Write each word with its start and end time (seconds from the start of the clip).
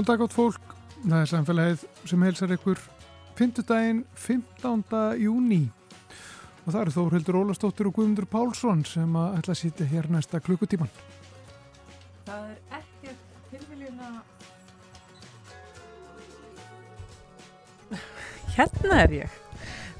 Góðan 0.00 0.16
dag 0.16 0.22
átt 0.24 0.32
fólk, 0.32 0.70
það 1.02 1.18
er 1.20 1.26
samfélagið 1.28 1.80
sem 2.08 2.22
helsar 2.24 2.52
ykkur 2.54 2.78
5. 3.36 3.58
daginn 3.68 3.98
15. 4.16 4.80
júni 5.20 5.58
og 6.62 6.70
það 6.70 6.78
eru 6.80 6.94
Þórhildur 6.94 7.38
Ólastóttir 7.42 7.90
og 7.90 7.94
Guðmundur 7.98 8.24
Pálsson 8.32 8.80
sem 8.88 9.12
að 9.20 9.36
ætla 9.42 9.52
að 9.52 9.60
sitja 9.60 9.84
hér 9.90 10.08
næsta 10.08 10.40
klukkutíman. 10.40 10.88
Það 12.24 12.48
er 12.48 12.80
ekkert 12.80 13.20
tilviljuna... 13.52 14.08
Hérna 18.56 19.04
er 19.04 19.16
ég. 19.20 19.38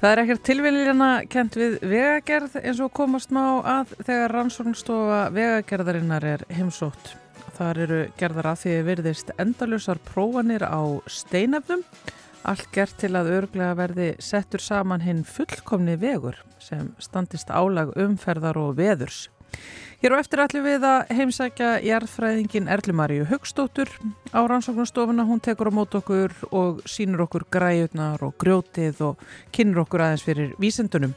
Það 0.01 0.09
er 0.15 0.25
ekkert 0.25 0.45
tilviljuna 0.49 1.15
kent 1.29 1.61
við 1.61 1.77
vegagerð 1.93 2.57
eins 2.63 2.81
og 2.81 2.89
komast 2.89 3.29
má 3.29 3.45
að 3.61 3.93
þegar 4.01 4.39
rannsóknstofa 4.39 5.27
vegagerðarinnar 5.37 6.31
er 6.39 6.49
heimsótt. 6.49 7.20
Þar 7.61 7.77
eru 7.77 7.97
gerðar 8.17 8.47
að 8.49 8.61
því 8.63 8.71
virðist 8.87 9.27
endalusar 9.37 9.99
prófanir 10.01 10.63
á 10.65 10.81
steinefnum. 11.05 11.83
Allt 12.41 12.71
gert 12.73 12.95
til 12.97 13.11
að 13.13 13.29
örglega 13.35 13.75
verði 13.77 14.07
settur 14.17 14.63
saman 14.65 15.03
hinn 15.05 15.19
fullkomni 15.21 15.93
vegur 16.01 16.39
sem 16.57 16.89
standist 16.97 17.53
álag 17.53 17.93
umferðar 18.01 18.57
og 18.57 18.73
veðurs. 18.79 19.27
Hér 20.01 20.17
á 20.17 20.21
eftir 20.23 20.41
ætlum 20.41 20.65
við 20.65 20.87
að 20.89 21.13
heimsækja 21.13 21.69
jarðfræðingin 21.85 22.71
Erlumaríu 22.73 23.29
Högstóttur 23.29 23.93
á 24.33 24.41
rannsóknarstofuna. 24.41 25.27
Hún 25.29 25.45
tekur 25.45 25.69
á 25.69 25.77
mót 25.77 25.93
okkur 26.01 26.33
og 26.49 26.81
sínur 26.89 27.27
okkur 27.27 27.45
græjurnar 27.53 28.25
og 28.25 28.33
grjótið 28.41 29.05
og 29.11 29.21
kynur 29.53 29.85
okkur 29.85 30.07
aðeins 30.07 30.25
fyrir 30.25 30.57
vísendunum. 30.57 31.13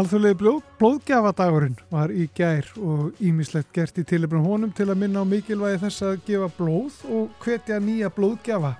Alþjóðlegi 0.00 0.54
blóðgjafadagurinn 0.80 1.74
var 1.90 2.12
í 2.14 2.24
gær 2.32 2.64
og 2.80 3.18
ímislegt 3.20 3.68
gert 3.76 3.98
í 4.00 4.04
tilefnum 4.08 4.46
honum 4.48 4.70
til 4.72 4.86
að 4.88 5.02
minna 5.02 5.20
á 5.20 5.28
mikilvægi 5.28 5.80
þess 5.82 6.04
að 6.06 6.22
gefa 6.24 6.48
blóð 6.56 6.96
og 7.12 7.34
hvetja 7.42 7.76
nýja 7.84 8.08
blóðgjafa 8.16 8.70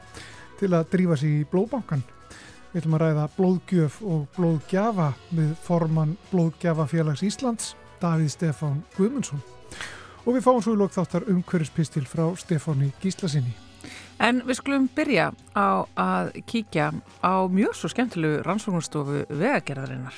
til 0.62 0.70
að 0.78 0.86
drífa 0.94 1.18
sig 1.20 1.42
í 1.42 1.44
blóðbankan. 1.50 2.06
Við 2.70 2.80
ætlum 2.80 2.96
að 2.96 3.04
ræða 3.04 3.28
blóðgjöf 3.36 4.00
og 4.14 4.24
blóðgjafa 4.38 5.10
með 5.36 5.52
formann 5.66 6.16
Blóðgjafafélags 6.30 7.26
Íslands, 7.28 7.74
Davíð 8.00 8.32
Stefán 8.38 8.80
Guðmundsson. 8.96 9.44
Og 10.24 10.38
við 10.38 10.46
fáum 10.48 10.64
svo 10.64 10.78
í 10.78 10.80
lók 10.80 10.96
þáttar 10.96 11.28
umhverfispistil 11.28 12.06
frá 12.08 12.30
Stefáni 12.40 12.94
Gíslasinni. 13.02 13.52
En 14.24 14.40
við 14.46 14.62
skulum 14.62 14.88
byrja 14.96 15.32
á 15.52 15.84
að 16.00 16.36
kíkja 16.48 16.94
á 17.20 17.34
mjög 17.44 17.76
svo 17.76 17.92
skemmtilegu 17.92 18.44
rannsóknarstofu 18.46 19.26
vegagerðarinnar. 19.28 20.16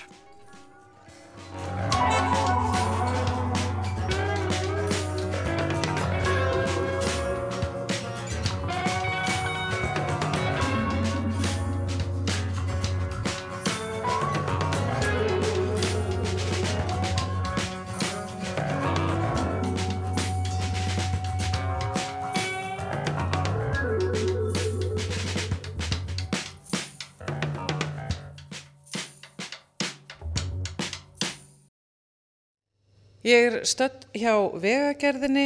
Ég 33.32 33.46
er 33.48 33.54
stödd 33.64 34.02
hjá 34.18 34.34
vegagerðinni 34.60 35.44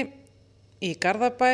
í 0.83 0.89
Garðabæ 0.99 1.51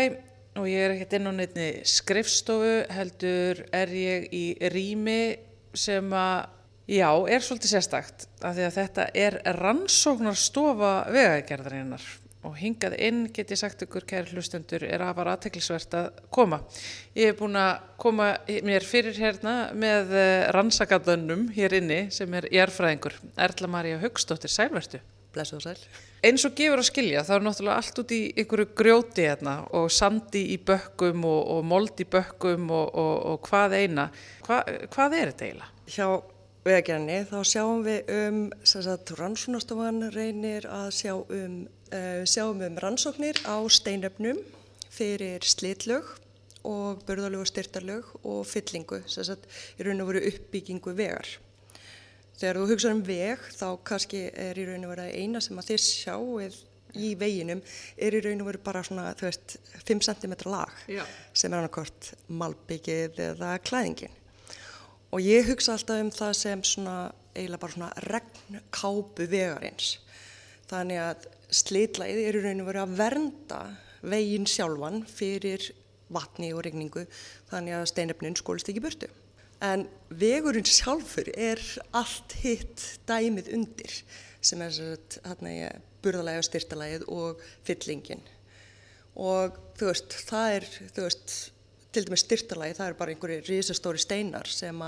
og 0.61 0.69
ég 0.71 0.85
er 0.87 0.95
ekkert 0.95 1.17
inn 1.19 1.29
á 1.29 1.33
nefni 1.35 1.67
skrifstofu 1.89 2.71
heldur 2.95 3.61
er 3.75 3.93
ég 3.93 4.25
í 4.33 4.45
rými 4.73 5.35
sem 5.77 6.09
að, 6.17 6.47
já, 6.89 7.11
er 7.11 7.45
svolítið 7.45 7.75
sérstakt 7.75 8.27
af 8.41 8.57
því 8.57 8.65
að 8.69 8.79
þetta 8.79 9.07
er 9.27 9.39
rannsóknarstofa 9.59 10.95
vegagerðarinnar 11.13 12.09
og 12.49 12.57
hingað 12.63 12.97
inn 13.11 13.23
get 13.35 13.53
ég 13.53 13.61
sagt 13.61 13.85
ykkur 13.85 14.09
kæri 14.09 14.33
hlustendur 14.33 14.87
er 14.89 15.05
að 15.05 15.17
fara 15.21 15.37
aðteklisvert 15.37 15.97
að 16.01 16.11
koma. 16.33 16.63
Ég 17.19 17.33
hef 17.33 17.43
búin 17.43 17.61
að 17.61 17.89
koma 18.01 18.35
mér 18.65 18.89
fyrir 18.89 19.19
hérna 19.21 19.57
með 19.77 20.17
rannsakadönnum 20.57 21.51
hér 21.59 21.77
inni 21.83 22.07
sem 22.15 22.41
er 22.41 22.49
jærfræðingur 22.55 23.21
Erla 23.37 23.75
Maria 23.77 24.01
Högstóttir, 24.01 24.53
sælvertu. 24.53 25.03
Blessuð 25.33 25.61
og 25.61 25.65
sæl. 25.65 25.87
Eins 26.23 26.45
og 26.47 26.55
gefur 26.59 26.79
að 26.83 26.87
skilja, 26.87 27.25
það 27.27 27.37
er 27.37 27.47
náttúrulega 27.47 27.79
allt 27.81 28.01
út 28.03 28.13
í 28.15 28.21
ykkur 28.43 28.65
grjóti 28.79 29.25
hérna 29.27 29.57
og 29.75 29.89
sandi 29.91 30.45
í 30.55 30.59
bökkum 30.63 31.25
og, 31.27 31.41
og 31.57 31.65
mold 31.67 32.03
í 32.03 32.07
bökkum 32.13 32.69
og, 32.71 32.93
og, 32.93 33.15
og 33.33 33.49
hvað 33.49 33.77
eina. 33.81 34.07
Hva, 34.47 34.61
hvað 34.93 35.19
er 35.19 35.33
þetta 35.33 35.49
eiginlega? 35.49 35.71
Hjá 35.93 36.07
vegagerðinni 36.63 37.19
þá 37.27 37.39
sjáum 37.49 37.85
við 37.87 38.13
um, 38.15 38.43
rannsónastofan 39.19 40.11
reynir 40.15 40.67
að 40.71 40.91
sjá 41.01 41.15
um, 41.19 41.57
uh, 41.91 42.23
sjáum 42.29 42.63
um 42.63 42.79
rannsóknir 42.85 43.41
á 43.43 43.59
steinöfnum 43.67 44.39
fyrir 44.93 45.43
slitlög 45.43 46.07
og 46.69 47.03
börðalög 47.09 47.43
og 47.43 47.51
styrtarlög 47.51 48.11
og 48.23 48.45
fyllingu, 48.47 49.01
þess 49.11 49.35
að 49.35 49.49
í 49.81 49.89
raun 49.89 50.05
og 50.05 50.13
veru 50.13 50.23
uppbyggingu 50.31 50.95
vegar. 50.95 51.27
Þegar 52.43 52.59
þú 52.59 52.63
hugsaður 52.73 52.97
um 52.97 53.01
veg 53.07 53.43
þá 53.55 53.67
kannski 53.87 54.21
er 54.35 54.59
í 54.59 54.63
raun 54.67 54.87
og 54.89 54.91
veru 54.97 55.03
eina 55.15 55.39
sem 55.45 55.61
að 55.61 55.69
þið 55.69 55.83
sjáuð 55.85 56.57
í 56.99 57.13
veginum 57.21 57.61
er 58.03 58.17
í 58.19 58.23
raun 58.25 58.43
og 58.43 58.49
veru 58.49 58.61
bara 58.67 58.83
svona, 58.83 59.13
þú 59.15 59.29
veist, 59.29 59.55
5 59.87 60.03
cm 60.09 60.35
lag 60.51 60.81
Já. 60.91 61.05
sem 61.31 61.53
er 61.53 61.61
annarkort 61.61 62.11
malbyggið 62.27 63.23
eða 63.29 63.53
klæðingin. 63.63 64.19
Og 65.15 65.23
ég 65.23 65.47
hugsa 65.53 65.77
alltaf 65.77 66.03
um 66.03 66.11
það 66.11 66.35
sem 66.41 66.67
svona 66.67 66.97
eiginlega 67.37 67.63
bara 67.63 67.77
svona 67.77 67.93
regnkápu 68.09 69.31
vegarins. 69.31 69.95
Þannig 70.67 71.03
að 71.05 71.31
slitlæði 71.63 72.27
er 72.27 72.43
í 72.43 72.45
raun 72.49 72.67
og 72.67 72.73
veru 72.73 72.83
að 72.83 72.99
vernda 73.05 73.65
vegin 74.03 74.51
sjálfan 74.51 75.05
fyrir 75.07 75.71
vatni 76.11 76.51
og 76.57 76.67
regningu 76.67 77.07
þannig 77.53 77.79
að 77.79 77.91
steinöfnin 77.95 78.43
skólist 78.43 78.67
ekki 78.73 78.83
burtu 78.83 79.15
en 79.63 79.87
vegurinn 80.11 80.67
sjálfur 80.67 81.31
er 81.33 81.61
allt 81.95 82.35
hitt 82.43 82.83
dæmið 83.09 83.53
undir 83.57 83.97
sem 84.43 84.63
er 84.65 84.75
hérna 84.75 85.71
burðalægi 86.03 86.43
og 86.43 86.47
styrtalægið 86.49 87.09
og 87.15 87.43
fyllingin. 87.67 88.23
Og 89.23 89.59
þú 89.79 89.91
veist, 89.91 90.17
það 90.27 90.55
er 90.57 90.69
veist, 90.97 91.35
til 91.95 92.07
dæmis 92.09 92.25
styrtalægi 92.27 92.79
það 92.81 92.89
er 92.89 92.99
bara 92.99 93.15
einhverju 93.15 93.45
risastóri 93.47 94.03
steinar 94.03 94.51
sem 94.51 94.83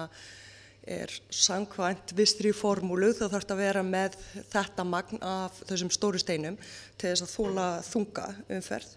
er 0.85 1.13
sangvænt 1.33 2.13
vistri 2.17 2.51
formúlu 2.53 3.13
þá 3.15 3.29
þarf 3.29 3.45
þetta 3.45 3.55
að 3.57 3.63
vera 3.63 3.85
með 3.87 4.19
þetta 4.53 4.85
magn 4.89 5.23
af 5.25 5.63
þessum 5.69 5.93
stóru 5.95 6.21
steinum 6.21 6.59
til 6.99 7.13
þess 7.13 7.25
að 7.25 7.35
þóla 7.37 7.69
þunga 7.87 8.27
umferð. 8.59 8.91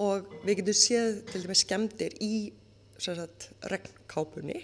Og 0.00 0.34
við 0.44 0.60
getum 0.60 0.76
séð 0.80 1.22
til 1.30 1.44
dæmis 1.44 1.64
skemdir 1.64 2.16
í 2.24 2.34
regnkápunni 3.72 4.58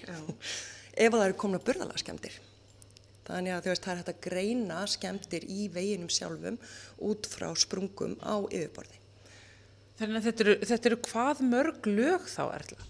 ef 1.04 1.12
það 1.12 1.24
eru 1.26 1.38
komin 1.40 1.60
að 1.60 1.66
burðala 1.70 2.00
skemmtir. 2.00 2.36
Þannig 3.26 3.56
að 3.56 3.70
veist, 3.70 3.82
það 3.82 3.92
er 3.92 4.00
hægt 4.00 4.12
að 4.12 4.20
greina 4.28 4.82
skemmtir 4.90 5.46
í 5.50 5.66
veginum 5.74 6.10
sjálfum 6.12 6.58
út 7.02 7.26
frá 7.26 7.48
sprungum 7.58 8.14
á 8.22 8.38
yfirborði. 8.46 9.00
Þannig 9.96 10.18
að 10.20 10.28
þetta 10.28 10.44
eru, 10.44 10.54
þetta 10.70 10.88
eru 10.90 10.98
hvað 11.08 11.42
mörg 11.50 11.88
lög 11.88 12.28
þá 12.30 12.42
erla? 12.44 12.86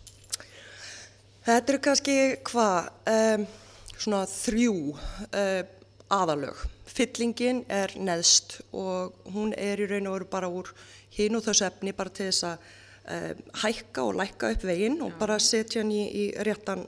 Þetta 1.46 1.72
eru 1.72 1.80
kannski 1.86 2.16
hvað, 2.48 2.88
um, 3.12 3.46
svona 3.94 4.24
þrjú 4.26 4.74
um, 4.96 5.68
aðalög. 6.16 6.64
Fyllingin 6.96 7.62
er 7.72 7.94
neðst 7.98 8.58
og 8.74 9.14
hún 9.34 9.54
er 9.56 9.80
í 9.82 9.88
raun 9.90 10.08
og 10.10 10.18
veru 10.18 10.28
bara 10.32 10.50
úr 10.50 10.72
hinn 11.16 11.38
og 11.38 11.44
þessu 11.46 11.66
efni 11.68 11.94
bara 11.96 12.12
til 12.12 12.28
þess 12.28 12.46
að 12.50 12.66
um, 13.06 13.44
hækka 13.62 14.04
og 14.04 14.18
lækka 14.20 14.52
upp 14.54 14.66
veginn 14.66 14.98
og 15.04 15.14
bara 15.20 15.38
setja 15.42 15.82
hann 15.82 15.92
í, 15.94 16.02
í 16.06 16.24
réttan, 16.46 16.84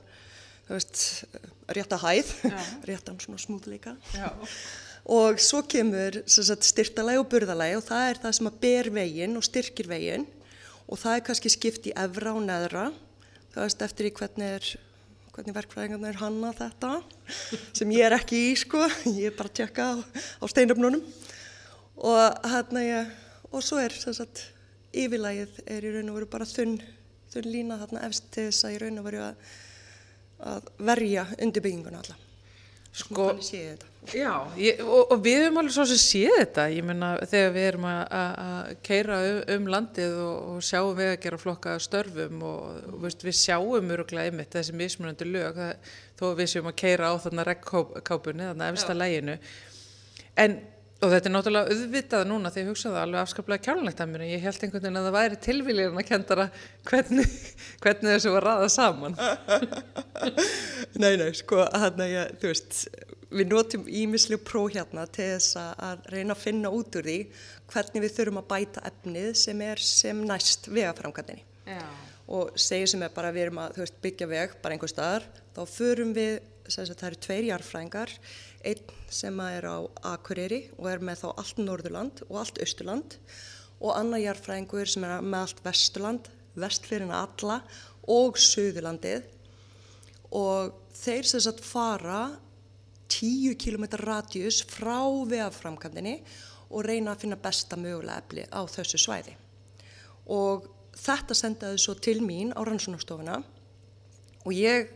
veist, 0.68 1.24
rétta 1.74 2.00
hæð, 2.02 2.34
réttan 2.88 3.20
svona 3.22 3.40
smúðleika. 3.42 3.96
Og 5.08 5.40
svo 5.40 5.62
kemur 5.64 6.20
styrtalæg 6.28 7.22
og 7.22 7.30
burðalæg 7.32 7.78
og 7.78 7.86
það 7.86 8.10
er 8.10 8.20
það 8.24 8.34
sem 8.38 8.50
að 8.50 8.58
ber 8.64 8.90
veginn 8.98 9.38
og 9.40 9.46
styrkir 9.46 9.88
veginn. 9.88 10.26
Og 10.88 11.00
það 11.00 11.14
er 11.14 11.24
kannski 11.24 11.52
skipt 11.52 11.88
í 11.88 11.94
efra 11.96 12.34
og 12.36 12.44
neðra, 12.44 12.88
það 13.52 13.64
veist 13.64 13.82
eftir 13.84 14.08
í 14.08 14.12
hvernig 14.16 14.52
er 14.58 14.68
hvernig 15.38 15.54
verkfræðingarna 15.54 16.08
er 16.10 16.16
hanna 16.18 16.48
þetta 16.56 16.88
sem 17.78 17.90
ég 17.94 18.08
er 18.08 18.16
ekki 18.16 18.38
í 18.48 18.54
sko, 18.58 18.80
ég 19.06 19.28
er 19.30 19.36
bara 19.38 19.52
að 19.52 19.58
tjekka 19.60 19.84
á, 19.86 19.94
á 20.42 20.44
steinöfnunum. 20.50 21.04
Og 21.98 22.48
hérna 22.50 22.82
ég, 22.82 23.12
og 23.52 23.62
svo 23.62 23.78
er 23.78 23.94
þess 23.94 24.24
að 24.24 24.42
yfirlægið 24.92 25.60
er 25.66 25.84
í 25.84 25.92
raun 25.94 26.12
og 26.12 26.20
veru 26.20 26.30
bara 26.30 26.48
þunn, 26.48 26.78
þunn 27.32 27.50
lína 27.52 27.80
þarna 27.82 28.06
efst 28.08 28.30
til 28.34 28.48
þess 28.48 28.68
að 28.68 28.76
í 28.76 28.80
raun 28.84 29.02
og 29.02 29.06
veru 29.08 29.20
að, 29.26 29.52
að 30.54 30.72
verja 30.90 31.28
undirbygginguna 31.36 32.02
alla. 32.02 32.18
sko, 32.98 33.28
þetta. 33.38 33.86
Já, 34.08 34.32
ég, 34.56 34.78
og, 34.80 35.10
og 35.12 35.20
við 35.22 35.42
erum 35.42 35.58
alveg 35.60 35.74
svo 35.74 35.84
sem 35.90 36.00
séð 36.00 36.38
þetta, 36.38 36.64
ég 36.72 36.86
menna 36.86 37.10
þegar 37.28 37.52
við 37.54 37.66
erum 37.68 37.86
að 37.90 38.70
keira 38.86 39.18
um, 39.26 39.40
um 39.54 39.68
landið 39.74 40.16
og, 40.24 40.38
og 40.54 40.64
sjáum 40.64 40.96
við 40.96 41.10
að 41.12 41.18
gera 41.26 41.40
flokka 41.42 41.74
störfum 41.84 42.42
og, 42.48 42.78
og 42.88 43.02
veist, 43.04 43.26
við 43.26 43.36
sjáum 43.36 43.92
öruglega 43.94 44.32
einmitt 44.32 44.56
þessi 44.56 44.76
mismunandi 44.78 45.28
lög 45.28 45.60
það, 45.60 45.92
þó 46.18 46.24
við 46.40 46.50
séum 46.54 46.70
að 46.72 46.78
keira 46.80 47.12
á 47.12 47.14
þarna 47.26 47.46
regnkápunni, 47.50 48.48
þarna 48.48 48.72
efsta 48.72 48.96
læginu 48.96 49.36
en 50.38 50.58
Og 50.98 51.12
þetta 51.12 51.28
er 51.28 51.32
náttúrulega 51.34 51.74
auðvitað 51.74 52.24
núna 52.26 52.50
því 52.50 52.62
að 52.64 52.70
hugsa 52.72 52.90
það 52.90 53.02
alveg 53.04 53.20
afskaplega 53.20 53.62
kjálunlegt 53.68 54.00
að 54.02 54.08
mér 54.10 54.22
en 54.24 54.30
ég 54.32 54.40
held 54.42 54.64
einhvern 54.64 54.82
veginn 54.82 54.98
að 54.98 55.04
það 55.06 55.14
væri 55.14 55.36
tilvílirinn 55.44 56.00
að 56.00 56.08
kendara 56.08 56.46
hvernig, 56.88 57.36
hvernig 57.84 58.16
þessu 58.16 58.32
var 58.34 58.46
ræðað 58.48 58.72
saman. 58.74 59.14
nei, 61.04 61.12
nei, 61.20 61.28
sko, 61.38 61.60
hann 61.70 62.02
að 62.02 62.10
ég, 62.16 62.32
þú 62.42 62.50
veist, 62.50 62.80
við 63.30 63.52
notum 63.52 63.86
ímislu 64.00 64.40
pró 64.42 64.64
hérna 64.66 65.06
til 65.06 65.28
þess 65.36 65.60
að 65.60 66.10
reyna 66.16 66.34
að 66.34 66.42
finna 66.48 66.74
út 66.74 66.98
úr 66.98 67.06
því 67.06 67.18
hvernig 67.70 68.04
við 68.04 68.14
þurfum 68.16 68.42
að 68.42 68.50
bæta 68.50 68.84
efnið 68.90 69.30
sem 69.38 69.64
er 69.68 69.84
sem 69.84 70.26
næst 70.26 70.66
vegaframkvæmdini. 70.72 71.46
Og 72.34 72.58
segja 72.58 72.90
sem 72.90 73.06
er 73.06 73.14
bara 73.14 73.30
við 73.32 73.46
erum 73.46 73.62
að 73.62 73.84
veist, 73.84 74.02
byggja 74.02 74.28
veg 74.34 74.58
bara 74.64 74.74
einhver 74.74 74.90
staðar, 74.90 75.30
þá 75.54 75.62
förum 75.70 76.10
við, 76.16 76.40
það 76.66 77.08
eru 77.12 77.20
tveir 77.22 77.50
jarfrængar, 77.52 78.18
einn 78.66 78.96
sem 79.10 79.40
er 79.44 79.66
á 79.68 79.78
Akureyri 80.14 80.64
og 80.78 80.88
er 80.90 81.02
með 81.04 81.22
þá 81.22 81.28
allt 81.34 81.60
Norðurland 81.62 82.24
og 82.28 82.40
allt 82.42 82.60
Östurland 82.62 83.18
og 83.78 83.94
annar 83.94 84.22
jarfræðingur 84.22 84.90
sem 84.90 85.06
er 85.06 85.22
með 85.22 85.44
allt 85.44 85.62
Vesturland, 85.64 86.28
vestfyrirna 86.58 87.22
alla 87.26 87.60
og 88.10 88.38
Suðurlandið 88.40 89.28
og 90.34 90.74
þeir 90.98 91.28
sem 91.28 91.44
sagt 91.44 91.62
fara 91.64 92.22
10 93.08 93.54
km 93.56 93.86
radjus 94.02 94.60
frá 94.68 95.00
vegaframkvæmdini 95.30 96.18
og 96.68 96.84
reyna 96.84 97.14
að 97.14 97.24
finna 97.24 97.38
besta 97.40 97.78
mögulega 97.80 98.20
efli 98.20 98.44
á 98.52 98.60
þessu 98.68 99.00
svæði. 99.00 99.32
Og 100.28 100.66
þetta 100.98 101.36
sendaði 101.36 101.80
svo 101.80 101.94
til 101.96 102.18
mín 102.20 102.52
á 102.52 102.60
rannsónastofuna 102.66 103.38
og 104.44 104.52
ég 104.52 104.90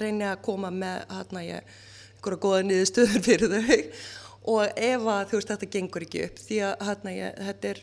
reyni 0.00 0.24
að 0.24 0.42
koma 0.46 0.70
með 0.72 1.04
hérna 1.10 1.44
ég 1.44 1.78
einhverja 2.20 2.42
goða 2.44 2.64
niðurstöður 2.66 3.22
fyrir 3.26 3.54
þau. 3.54 3.78
Og 4.50 4.80
ef 4.80 5.06
að 5.12 5.22
þú 5.30 5.38
veist 5.38 5.52
þetta 5.52 5.70
gengur 5.74 6.04
ekki 6.06 6.24
upp 6.24 6.40
því 6.40 6.58
að 6.64 6.84
hérna 6.88 7.12
ég, 7.12 7.40
þetta 7.48 7.70
er 7.70 7.80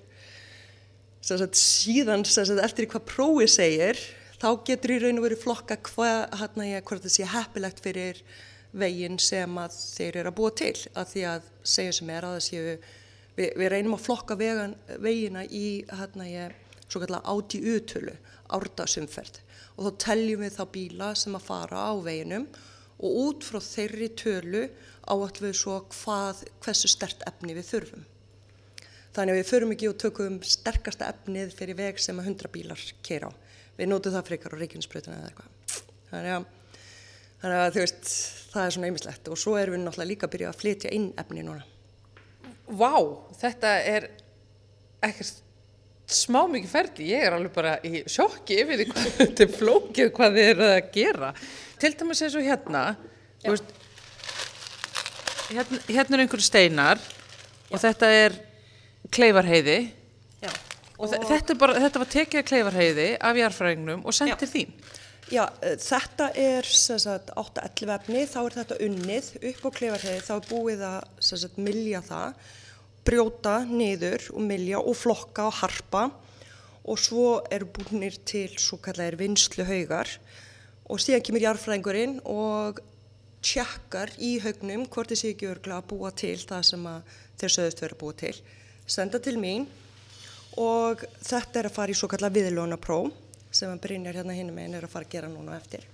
sagt, 1.27 1.59
síðan 1.59 2.25
sagt, 2.25 2.53
eftir 2.63 2.89
hvað 2.89 3.09
prófið 3.11 3.51
segir 3.53 4.03
þá 4.37 4.49
getur 4.65 4.93
í 4.95 4.99
raun 5.01 5.19
og 5.21 5.25
verið 5.27 5.43
flokka 5.43 5.77
hvað 5.91 6.21
hérna 6.41 6.69
ég, 6.69 6.85
hvort 6.85 7.05
það 7.05 7.15
sé 7.15 7.27
heppilegt 7.33 7.81
fyrir 7.85 8.21
veginn 8.77 9.17
sem 9.21 9.57
að 9.57 9.77
þeir 9.77 10.21
eru 10.21 10.31
að 10.31 10.37
búa 10.37 10.53
til. 10.57 10.75
Að 10.93 11.11
því 11.13 11.25
að 11.33 11.51
segja 11.75 11.97
sem 11.99 12.13
er 12.13 12.27
að 12.27 12.37
það 12.37 12.45
séu 12.47 12.63
við, 13.37 13.51
við 13.53 13.69
reynum 13.73 13.97
að 13.97 14.05
flokka 14.05 14.37
vegan, 14.39 14.77
vegina 15.01 15.45
í 15.45 15.67
hérna 15.91 16.29
ég 16.29 16.57
svo 16.87 17.01
kallar 17.03 17.25
áti 17.27 17.59
utölu, 17.67 18.15
árdasumferð 18.53 19.41
og 19.77 19.85
þá 19.85 19.97
teljum 20.07 20.43
við 20.45 20.55
þá 20.55 20.63
bíla 20.73 21.11
sem 21.19 21.35
að 21.37 21.47
fara 21.49 21.81
á 21.83 21.93
veginum 22.01 22.47
og 22.97 23.17
út 23.27 23.45
frá 23.45 23.59
þeirri 23.61 24.09
tölu 24.17 24.67
áallu 25.07 25.47
við 25.47 25.57
svo 25.57 25.79
hvað, 25.93 26.43
hversu 26.63 26.89
stert 26.91 27.23
efni 27.29 27.55
við 27.57 27.69
þurfum. 27.71 28.05
Þannig 29.15 29.33
að 29.33 29.39
við 29.39 29.49
förum 29.49 29.73
ekki 29.73 29.89
og 29.89 29.97
tökum 30.01 30.35
sterkasta 30.45 31.07
efnið 31.13 31.53
fyrir 31.57 31.77
veg 31.77 32.01
sem 32.01 32.17
að 32.19 32.31
100 32.33 32.51
bílar 32.53 32.83
keira 33.05 33.31
á. 33.31 33.37
Við 33.77 33.89
nótum 33.89 34.13
það 34.13 34.27
frekar 34.29 34.53
á 34.53 34.59
Reykjanesbröðuna 34.61 35.17
eða 35.17 35.31
eitthvað. 35.31 35.81
Þannig 36.11 36.35
að, 36.35 36.45
þannig 37.41 37.63
að 37.63 37.79
veist, 37.79 38.11
það 38.51 38.61
er 38.65 38.75
svona 38.75 38.91
einmislegt 38.91 39.31
og 39.31 39.41
svo 39.41 39.57
erum 39.57 39.77
við 39.77 39.83
náttúrulega 39.83 40.11
líka 40.11 40.27
að 40.27 40.35
byrja 40.35 40.51
að 40.51 40.61
flytja 40.61 40.93
inn 40.97 41.09
efni 41.23 41.45
núna. 41.45 41.65
Vá, 42.67 42.93
þetta 43.39 43.73
er 43.87 44.09
ekkert 45.07 45.43
smá 46.07 46.41
mikið 46.51 46.71
ferdi. 46.71 47.09
Ég 47.11 47.25
er 47.27 47.35
alveg 47.37 47.53
bara 47.55 47.77
í 47.85 48.03
sjokki 48.09 48.61
yfir 48.63 48.81
því 48.81 48.89
hvað 48.91 49.07
þetta 49.21 49.45
er 49.45 49.55
flókið 49.55 50.13
hvað 50.17 50.37
þið 50.37 50.51
eru 50.51 50.67
að 50.67 50.91
gera 50.97 51.31
til 51.81 51.93
dæmis 51.99 52.23
eins 52.25 52.35
og 52.37 52.45
hérna 52.45 52.83
veist, 53.45 53.75
hérna, 55.51 55.79
hérna 55.87 56.17
er 56.17 56.25
einhverju 56.25 56.45
steinar 56.45 56.97
Já. 56.97 57.71
og 57.71 57.81
þetta 57.83 58.11
er 58.25 58.37
kleifarheiði. 59.13 59.79
Og, 60.97 61.11
og 61.13 61.27
þetta, 61.29 61.53
bara, 61.61 61.75
þetta 61.77 61.99
var 62.01 62.09
tekið 62.09 62.45
kleifarheiði 62.49 63.09
af 63.21 63.37
jarfræðingnum 63.37 63.99
og 64.07 64.15
sendir 64.17 64.49
þín. 64.49 64.71
Já, 65.29 65.43
eh, 65.61 65.75
þetta 65.77 66.31
er 66.39 66.65
8-11 66.65 67.91
efni, 67.93 68.23
þá 68.25 68.39
er 68.41 68.55
þetta 68.55 68.77
unnið 68.87 69.27
upp 69.51 69.67
á 69.67 69.69
kleifarheiði, 69.77 70.23
þá 70.25 70.31
er 70.37 70.47
búið 70.47 70.81
að 70.87 70.97
sagt, 71.27 71.59
milja 71.61 72.01
það, 72.07 72.47
brjóta 73.07 73.57
niður 73.69 74.25
og 74.33 74.41
milja 74.47 74.81
og 74.81 74.97
flokka 74.97 75.45
og 75.51 75.59
harpa. 75.59 76.07
Og 76.87 76.97
svo 77.03 77.27
eru 77.51 77.67
búinir 77.75 78.15
til 78.25 78.55
svo 78.57 78.79
kallar 78.81 79.19
vinslu 79.19 79.67
haugar 79.67 80.09
og 80.87 81.01
síðan 81.03 81.25
kemur 81.25 81.43
jarfræðingurinn 81.43 82.19
og 82.31 82.79
tjekkar 83.43 84.11
í 84.23 84.37
haugnum 84.43 84.85
hvort 84.91 85.11
þessi 85.11 85.33
ekki 85.33 85.49
örgla 85.51 85.81
að 85.81 85.89
búa 85.91 86.11
til 86.15 86.37
það 86.39 86.63
sem 86.71 86.87
þeir 87.37 87.53
sögðust 87.53 87.83
verið 87.83 87.97
að 87.97 88.01
búa 88.01 88.17
til. 88.21 88.33
Senda 88.87 89.19
til 89.23 89.35
mín 89.41 89.67
og 90.57 91.03
þetta 91.21 91.61
er 91.61 91.69
að 91.69 91.75
fara 91.75 91.93
í 91.93 91.97
svo 91.97 92.09
kallar 92.11 92.33
viðlóna 92.33 92.79
pró 92.81 93.05
sem 93.51 93.71
að 93.71 93.83
Brynjar 93.85 94.17
hérna 94.19 94.35
hinn 94.35 94.51
með 94.53 94.67
henn 94.67 94.79
er 94.79 94.87
að 94.87 94.93
fara 94.95 95.07
að 95.07 95.13
gera 95.13 95.31
núna 95.31 95.57
eftir. 95.57 95.85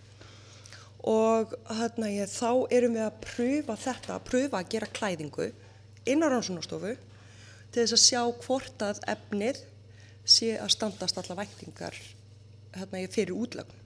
Og 1.03 1.51
hérna 1.67 2.09
ég, 2.13 2.31
þá 2.31 2.71
erum 2.71 2.95
við 2.95 3.03
að 3.03 3.19
pröfa 3.25 3.75
þetta, 3.75 4.15
að 4.15 4.25
pröfa 4.29 4.61
að 4.61 4.71
gera 4.71 4.91
klæðingu 4.99 5.49
inn 6.09 6.23
á 6.23 6.27
rannsónastofu 6.31 6.95
til 7.73 7.83
þess 7.83 7.95
að 7.97 8.03
sjá 8.05 8.21
hvort 8.45 8.85
að 8.85 9.01
efnið 9.11 9.63
sé 10.23 10.53
að 10.55 10.71
standast 10.77 11.19
alla 11.19 11.41
væktingar 11.41 11.97
hérna, 12.77 13.03
fyrir 13.11 13.35
útlögn. 13.35 13.82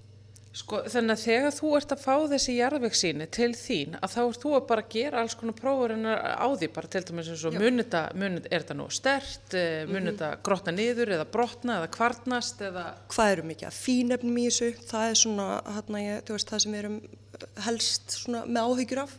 Sko 0.58 0.80
þannig 0.90 1.14
að 1.14 1.22
þegar 1.22 1.54
þú 1.54 1.72
ert 1.78 1.92
að 1.94 2.00
fá 2.02 2.14
þessi 2.32 2.54
jarðvegsíni 2.56 3.26
til 3.36 3.50
þín 3.54 3.98
að 4.00 4.14
þá 4.16 4.22
ert 4.24 4.40
þú 4.42 4.54
að 4.58 4.64
bara 4.72 4.86
gera 4.90 5.22
alls 5.22 5.36
konar 5.38 5.56
prófurinnar 5.60 6.24
á 6.34 6.48
því 6.50 6.70
bara 6.74 6.92
til 6.96 7.02
dæmis 7.06 7.30
eins 7.30 7.44
og 7.46 7.58
munið 7.58 8.48
er 8.50 8.64
þetta 8.64 8.78
nú 8.80 8.88
stert, 8.94 9.54
eh, 9.54 9.86
munið 9.86 10.16
þetta 10.16 10.32
mm 10.32 10.34
-hmm. 10.34 10.44
grotna 10.48 10.74
niður 10.74 11.14
eða 11.14 11.28
brotna 11.36 11.78
eða 11.78 11.92
kvartnast 11.98 12.62
eða... 12.62 12.86
Hvað 13.14 13.32
eru 13.32 13.44
mikið 13.52 13.68
að 13.68 13.80
fínefnum 13.86 14.38
í 14.38 14.48
þessu, 14.50 14.74
það 14.90 15.10
er 15.10 15.18
svona 15.22 15.48
hérna 15.76 16.02
ég, 16.02 16.26
þú 16.26 16.38
veist 16.38 16.50
það 16.50 16.62
sem 16.64 16.72
við 16.72 16.80
erum 16.80 17.00
helst 17.68 18.12
svona 18.12 18.46
með 18.46 18.62
áhyggjur 18.66 19.04
af. 19.06 19.18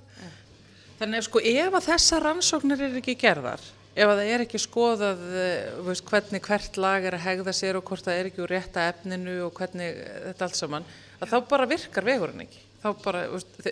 Þannig 0.99 1.19
að 1.19 1.29
sko 1.29 1.41
ef 1.41 1.75
að 1.75 1.89
þessa 1.93 2.23
rannsóknir 2.25 2.81
er 2.83 2.97
ekki 2.99 3.15
gerðar 3.15 3.61
ef 3.95 4.07
það 4.07 4.29
er 4.31 4.43
ekki 4.43 4.59
skoðað 4.59 5.21
eh, 5.35 5.83
veist, 5.87 6.05
hvernig 6.07 6.43
hvert 6.43 6.77
lag 6.77 7.05
er 7.05 7.15
að 7.15 7.27
hegða 7.27 7.53
sér 7.53 7.79
og 7.79 7.85
hvort 7.85 8.05
það 8.05 8.19
er 8.19 8.27
ekki 8.27 8.43
úr 8.43 8.51
rétta 8.51 8.89
efninu 8.91 9.45
og 9.47 9.55
hvernig 9.55 9.95
þetta 10.27 10.45
allt 10.45 10.59
saman 10.59 10.87
að 11.19 11.35
þá 11.35 11.39
bara 11.51 11.69
virkar 11.71 12.07
vegurinn 12.07 12.47
ekki 12.47 12.67
þá 12.79 12.91
bara, 13.03 13.23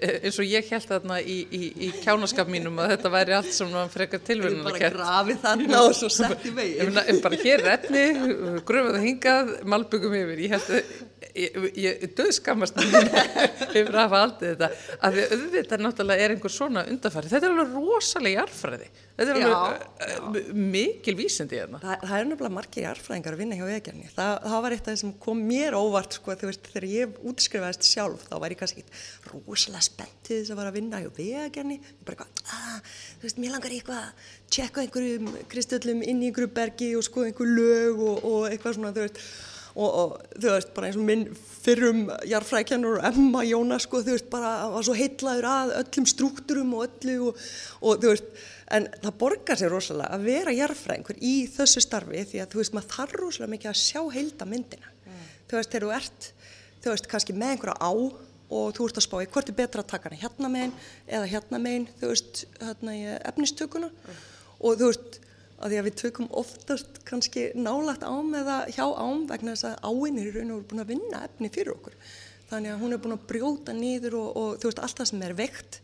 eins 0.03 0.39
og 0.43 0.49
ég 0.49 0.71
held 0.73 0.87
þarna 0.91 1.19
í, 1.23 1.37
í, 1.55 1.61
í 1.87 1.91
kjánaskap 2.03 2.49
mínum 2.51 2.79
að 2.83 2.97
þetta 2.97 3.13
væri 3.15 3.37
allt 3.37 3.53
sem 3.55 3.69
maður 3.71 3.93
frekar 3.95 4.23
kert. 4.27 4.57
Bara 4.67 4.91
grafið 4.97 5.39
þarna 5.45 5.83
og 5.85 5.95
svo 5.95 6.11
sett 6.11 6.47
í 6.49 6.55
veginn. 6.57 7.21
Bara 7.23 7.39
hér 7.43 7.63
er 7.63 7.71
efni, 7.77 8.03
gröfuð 8.67 8.99
að 8.99 9.07
hingað, 9.07 9.53
malbyggum 9.75 10.17
yfir. 10.19 10.43
Ég 10.47 10.57
held 10.57 10.73
að 11.37 11.67
ég 11.79 12.05
döðskammast 12.17 12.79
yfir 13.77 13.91
að 13.93 14.01
hafa 14.01 14.21
aldrei 14.25 14.53
þetta 14.53 14.69
að 15.07 15.17
því 15.17 15.25
auðvitað 15.37 15.83
náttúrulega 15.85 16.25
er 16.25 16.35
einhver 16.35 16.53
svona 16.53 16.85
undarfæri 16.91 17.33
þetta 17.33 17.49
er 17.49 17.55
alveg 17.55 17.75
rosalega 17.77 18.41
jarfræði 18.41 18.89
þetta 19.17 19.27
er 19.27 19.33
alveg 19.37 19.53
já, 19.53 19.59
eh, 20.07 20.15
já. 20.15 20.55
mikil 20.77 21.17
vísindi 21.19 21.61
hérna. 21.61 21.81
Þa, 21.83 21.99
það 22.03 22.17
er 22.19 22.29
náttúrulega 22.31 22.57
margir 22.57 22.87
jarfræðingar 22.87 23.37
að 23.37 23.43
vinna 23.43 23.59
hjá 23.59 23.67
vegarni 23.71 24.11
það, 24.13 24.33
það 24.47 24.65
var 24.67 24.77
eitt 24.77 24.83
af 24.83 24.91
það 24.91 25.01
sem 25.03 25.15
kom 25.27 25.43
mér 25.51 25.79
óvart 25.79 26.19
sko, 26.19 26.37
veist, 26.43 26.71
þegar 26.73 26.89
ég 26.93 27.19
útskrifaðist 27.33 27.89
sjálf 27.89 28.27
þá 28.29 28.37
var 28.43 28.55
ég 28.55 28.63
kannski 28.63 28.87
rosalega 29.33 29.87
spenntið 29.89 30.41
þess 30.43 30.55
að 30.55 30.61
vera 30.63 30.73
að 30.73 30.79
vinna 30.81 31.03
hjá 31.03 31.11
vegarni 31.17 31.81
bara 32.07 32.17
eitthvað, 32.17 32.55
ah, 32.55 32.95
þú 33.21 33.29
veist, 33.29 33.43
mér 33.43 33.57
langar 33.57 33.77
eitthvað 33.77 34.03
að 34.05 34.33
tjekka 34.57 34.85
einhverjum 34.85 35.33
kristöllum 35.51 36.03
inn 36.07 36.23
í 36.23 36.31
einhverju 36.31 36.53
bergi 36.57 36.93
og 36.97 37.05
skoða 37.07 37.31
einhverju 37.31 37.57
lög 37.57 38.03
og, 38.07 38.25
og 38.31 38.49
eitthvað 38.51 38.79
svona, 38.79 38.95
og, 39.77 39.97
og 40.01 40.37
þú 40.41 40.53
veist, 40.55 40.73
bara 40.77 40.89
eins 40.89 40.99
og 40.99 41.07
minn 41.07 41.25
fyrrum 41.37 42.07
jarfrækjanur 42.29 43.01
og 43.01 43.09
Emma 43.11 43.43
Jónas 43.47 43.85
sko, 43.87 44.01
þú 44.05 44.15
veist, 44.17 44.29
bara 44.33 44.53
var 44.73 44.87
svo 44.87 44.97
heitlaður 44.97 45.49
að 45.51 45.73
öllum 45.83 46.07
struktúrum 46.11 46.77
og 46.79 46.87
öllu 46.87 47.17
og, 47.31 47.43
og 47.83 48.05
þú 48.05 48.13
veist, 48.15 48.31
en 48.77 48.89
það 49.03 49.19
borgar 49.21 49.61
sér 49.61 49.75
rosalega 49.75 50.17
að 50.17 50.29
vera 50.31 50.55
jarfræðingur 50.57 51.21
í 51.21 51.35
þessu 51.53 51.83
starfi 51.85 52.25
því 52.33 52.43
að 52.43 52.55
þú 52.55 52.63
veist, 52.63 52.77
maður 52.77 52.95
þarf 52.95 53.19
rosalega 53.21 53.53
mikið 53.55 53.73
að 53.73 53.83
sjá 53.83 54.01
heilda 54.17 54.49
myndina 54.49 54.95
mm. 54.95 55.27
þú 55.51 55.61
veist, 55.61 55.75
þegar 55.75 55.87
þú 55.87 55.93
ert, 55.99 56.31
þú 56.81 56.95
veist, 56.95 57.11
kannski 57.13 57.37
með 57.37 57.55
einhverja 57.55 57.77
á 57.77 57.93
og 58.47 58.75
þú 58.77 58.89
ert 58.89 58.99
að 59.01 59.07
spá 59.09 59.17
í 59.21 59.29
hvort 59.35 59.49
er 59.51 59.59
betra 59.59 59.83
að 59.83 59.93
taka 59.93 60.09
hana 60.09 60.23
hérna 60.23 60.51
megin 60.51 60.75
eða 61.07 61.31
hérna 61.35 61.61
megin, 61.63 61.87
þú 62.01 62.11
veist, 62.13 62.45
hérna 62.63 62.95
í 62.95 63.07
efnistökuna 63.19 63.91
mm. 63.91 64.21
og 64.63 64.81
þú 64.81 64.91
veist 64.93 65.21
að 65.57 65.73
því 65.73 65.81
að 65.81 65.89
við 65.89 65.99
tökum 66.03 66.29
oftast 66.37 67.01
kannski 67.09 67.49
nálagt 67.57 68.05
ám 68.05 68.35
eða 68.37 68.61
hjá 68.69 68.85
ám 68.85 69.25
vegna 69.31 69.55
þess 69.57 69.71
að 69.71 69.91
áinn 69.91 70.21
er 70.21 70.29
í 70.29 70.35
raun 70.35 70.53
og 70.53 70.61
veru 70.61 70.69
búin 70.73 70.85
að 70.85 70.93
vinna 70.93 71.25
efni 71.27 71.53
fyrir 71.55 71.75
okkur. 71.77 71.97
Þannig 72.51 72.75
að 72.75 72.83
hún 72.85 72.95
er 72.95 73.03
búin 73.03 73.17
að 73.17 73.27
brjóta 73.31 73.75
nýður 73.75 74.21
og, 74.21 74.29
og 74.37 74.61
þú 74.61 74.71
veist 74.71 74.83
allt 74.85 75.01
það 75.01 75.13
sem 75.13 75.27
er 75.27 75.37
vekt 75.39 75.81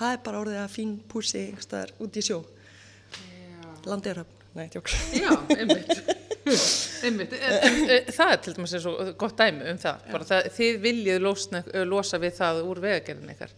það 0.00 0.14
er 0.14 0.22
bara 0.24 0.40
orðið 0.40 0.62
að 0.62 0.72
fín 0.72 0.96
púsi 1.10 1.42
einhverstaðar 1.44 1.92
út 2.00 2.16
í 2.16 2.24
sjó. 2.24 2.40
Landiröfn, 3.88 4.40
nei, 4.56 4.66
tjók. 4.72 4.90
Já, 5.16 5.30
einmitt. 5.56 5.92
einmitt. 7.06 7.34
En, 7.36 7.56
en, 7.68 7.78
en, 7.84 8.10
það 8.12 8.32
er 8.34 8.42
til 8.44 8.54
dæmis 8.56 8.74
eins 8.76 8.88
og 8.88 9.12
gott 9.20 9.36
dæmi 9.40 9.68
um 9.72 9.80
það. 9.80 10.06
Bara 10.12 10.28
það 10.30 10.50
þið 10.56 10.80
viljið 10.84 11.22
losna, 11.24 11.62
losa 11.88 12.20
við 12.20 12.36
það 12.40 12.62
úr 12.68 12.82
vegagerðin 12.84 13.34
ykkar. 13.34 13.54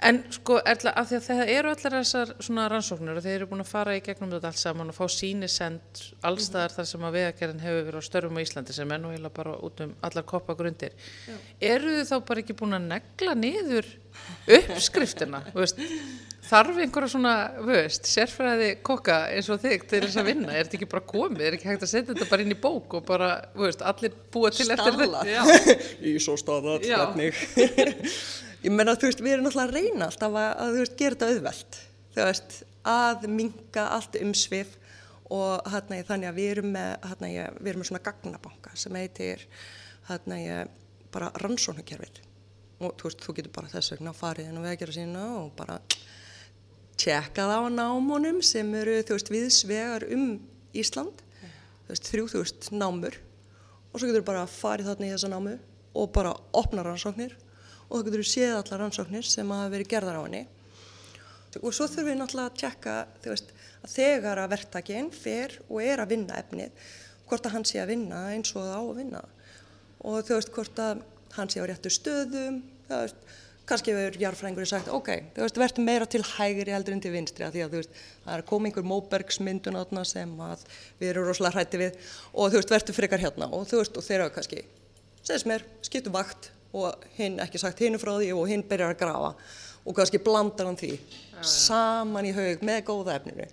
En 0.00 0.22
sko, 0.32 0.56
erla, 0.64 0.94
af 0.96 1.10
því 1.10 1.16
að 1.18 1.24
það 1.26 1.50
eru 1.52 1.70
allar 1.74 1.94
þessar 1.98 2.30
svona 2.40 2.62
rannsóknir 2.72 3.18
og 3.20 3.24
þeir 3.24 3.34
eru 3.34 3.48
búin 3.50 3.60
að 3.60 3.68
fara 3.68 3.96
í 3.98 4.00
gegnum 4.04 4.30
þetta 4.32 4.48
allt 4.48 4.60
saman 4.62 4.92
og 4.92 4.96
fá 4.96 5.04
sínisend 5.12 6.00
allstaðar 6.24 6.72
þar 6.78 6.88
sem 6.88 7.04
að 7.04 7.16
vegagerðin 7.18 7.60
hefur 7.66 7.84
verið 7.90 8.00
á 8.00 8.08
störfum 8.08 8.40
á 8.40 8.44
Íslandi 8.46 8.76
sem 8.78 8.94
er 8.96 9.02
nú 9.02 9.12
heila 9.12 9.32
bara 9.36 9.58
út 9.60 9.82
um 9.84 9.92
allar 10.08 10.24
koppagrundir. 10.32 10.96
Eru 11.60 11.98
þið 11.98 12.08
þá 12.14 12.16
bara 12.32 12.44
ekki 12.44 12.56
búin 12.62 12.78
að 12.78 12.88
negla 12.94 13.36
niður 13.36 13.92
uppskriftina, 14.56 15.44
veist? 15.54 15.84
Þarf 16.50 16.80
einhverja 16.82 17.12
svona, 17.12 17.32
veist, 17.68 18.08
sérfræði 18.10 18.70
kokka 18.82 19.20
eins 19.36 19.50
og 19.52 19.60
þig 19.62 19.84
til 19.90 20.00
þess 20.06 20.18
að 20.18 20.30
vinna? 20.32 20.54
Er 20.56 20.64
þetta 20.66 20.80
ekki 20.80 20.88
bara 20.96 21.04
komið? 21.12 21.44
Er 21.46 21.56
ekki 21.58 21.68
hægt 21.68 21.84
að 21.86 21.92
setja 21.92 22.14
þetta 22.14 22.30
bara 22.32 22.46
inn 22.46 22.56
í 22.56 22.58
bók 22.58 22.96
og 22.98 23.04
bara, 23.06 23.28
veist, 23.54 23.84
allir 23.86 24.16
búa 24.32 24.50
til 24.50 24.66
eftir 24.72 24.96
Staðla. 24.96 25.22
þetta? 25.28 25.90
Í 26.08 26.16
svo 26.24 26.38
staðall, 26.40 26.80
Já. 26.88 27.04
hvernig. 27.04 27.44
Ég 28.60 28.72
menna, 28.74 28.92
þú 28.92 29.08
veist, 29.08 29.20
við 29.24 29.32
erum 29.32 29.46
náttúrulega 29.46 29.70
að 29.70 29.76
reyna 29.78 30.06
alltaf 30.10 30.34
að, 30.36 30.50
að 30.60 30.74
þú 30.74 30.80
veist, 30.82 30.96
gera 30.98 31.16
þetta 31.16 31.28
auðvelt. 31.30 31.78
Þú 32.12 32.24
veist, 32.26 32.58
að 32.92 33.24
minga 33.32 33.84
allt 33.96 34.18
umsvið 34.20 34.74
og 35.32 35.70
hérna, 35.72 36.00
þannig 36.10 36.28
að 36.28 36.36
við 36.36 36.50
erum 36.50 36.68
með, 36.74 36.90
hérna, 37.08 37.30
við 37.56 37.70
erum 37.72 37.80
með 37.80 37.88
svona 37.88 38.02
gagnabanka 38.10 38.74
sem 38.82 39.00
heitir, 39.00 39.46
hérna, 40.10 40.38
bara 41.14 41.32
rannsóknarkerfið. 41.40 42.20
Og 42.84 42.94
þú 43.00 43.08
veist, 43.08 43.24
þú 43.24 43.36
getur 43.40 43.56
bara 43.56 43.72
þess 43.72 43.94
vegna 43.94 44.16
farið 44.20 44.52
inn 44.52 44.60
á 44.60 44.66
vegjara 44.68 44.98
sína 44.98 45.26
og 45.38 45.50
bara 45.56 45.80
tjekka 47.00 47.48
það 47.48 47.64
á 47.64 47.68
námunum 47.80 48.44
sem 48.44 48.76
eru, 48.76 49.00
þú 49.08 49.16
veist, 49.16 49.32
viðsvegar 49.32 50.10
um 50.12 50.32
Ísland, 50.76 51.24
þú 51.40 51.94
veist, 51.94 52.12
3000 52.12 52.74
námur 52.76 53.16
og 53.88 53.96
svo 53.96 54.04
getur 54.04 54.20
þú 54.20 54.32
bara 54.34 54.48
farið 54.50 54.92
þarna 54.92 55.08
í 55.08 55.14
þessa 55.16 55.32
námu 55.32 55.62
og 55.96 56.12
bara 56.12 56.36
opna 56.56 56.84
rannsóknir 56.84 57.40
og 57.90 58.00
þá 58.00 58.06
getur 58.06 58.22
þú 58.22 58.30
séð 58.30 58.56
allar 58.56 58.82
rannsóknir 58.84 59.26
sem 59.26 59.50
hafa 59.50 59.74
verið 59.74 59.90
gerðar 59.90 60.20
á 60.22 60.22
henni. 60.22 60.46
Og 61.58 61.74
svo 61.74 61.88
þurfum 61.90 62.06
við 62.06 62.18
náttúrulega 62.20 62.52
að 62.52 62.58
tjekka 62.62 62.96
veist, 63.26 63.52
að 63.82 63.94
þegar 63.96 64.38
að 64.38 64.52
verktakinn 64.54 65.10
fer 65.10 65.56
og 65.66 65.82
er 65.82 66.02
að 66.02 66.12
vinna 66.14 66.38
efnið 66.38 66.90
hvort 67.26 67.46
að 67.46 67.56
hann 67.56 67.66
sé 67.66 67.80
að 67.82 67.92
vinna 67.94 68.24
eins 68.34 68.54
og 68.54 68.62
það 68.62 68.76
á 68.78 68.82
að 68.82 68.98
vinna. 69.00 69.22
Og 70.06 70.20
þú 70.26 70.36
veist 70.36 70.52
hvort 70.54 70.82
að 70.82 71.02
hann 71.34 71.50
sé 71.50 71.62
á 71.62 71.66
réttu 71.66 71.92
stöðum 71.94 72.60
þú 72.86 73.00
veist, 73.00 73.26
kannski 73.70 73.94
hefur 73.94 74.18
jarfræðingur 74.18 74.66
sagt 74.66 74.90
ok, 74.90 75.10
þú 75.34 75.44
veist, 75.44 75.58
verður 75.62 75.86
meira 75.86 76.06
til 76.10 76.22
hægri 76.26 76.74
heldur 76.74 76.96
en 76.96 77.02
til 77.02 77.12
vinstri 77.14 77.46
að 77.46 77.56
því 77.56 77.64
að 77.64 77.74
þú 77.74 77.82
veist, 77.82 78.00
það 78.24 78.36
er 78.36 78.44
einhver 78.58 78.88
móbergsmyndun 78.92 79.78
átna 79.78 80.06
sem 80.08 80.32
að 80.46 80.64
við 80.98 81.12
erum 81.12 81.28
rosalega 81.28 81.58
hrætti 81.58 81.82
við. 81.82 81.98
Og 82.34 82.50
þú 82.50 82.60
veist, 82.60 82.72
verður 82.74 82.98
frekar 82.98 83.22
hérna. 83.22 83.50
Og 83.54 83.68
þú 83.70 83.82
veist, 83.82 83.98
og 83.98 84.06
þeir 84.06 84.24
hafa 84.24 84.34
kannski 84.38 84.64
segðis 85.20 85.46
mér, 85.46 85.66
skiptum 85.86 86.16
vakt 86.16 86.50
og 86.76 87.04
hinn 87.16 87.40
ekki 87.42 87.60
sagt 87.60 87.82
hinnu 87.82 87.98
frá 88.00 88.12
því 88.16 88.30
og 88.36 88.48
hinn 88.50 88.64
byrjar 88.66 88.94
að 88.94 89.00
grafa. 89.02 89.32
Og 89.86 89.96
kannski 89.96 90.20
blandar 90.22 90.68
hann 90.68 90.78
því 90.78 90.94
saman 91.46 92.28
í 92.28 92.34
haug 92.36 92.64
með 92.66 92.82
góða 92.90 93.16
efninu. 93.16 93.48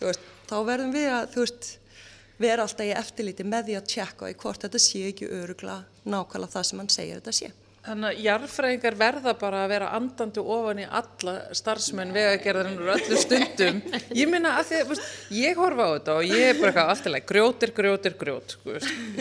Veist, 0.00 0.26
þá 0.48 0.56
verðum 0.68 0.92
við 0.94 1.08
að 1.12 1.38
veist, 1.38 1.70
vera 2.40 2.64
alltaf 2.64 2.86
í 2.88 2.94
eftirliti 2.96 3.46
með 3.48 3.70
því 3.70 3.80
að 3.80 3.90
tjekka 3.94 4.30
í 4.30 4.36
hvort 4.40 4.64
þetta 4.64 4.80
sé 4.80 5.02
ekki 5.10 5.28
örugla 5.40 5.82
nákvæmlega 6.04 6.54
það 6.54 6.68
sem 6.68 6.80
hann 6.80 6.92
segir 6.92 7.20
þetta 7.20 7.36
sé 7.36 7.50
Þannig 7.90 8.06
að 8.06 8.18
jarðfræðingar 8.22 8.96
verða 9.00 9.32
bara 9.34 9.60
að 9.64 9.70
vera 9.72 9.86
andandi 9.96 10.42
ofan 10.54 10.78
í 10.78 10.84
alla 10.86 11.32
starfsmenn 11.58 12.12
vegagerðarinn 12.14 12.76
úr 12.78 12.90
öllu 12.94 13.16
stundum. 13.18 13.80
Ég 14.14 14.28
minna 14.30 14.52
að 14.60 14.68
því 14.68 14.82
veist, 14.92 15.08
ég 15.34 15.58
horfa 15.58 15.86
á 15.90 15.90
þetta 15.96 16.14
og 16.20 16.28
ég 16.28 16.44
er 16.52 16.60
bara 16.60 16.70
eitthvað 16.70 16.92
alltaf 16.92 17.24
grjótir, 17.32 17.72
grjótir, 17.74 18.14
grjót. 18.20 18.54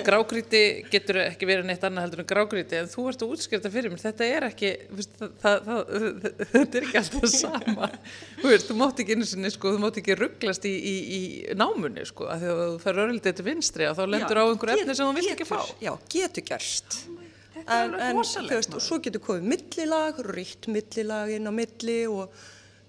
Grágríti 0.05 0.61
getur 0.91 1.21
ekki 1.23 1.49
verið 1.49 1.65
neitt 1.71 1.87
annað 1.87 2.05
heldur 2.05 2.21
en 2.21 2.27
grágríti 2.29 2.77
en 2.77 2.91
þú 2.91 3.05
ert 3.09 3.25
að 3.25 3.33
útskipta 3.33 3.71
fyrir 3.73 3.93
mér. 3.95 4.03
Þetta 4.03 4.27
er 4.35 4.45
ekki, 4.51 4.71
veist, 4.99 5.17
það, 5.17 5.33
það, 5.41 5.81
það, 5.95 6.43
þetta 6.53 6.81
er 6.81 6.87
ekki 6.89 7.01
alltaf 7.01 7.33
sama. 7.33 7.89
Þú 8.43 8.51
veist, 8.53 8.69
þú 8.69 8.77
mátt 8.83 9.01
ekki 9.01 9.17
einu 9.17 9.29
sinni, 9.31 9.53
sko, 9.55 9.73
þú 9.73 9.81
mátt 9.81 9.97
ekki 10.03 10.19
rugglast 10.19 10.69
í, 10.69 10.75
í, 10.77 10.95
í 11.17 11.57
námunni, 11.57 12.05
sko, 12.05 12.29
að 12.29 12.45
þú 12.45 12.69
fer 12.85 13.01
örlítið 13.07 13.39
til 13.41 13.47
vinstri 13.49 13.89
og 13.89 13.97
þá 13.97 14.05
lendur 14.13 14.43
á 14.43 14.45
einhver 14.45 14.75
efni 14.75 14.93
sem 14.93 15.09
þú 15.09 15.17
vilt 15.17 15.33
ekki 15.33 15.49
fá. 15.49 15.57
Já, 15.81 15.95
getur 16.13 16.47
gerst. 16.53 17.01
En, 17.67 17.95
en 17.99 18.21
þú 18.23 18.45
veist, 18.49 18.73
og 18.75 18.83
svo 18.83 18.99
getur 19.03 19.23
komið 19.23 19.49
millilag, 19.53 20.21
ríkt 20.29 20.69
millilag 20.71 21.33
inn 21.35 21.49
á 21.49 21.53
milli 21.53 21.99
og 22.09 22.33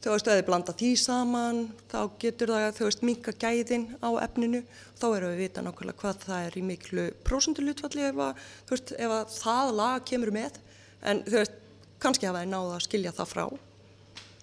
þú 0.01 0.15
veist, 0.15 0.31
að 0.31 0.39
þið 0.39 0.47
blanda 0.49 0.75
því 0.81 0.91
saman, 1.03 1.61
þá 1.91 1.99
getur 2.23 2.53
það, 2.55 2.67
þú 2.79 2.89
veist, 2.89 3.05
minka 3.05 3.35
gæðin 3.37 3.87
á 4.01 4.11
efninu, 4.25 4.63
þá 4.97 5.07
erum 5.11 5.29
við 5.29 5.35
að 5.35 5.43
vita 5.43 5.65
nákvæmlega 5.67 6.01
hvað 6.01 6.25
það 6.25 6.47
er 6.47 6.57
í 6.57 6.65
miklu 6.71 7.07
prósundulutfalli 7.29 8.09
ef 8.09 8.25
að, 8.25 8.49
þú 8.69 8.77
veist, 8.77 8.95
ef 8.97 9.15
að 9.19 9.37
það 9.37 9.73
lag 9.83 10.09
kemur 10.09 10.35
með, 10.39 10.61
en 11.05 11.23
þú 11.29 11.39
veist, 11.39 11.63
kannski 12.01 12.31
hafa 12.31 12.45
þið 12.45 12.53
náða 12.55 12.77
að 12.79 12.85
skilja 12.89 13.17
það 13.21 13.33
frá, 13.35 13.47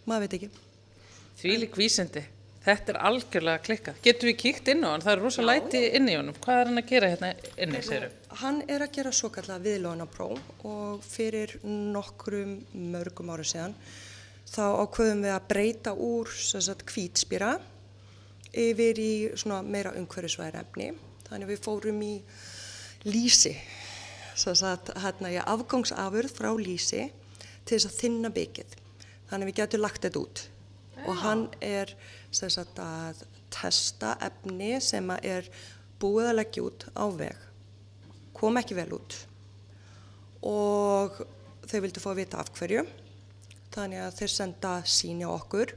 maður 0.06 0.26
veit 0.28 0.40
ekki. 0.40 0.52
Þvílík 1.38 1.78
vísindi. 1.78 2.26
Þetta 2.68 2.92
er 2.92 2.98
algjörlega 3.08 3.64
klikkað. 3.64 4.00
Getur 4.04 4.28
við 4.28 4.38
kíkt 4.42 4.70
inn 4.74 4.84
á 4.84 4.92
hann? 4.92 5.04
Það 5.06 5.14
er 5.14 5.22
rosa 5.24 5.44
læti 5.46 5.82
inn 5.96 6.10
í 6.12 6.18
honum. 6.18 6.36
Hvað 6.44 6.58
er 6.60 6.68
hann 6.68 6.82
að 6.82 6.90
gera 6.90 7.12
hérna 7.14 7.30
inni, 7.64 7.80
segir 7.86 8.10
Hann 8.42 8.58
er 8.68 8.84
að 8.84 8.92
gera 8.98 9.14
svo 9.16 9.30
kallega 9.32 9.64
viðlóðanapróf 9.64 10.66
og 10.68 11.06
fyrir 11.08 11.54
nokkrum 11.64 12.58
mörgum 12.92 13.32
ára 13.32 13.46
síðan 13.48 13.78
þá 14.52 14.66
ákveðum 14.84 15.24
við 15.24 15.34
að 15.38 15.48
breyta 15.54 15.94
úr 15.96 16.34
kvítspýra 16.92 17.54
yfir 18.52 19.00
í 19.00 19.14
meira 19.64 19.96
umhverfisværi 19.96 20.60
efni. 20.60 20.92
Þannig 21.30 21.54
við 21.54 21.64
fórum 21.64 22.04
í 22.04 22.14
lísi, 23.08 23.54
sagt, 24.36 24.92
hérna, 25.00 25.32
ja, 25.32 25.48
afgangsafurð 25.48 26.36
frá 26.36 26.52
lísi 26.60 27.08
til 27.64 27.78
þess 27.78 27.90
að 27.90 27.98
þinna 28.02 28.36
byggið. 28.36 28.78
Þannig 29.32 29.54
við 29.54 29.60
getum 29.64 29.84
lagt 29.88 30.04
þetta 30.04 30.24
út 30.24 30.46
og 31.06 31.20
hann 31.22 31.44
er 31.62 31.92
sagt, 32.36 32.80
að 32.80 33.24
testa 33.54 34.16
efni 34.22 34.76
sem 34.84 35.10
er 35.22 35.48
búið 36.02 36.32
að 36.32 36.38
leggja 36.42 36.66
út 36.68 36.86
á 36.94 37.06
veg. 37.16 37.46
Kom 38.38 38.60
ekki 38.60 38.78
vel 38.78 38.92
út. 38.98 39.16
Og 40.46 41.18
þau 41.68 41.80
vildu 41.84 42.04
fá 42.04 42.12
að 42.12 42.20
vita 42.22 42.42
af 42.42 42.52
hverju. 42.58 42.84
Þannig 43.74 44.04
að 44.04 44.20
þeir 44.20 44.34
senda 44.34 44.74
síni 44.86 45.26
á 45.26 45.32
okkur. 45.34 45.74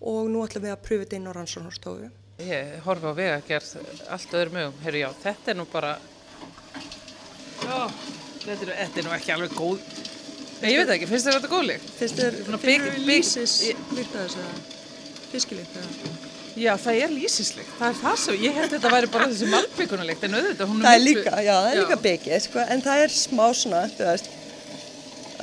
Og 0.00 0.30
nú 0.32 0.44
ætlum 0.46 0.64
við 0.64 0.74
að 0.74 0.82
pröfu 0.86 1.04
þetta 1.04 1.18
inn 1.18 1.28
á 1.28 1.32
rannsóknarstofu. 1.36 2.08
Ég 2.40 2.78
horfi 2.86 3.04
á 3.04 3.12
vegagerð 3.12 3.74
allt 4.08 4.32
öðrum 4.38 4.56
mögum. 4.56 4.78
Herru, 4.86 5.02
já, 5.02 5.10
þetta 5.26 5.52
er 5.52 5.58
nú 5.60 5.66
bara... 5.68 5.92
Já, 7.60 7.80
þetta 8.46 8.72
er, 8.72 9.04
nú 9.04 9.12
ekki 9.18 9.34
alveg 9.36 9.52
góð... 9.58 9.82
Nei, 10.60 10.74
ég 10.74 10.80
veit 10.82 10.94
ekki, 10.96 11.08
finnst 11.08 11.28
þér 11.28 11.36
þetta 11.38 11.50
góðleg? 11.52 11.84
finnst 11.96 12.18
þér 12.20 12.34
finnur 12.44 12.64
bygg- 12.64 13.04
lýsis 13.08 13.54
virta 13.94 14.24
þess 14.26 14.40
að 14.40 14.79
fiskilikt 15.32 15.80
eða 15.80 16.28
Já, 16.58 16.72
það 16.82 17.00
er 17.04 17.12
lýsislegt. 17.14 17.70
Það 17.78 17.88
er 17.92 17.98
það 18.00 18.16
sem, 18.20 18.38
ég 18.42 18.56
held 18.56 18.66
að 18.66 18.72
þetta 18.74 18.90
væri 18.92 19.10
bara 19.12 19.26
þessi 19.30 19.48
malbyggunarlegt, 19.52 20.24
en 20.26 20.36
auðvitað, 20.36 20.70
hún 20.70 20.82
það 20.82 20.96
er 20.96 21.02
líka, 21.04 21.34
já 21.46 21.52
það 21.54 21.68
er 21.70 21.78
líka 21.78 21.98
byggið 22.06 22.42
sko, 22.46 22.64
en 22.74 22.82
það 22.84 23.02
er 23.04 23.14
smá 23.14 23.44
svona 23.56 23.82
þú 23.94 24.08
veist 24.08 24.30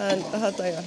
en 0.03 0.25
þetta 0.33 0.71
já. 0.71 0.81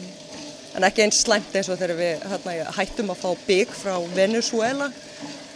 En 0.78 0.86
ekki 0.86 1.02
eins 1.02 1.22
slæmt 1.24 1.56
eins 1.56 1.70
og 1.72 1.80
þegar 1.80 1.98
við 1.98 2.26
hérna, 2.30 2.56
já, 2.60 2.64
hættum 2.76 3.10
að 3.14 3.22
fá 3.24 3.30
bygg 3.48 3.72
frá 3.74 3.94
Venezuela 4.14 4.90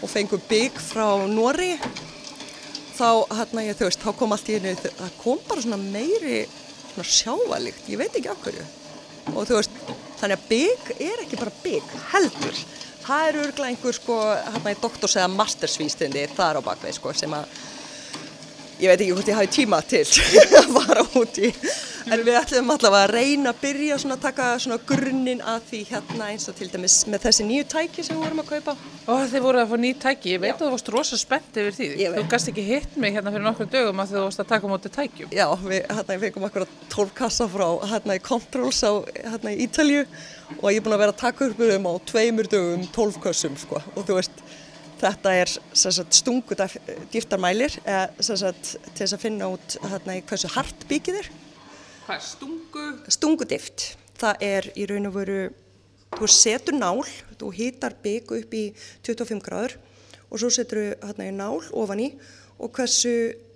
og 0.02 0.10
fengum 0.10 0.42
bygg 0.48 0.80
frá 0.82 1.06
Nóri 1.30 1.74
þá 2.96 3.10
hérna 3.36 3.66
ég 3.68 3.78
þú 3.78 3.90
veist, 3.90 4.02
þá 4.02 4.18
kom 4.18 4.34
allt 4.34 4.48
í 4.50 4.56
hennu 4.56 4.74
það 4.80 5.20
kom 5.20 5.44
bara 5.46 5.66
svona 5.66 5.78
meiri 5.82 6.46
svona 6.94 7.06
sjávalíkt, 7.10 7.86
ég 7.92 8.00
veit 8.00 8.16
ekki 8.16 8.32
af 8.32 8.42
hverju. 8.42 8.64
Og 9.34 9.46
þú 9.48 9.60
veist, 9.60 9.78
þannig 10.20 10.40
að 10.40 10.48
bygg 10.50 10.90
er 10.98 11.22
ekki 11.24 11.38
bara 11.40 11.54
bygg, 11.62 11.94
heldur 12.14 12.64
það 13.04 13.28
er 13.28 13.40
örglega 13.44 13.70
einhver 13.70 13.96
sko 13.96 14.18
hérna 14.32 14.74
í 14.74 14.80
doktors 14.80 15.16
eða 15.18 15.30
mastersvístindi 15.34 16.26
þar 16.34 16.60
á 16.60 16.66
bakvið 16.66 16.98
sko 16.98 17.14
sem 17.16 17.34
að 17.36 17.58
ég 18.80 18.90
veit 18.90 19.00
ekki 19.00 19.12
hvort 19.12 19.30
ég 19.30 19.38
hafi 19.38 19.52
tíma 19.58 19.80
til 19.86 20.04
að 20.60 20.70
fara 20.78 21.04
út 21.20 21.40
í 21.40 21.52
en 22.04 22.22
við 22.24 22.36
ætlum 22.36 22.72
allavega 22.74 23.06
að 23.06 23.12
reyna 23.14 23.52
að 23.52 23.60
byrja 23.62 23.96
að 23.96 24.20
taka 24.22 24.48
svona 24.60 24.78
grunninn 24.88 25.40
að 25.40 25.68
því 25.70 25.80
hérna 25.88 26.28
eins 26.32 26.48
og 26.50 26.56
til 26.58 26.68
dæmis 26.72 26.96
með 27.08 27.24
þessi 27.24 27.46
nýju 27.48 27.66
tæki 27.72 28.04
sem 28.04 28.18
við 28.18 28.24
vorum 28.26 28.42
að 28.42 28.50
kaupa. 28.50 28.74
Ó, 29.08 29.14
þeir 29.30 29.44
voru 29.44 29.62
að 29.62 29.70
fá 29.72 29.76
ný 29.80 29.92
tæki, 30.04 30.34
ég 30.34 30.42
veit 30.42 30.54
að 30.54 30.64
þú 30.64 30.72
varst 30.74 30.90
rosa 30.94 31.18
spennt 31.20 31.60
yfir 31.60 31.76
því. 31.78 31.88
Þú 32.16 32.24
gast 32.34 32.50
ekki 32.52 32.64
hitt 32.66 32.98
mig 33.00 33.16
hérna 33.16 33.32
fyrir 33.34 33.46
nokkrum 33.46 33.70
dögum 33.72 34.02
að 34.04 34.14
þú 34.14 34.24
varst 34.26 34.42
að 34.44 34.50
taka 34.52 34.68
á 34.68 34.72
móti 34.72 34.92
tækjum. 34.94 35.32
Já, 35.34 35.46
við 35.64 35.80
hérna, 35.80 36.18
við 36.18 36.26
fengum 36.26 36.48
akkurat 36.48 36.74
12 36.94 37.14
kassa 37.20 37.48
frá 37.52 37.66
hérna 37.92 38.18
í 38.18 38.24
Controls 38.24 38.82
á 38.84 38.92
hérna 39.20 39.54
í 39.54 39.64
Ítalju 39.64 40.04
og 40.60 40.68
ég 40.70 40.80
er 40.80 40.84
búin 40.84 40.96
að 40.98 41.04
vera 41.06 41.16
að 41.16 41.22
taka 41.24 41.48
upp 41.48 41.64
um 41.68 41.88
á 41.88 41.92
tveimur 42.10 42.50
dögum 42.52 42.84
12 42.94 43.22
kassum 43.24 43.56
sko. 43.60 43.80
Og 43.94 44.04
þú 44.04 44.18
veist 44.20 44.44
þetta 45.00 45.32
er 45.36 45.50
sagt, 45.76 46.16
stungu 46.16 46.56
dýftarmælir 47.12 47.80
eða 47.84 48.04
sem 48.24 48.38
sagt, 48.40 48.76
til 48.92 49.02
þess 49.02 49.16
að 49.16 49.24
finna 49.24 49.50
út 49.52 49.76
hérna 49.82 50.20
hversu 50.24 50.52
hart 50.54 50.86
bíkið 50.90 51.20
er 51.22 51.32
Hvað 52.04 52.18
er 52.18 52.24
stungu? 52.28 52.82
Stungudift, 53.08 53.82
það 54.20 54.42
er 54.44 54.66
í 54.76 54.84
raun 54.90 55.08
og 55.08 55.14
veru 55.14 55.38
þú 56.18 56.26
setur 56.28 56.76
nál, 56.76 57.00
þú 57.40 57.48
hýtar 57.56 57.96
bygg 58.04 58.34
upp 58.42 58.52
í 58.52 58.64
25 59.06 59.40
gráður 59.46 59.78
og 60.28 60.42
svo 60.42 60.50
setur 60.52 60.82
þú 60.82 61.08
hérna 61.08 61.30
í 61.30 61.32
nál 61.32 61.64
ofan 61.72 62.04
í 62.04 62.10
og 62.60 62.76
hversu 62.76 63.14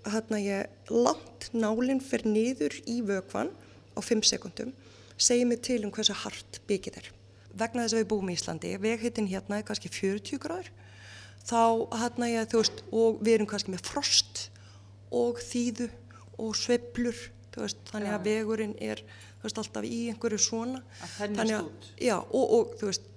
hérna 0.09 0.41
ég 0.41 0.89
langt 0.89 1.51
nálinn 1.53 2.01
fyrir 2.01 2.33
niður 2.33 2.81
í 2.89 2.99
vökvan 3.05 3.53
á 3.53 4.01
5 4.01 4.25
sekundum 4.33 4.73
segir 5.21 5.45
mig 5.45 5.61
til 5.69 5.83
um 5.85 5.93
hversu 5.93 6.17
hart 6.17 6.63
byggið 6.71 7.01
er. 7.03 7.13
Vegna 7.53 7.85
þess 7.85 7.99
að 7.99 8.05
við 8.07 8.11
búum 8.15 8.33
í 8.33 8.37
Íslandi, 8.39 8.75
veghittin 8.81 9.29
hérna 9.29 9.61
er 9.61 9.69
kannski 9.69 9.93
40 9.93 10.41
gráður, 10.41 10.73
þá 11.45 11.85
hérna 12.01 12.33
ég, 12.33 12.49
þú 12.49 12.63
veist, 12.63 12.85
og 12.97 13.21
við 13.21 13.35
erum 13.35 13.51
kannski 13.51 13.77
með 13.77 13.89
frost 13.93 14.47
og 15.13 15.43
þýðu 15.45 15.93
og 16.39 16.57
sveplur, 16.57 17.29
veist, 17.65 17.81
þannig 17.91 18.15
að 18.15 18.27
vegurinn 18.29 18.75
er, 18.85 19.03
veist, 19.43 19.61
alltaf 19.61 19.87
í 19.87 20.01
einhverju 20.13 20.41
svona. 20.43 20.83
Að 21.05 21.15
þennast 21.17 21.57
út. 21.61 21.89
Já, 22.03 22.17
og, 22.19 22.45
og 22.59 22.77
þú 22.81 22.91
veist, 22.91 23.09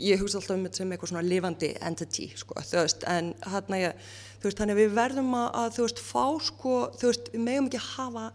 ég 0.00 0.20
hugsa 0.22 0.40
alltaf 0.40 0.56
um 0.56 0.66
þetta 0.66 0.80
sem 0.82 0.92
eitthvað 0.94 1.12
svona 1.12 1.24
lifandi 1.26 1.70
entity, 1.88 2.28
sko, 2.38 2.58
þú 2.66 2.80
veist, 2.80 3.06
en 3.10 3.32
hérna 3.52 3.80
ég, 3.80 4.04
þú 4.42 4.50
veist, 4.50 4.60
þannig 4.60 4.76
að 4.76 4.82
við 4.82 4.98
verðum 4.98 5.32
að, 5.38 5.48
að 5.62 5.72
þú 5.76 5.86
veist, 5.86 6.04
fá, 6.08 6.24
sko, 6.48 6.76
þú 6.98 7.10
veist, 7.10 7.32
við 7.34 7.44
megum 7.46 7.70
ekki 7.70 7.82
hafa 7.92 8.28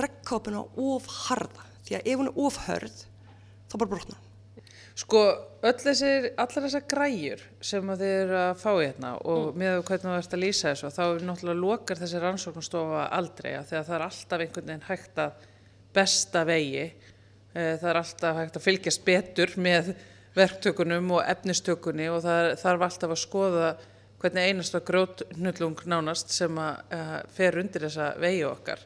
regnkápuna 0.00 0.66
of 0.88 1.08
harða, 1.26 1.66
því 1.86 1.98
að 1.98 2.12
ef 2.12 2.22
hún 2.22 2.30
er 2.30 2.44
of 2.46 2.60
hörð, 2.66 3.02
þá 3.68 3.76
bara 3.82 3.92
brotna. 3.92 4.20
Sko, 4.98 5.20
öll 5.64 5.78
þessir, 5.80 6.26
allar 6.36 6.66
þessar 6.66 6.82
græjur 6.90 7.44
sem 7.64 7.94
þið 7.94 8.10
eru 8.18 8.36
að 8.42 8.58
fá 8.60 8.70
í 8.74 8.82
hérna 8.82 9.14
og 9.22 9.46
mm. 9.46 9.62
með 9.62 9.78
hvernig 9.88 10.04
þú 10.04 10.16
ert 10.18 10.36
að 10.36 10.42
lýsa 10.42 10.72
þessu, 10.72 10.90
þá 10.92 11.04
er 11.04 11.24
náttúrulega 11.28 11.62
lokar 11.62 12.02
þessi 12.02 12.20
rannsóknstofa 12.20 13.06
aldrei 13.20 13.54
að 13.56 13.70
þegar 13.70 13.88
það 13.88 13.96
er 13.96 14.04
alltaf 14.08 14.44
einhvern 14.44 14.68
veginn 14.68 14.86
hægt 14.90 15.22
að 15.22 15.48
besta 15.96 16.42
vegi, 16.48 16.84
Eh, 17.52 17.76
það 17.76 17.88
er 17.90 17.98
alltaf 18.00 18.38
hægt 18.38 18.54
að 18.56 18.64
fylgjast 18.64 19.02
betur 19.04 19.50
með 19.60 19.92
verktökunum 20.32 21.10
og 21.18 21.26
efnistökunni 21.28 22.06
og 22.08 22.22
það 22.24 22.46
þarf 22.62 22.84
alltaf 22.86 23.12
að 23.12 23.20
skoða 23.20 23.72
hvernig 24.22 24.46
einasta 24.48 24.80
grótnullung 24.86 25.82
nánast 25.90 26.32
sem 26.32 26.60
að 26.62 26.94
uh, 26.96 27.16
fer 27.34 27.58
undir 27.60 27.84
þessa 27.84 28.12
vegi 28.22 28.44
okkar. 28.48 28.84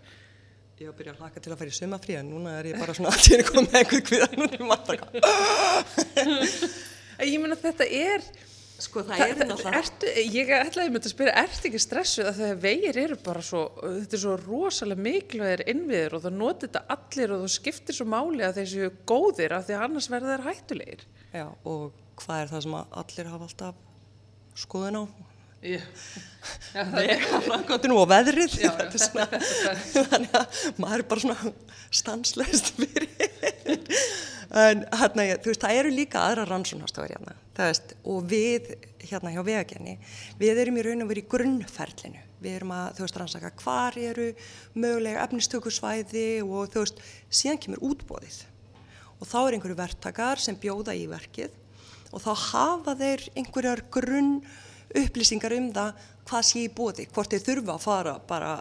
Ég 0.76 0.84
var 0.84 0.92
að 0.92 0.98
byrja 0.98 1.12
að 1.14 1.20
hlaka 1.22 1.40
til 1.40 1.52
að 1.54 1.60
fara 1.62 1.72
í 1.72 1.76
sumafrí 1.76 2.16
en 2.18 2.26
núna 2.28 2.58
er 2.58 2.66
ég 2.68 2.80
bara 2.80 2.92
svona 2.96 3.12
að 3.14 3.22
tíðin 3.24 3.46
komið 3.48 3.70
með 3.70 3.78
einhver 3.80 4.02
kviðan 4.10 4.42
og 4.44 4.56
ég 4.56 4.66
maður 4.68 4.86
bara 4.90 5.04
En 7.16 7.30
Ég 7.30 7.40
meina 7.40 7.56
þetta 7.56 7.86
er, 7.88 8.26
Sko 8.76 9.00
það 9.06 9.16
það, 9.16 9.30
er 9.30 9.38
það, 9.38 9.48
náttúrulega 9.48 9.78
ertu, 9.80 10.10
ég 10.34 10.50
ætlaði 10.52 10.92
mér 10.92 11.06
að 11.06 11.12
spyrja, 11.14 11.34
ertu 11.46 11.68
ekki 11.70 11.78
stressuð 11.80 12.26
að 12.28 12.40
þegar 12.42 12.58
vegir 12.60 12.98
eru 13.06 13.16
bara 13.24 13.44
svo, 13.48 13.62
þetta 13.80 14.18
er 14.18 14.20
svo 14.20 14.34
rosalega 14.42 15.04
mikilvægir 15.06 15.62
innviður 15.72 16.16
og 16.18 16.24
það 16.26 16.36
noti 16.42 16.66
þetta 16.66 16.82
allir 16.92 17.32
og 17.32 17.40
það 17.46 17.54
skiptir 17.54 17.96
svo 17.96 18.06
máli 18.12 18.44
að 18.44 18.58
þeir 18.60 18.68
séu 18.74 18.90
góðir 19.08 19.54
af 19.56 19.64
því 19.64 19.78
að 19.78 19.86
annars 19.86 20.10
verða 20.12 20.34
þeir 20.34 20.44
hættulegir. 20.50 21.06
Já, 21.32 21.46
og 21.72 21.86
hvað 22.20 22.42
er 22.42 22.52
það 22.52 22.66
sem 22.66 22.76
að 22.82 23.00
allir 23.00 23.32
hafa 23.32 23.48
alltaf 23.48 23.80
skoðun 24.66 25.00
á? 25.00 25.04
Já, 25.64 25.80
Vegafrankotinu 26.92 27.96
og 27.98 28.10
veðrið. 28.10 28.58
Já, 28.60 28.70
Þetta 28.76 28.98
er 28.98 29.02
svona, 29.02 29.40
þannig 30.12 30.34
að 30.36 30.58
maður 30.82 31.02
er 31.02 31.06
bara 31.10 31.24
svona 31.24 31.52
stanslöst 31.94 32.72
fyrir. 32.76 33.08
En 34.56 34.84
hérna, 34.94 35.24
þú 35.42 35.50
veist, 35.50 35.64
það 35.64 35.78
eru 35.80 35.92
líka 35.94 36.22
aðra 36.22 36.44
rannsónastofur 36.46 37.14
hérna. 37.14 37.34
Það 37.56 37.70
veist, 37.72 37.94
og 38.12 38.28
við 38.30 38.68
hérna 39.06 39.32
hjá 39.34 39.40
vegagerni, 39.46 39.96
við 40.38 40.60
erum 40.62 40.78
í 40.78 40.84
raun 40.86 41.04
og 41.06 41.10
verið 41.10 41.24
í 41.24 41.30
grunnferlinu. 41.34 42.22
Við 42.44 42.58
erum 42.58 42.74
að, 42.76 42.90
þú 42.98 43.06
veist, 43.06 43.18
rannsaka 43.22 43.52
hvar 43.62 43.96
eru 43.98 44.28
mögulega 44.76 45.24
efnistökusvæði 45.24 46.28
og 46.44 46.70
þú 46.74 46.84
veist, 46.84 47.02
síðan 47.32 47.62
kemur 47.64 47.82
útbóðið. 47.90 48.38
Og 49.16 49.24
þá 49.26 49.38
er 49.40 49.56
einhverju 49.56 49.78
verktakar 49.80 50.42
sem 50.42 50.58
bjóða 50.60 50.94
í 50.94 51.06
verkið 51.10 51.54
og 52.14 52.22
þá 52.22 52.32
hafa 52.52 52.94
þeir 53.00 53.24
einhverjar 53.34 53.82
grunn 53.92 54.36
upplýsingar 54.94 55.54
um 55.56 55.70
það 55.74 56.06
hvað 56.26 56.48
sé 56.48 56.64
í 56.66 56.72
bóði, 56.72 57.06
hvort 57.14 57.32
þeir 57.32 57.46
þurfa 57.46 57.76
að 57.76 57.84
fara 57.86 58.16
bara 58.26 58.52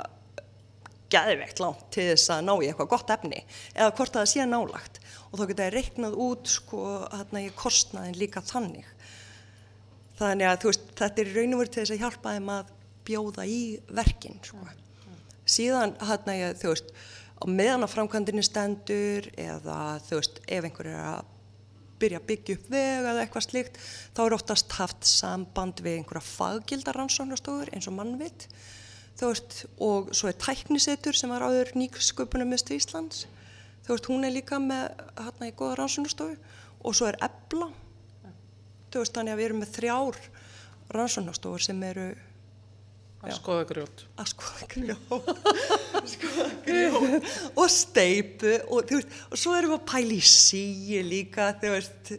gæðveikt 1.14 1.62
langt 1.62 1.84
til 1.94 2.08
þess 2.12 2.32
að 2.34 2.46
ná 2.48 2.54
í 2.56 2.70
eitthvað 2.70 2.92
gott 2.92 3.12
efni 3.14 3.42
eða 3.74 3.94
hvort 3.98 4.16
það 4.18 4.30
sé 4.32 4.46
nálagt 4.50 5.00
og 5.30 5.38
þá 5.40 5.44
geta 5.50 5.68
þeir 5.68 5.78
reiknað 5.80 6.18
út 6.26 6.52
sko 6.52 6.82
hérna 7.12 7.44
í 7.46 7.52
kostnaðin 7.58 8.18
líka 8.20 8.44
þannig. 8.46 8.88
Þannig 10.16 10.48
að 10.48 10.62
þú 10.62 10.72
veist, 10.72 10.88
þetta 10.96 11.22
er 11.22 11.34
raun 11.36 11.56
og 11.56 11.62
veru 11.62 11.74
til 11.74 11.82
þess 11.82 11.96
að 11.96 12.04
hjálpa 12.06 12.34
þeim 12.38 12.52
að 12.56 12.74
bjóða 13.06 13.46
í 13.52 13.62
verkin 14.00 14.42
sko. 14.46 14.62
Síðan 15.46 15.94
hérna 16.02 16.38
ég, 16.40 16.58
þú 16.62 16.72
veist, 16.72 16.94
á 17.36 17.46
meðan 17.52 17.86
að 17.86 17.94
framkvæmdini 17.94 18.46
stendur 18.46 19.28
eða 19.36 19.80
þú 20.08 20.22
veist, 20.22 20.40
ef 20.48 20.70
einhver 20.70 20.90
er 20.90 21.02
að 21.04 21.34
byrja 22.01 22.19
að 22.21 22.27
byggja 22.29 22.55
upp 22.58 22.69
veg 22.73 23.08
eða 23.10 23.21
eitthvað 23.23 23.45
slíkt, 23.45 23.79
þá 24.15 24.21
er 24.25 24.36
oftast 24.38 24.75
haft 24.79 25.08
samband 25.10 25.81
við 25.86 25.99
einhverja 25.99 26.25
faggildar 26.27 26.99
rannsóknastofur 26.99 27.71
eins 27.75 27.88
og 27.89 27.95
mannvitt, 27.97 28.47
veist, 29.21 29.63
og 29.79 30.12
svo 30.15 30.29
er 30.31 30.38
tæknisetur 30.41 31.15
sem 31.15 31.31
var 31.31 31.45
áður 31.47 31.71
nýksköpunum 31.79 32.51
mistu 32.51 32.75
Íslands, 32.75 33.25
þú 33.86 33.95
veist, 33.95 34.12
hún 34.12 34.27
er 34.27 34.36
líka 34.36 34.60
með 34.60 34.91
hérna 35.21 35.49
í 35.51 35.55
góða 35.55 35.79
rannsóknastofu 35.81 36.36
og 36.86 36.97
svo 36.97 37.10
er 37.10 37.19
ebla, 37.23 37.71
þú 38.91 39.03
veist, 39.03 39.15
þannig 39.15 39.36
að 39.36 39.41
við 39.41 39.49
erum 39.49 39.63
með 39.63 39.75
þrjár 39.79 40.23
rannsóknastofur 40.95 41.63
sem 41.65 41.84
eru 41.88 42.10
að 43.26 43.40
skoða 43.40 43.66
grjót. 43.72 44.04
að 44.22 44.32
skoða 44.32 44.70
grjót. 44.74 45.30
Skoða 46.16 46.48
grjót. 46.66 47.30
Og 47.56 47.72
steipu 47.74 48.54
og, 48.70 48.86
þú 48.90 49.00
veist, 49.00 49.16
og 49.30 49.42
svo 49.42 49.56
erum 49.58 49.74
við 49.74 49.80
að 49.80 49.88
pæla 49.92 50.16
í 50.16 50.22
síu 50.30 51.04
líka 51.06 51.48
veist, 51.64 52.12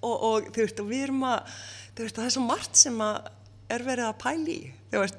og, 0.00 0.14
og, 0.14 0.50
veist, 0.56 0.82
og 0.82 0.90
við 0.90 1.08
erum 1.08 1.24
að 1.30 1.56
veist, 1.98 2.18
það 2.18 2.28
er 2.28 2.36
svo 2.36 2.44
margt 2.46 2.78
sem 2.84 3.02
að 3.02 3.32
er 3.72 3.86
verið 3.86 4.08
að 4.10 4.20
pæla 4.22 4.52
í. 4.52 4.60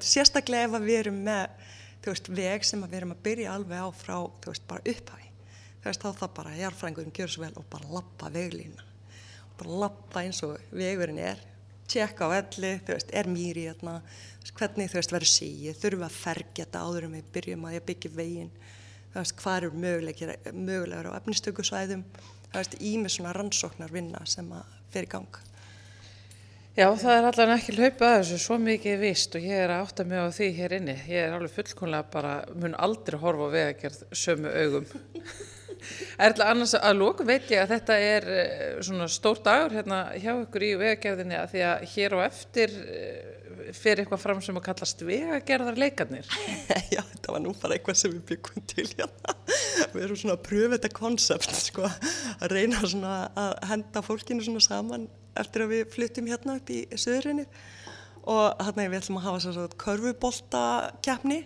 Sérstaklega 0.06 0.70
ef 0.70 0.80
að 0.80 0.88
við 0.88 1.02
erum 1.02 1.20
með 1.26 1.62
veg 2.36 2.66
sem 2.68 2.82
að 2.84 2.92
við 2.92 3.02
erum 3.02 3.14
að 3.16 3.22
byrja 3.28 3.54
alveg 3.58 3.84
á 3.84 3.90
frá, 3.96 4.18
bara 4.68 4.84
veist, 5.90 6.04
þá 6.04 6.20
það 6.20 6.36
bara 6.38 6.58
jarfræðingurum 6.58 7.16
gjör 7.16 7.32
svo 7.32 7.44
vel 7.44 7.56
og 7.60 7.66
bara 7.72 7.90
lappa 7.92 8.30
veglína. 8.32 8.86
Bara 9.60 9.80
lappa 9.84 10.24
eins 10.24 10.42
og 10.46 10.56
vegurinn 10.72 11.20
er. 11.20 11.42
Tjekka 11.92 12.30
á 12.32 12.40
elli, 12.40 12.78
er 13.12 13.30
mýri 13.30 13.68
hérna, 13.68 13.98
hvernig 14.52 14.92
þú 14.92 15.00
veist 15.00 15.16
verður 15.16 15.32
síið, 15.32 15.80
þurfum 15.80 16.06
að 16.08 16.20
fergja 16.20 16.66
þetta 16.66 16.84
áður 16.84 17.08
um 17.08 17.16
við 17.18 17.32
byrjum 17.38 17.66
að 17.70 17.80
byggja 17.88 18.12
veginn, 18.18 18.52
þú 19.14 19.22
veist, 19.22 19.38
hvað 19.40 19.58
eru 19.62 19.72
mögulegur 20.60 21.10
á 21.14 21.18
efnistökusvæðum, 21.22 22.04
þú 22.50 22.60
veist, 22.60 22.78
ímið 22.92 23.16
svona 23.16 23.34
rannsóknar 23.38 23.94
vinna 23.94 24.26
sem 24.30 24.52
að 24.52 24.78
fer 24.94 25.08
í 25.08 25.12
gang. 25.16 25.42
Já, 26.74 26.88
það 26.98 27.12
er 27.14 27.26
allan 27.30 27.52
ekki 27.54 27.74
hlaupið 27.78 28.08
að 28.08 28.16
þessu 28.18 28.38
svo 28.42 28.56
mikið 28.58 29.02
vist 29.04 29.36
og 29.38 29.44
ég 29.46 29.60
er 29.62 29.70
að 29.70 29.84
átta 29.84 30.06
mig 30.10 30.24
á 30.26 30.34
því 30.34 30.48
hér 30.58 30.74
inni. 30.80 30.96
Ég 31.06 31.28
er 31.28 31.36
alveg 31.36 31.54
fullkomlega 31.54 32.08
bara, 32.16 32.32
mun 32.58 32.74
aldrei 32.82 33.20
horfa 33.22 33.46
á 33.46 33.54
vegagerð 33.54 34.00
sömu 34.18 34.50
augum. 34.50 34.88
Erla, 36.26 36.48
annars 36.50 36.74
að 36.80 36.98
lóku 36.98 37.28
veit 37.30 37.46
ég 37.54 37.62
að 37.62 37.76
þetta 37.76 37.98
er 38.08 38.26
eh, 38.34 38.66
svona 38.88 39.06
stór 39.12 39.44
dagur 39.46 39.78
hérna 39.78 40.00
hjá 40.18 40.32
ykkur 40.32 40.66
í 40.66 40.72
vegagerðinni 40.82 41.38
að 41.38 41.54
því 41.54 41.64
að 41.70 41.86
hér 41.94 42.18
á 42.18 42.20
eftir 42.26 42.76
eh, 42.82 43.43
fer 43.78 44.02
eitthvað 44.02 44.22
fram 44.22 44.42
sem 44.44 44.58
að 44.60 44.66
kallast 44.68 45.04
vegagerðar 45.08 45.80
leikarnir. 45.80 46.30
Já, 46.94 47.02
þetta 47.02 47.36
var 47.36 47.44
nú 47.44 47.54
bara 47.62 47.78
eitthvað 47.78 48.00
sem 48.02 48.14
við 48.14 48.24
byggum 48.34 48.68
til 48.74 48.88
hérna. 48.92 49.36
Við 49.94 50.06
erum 50.06 50.20
svona 50.20 50.38
að 50.38 50.46
pröfa 50.50 50.76
þetta 50.76 50.94
konsept, 50.98 51.56
sko, 51.70 51.90
að 52.40 52.56
reyna 52.58 52.84
að 52.84 53.54
henda 53.72 54.04
fólkinu 54.06 54.60
saman 54.64 55.08
eftir 55.40 55.66
að 55.66 55.74
við 55.74 55.88
flyttum 55.94 56.30
hérna 56.30 56.60
upp 56.60 56.70
í 56.74 56.84
söðurinni 56.94 57.48
og 58.30 58.62
hérna 58.64 58.88
við 58.88 59.00
ætlum 59.02 59.20
að 59.20 59.26
hafa 59.28 59.42
svo 59.44 59.56
svona 59.56 59.80
körfuboltakeppni 59.84 61.40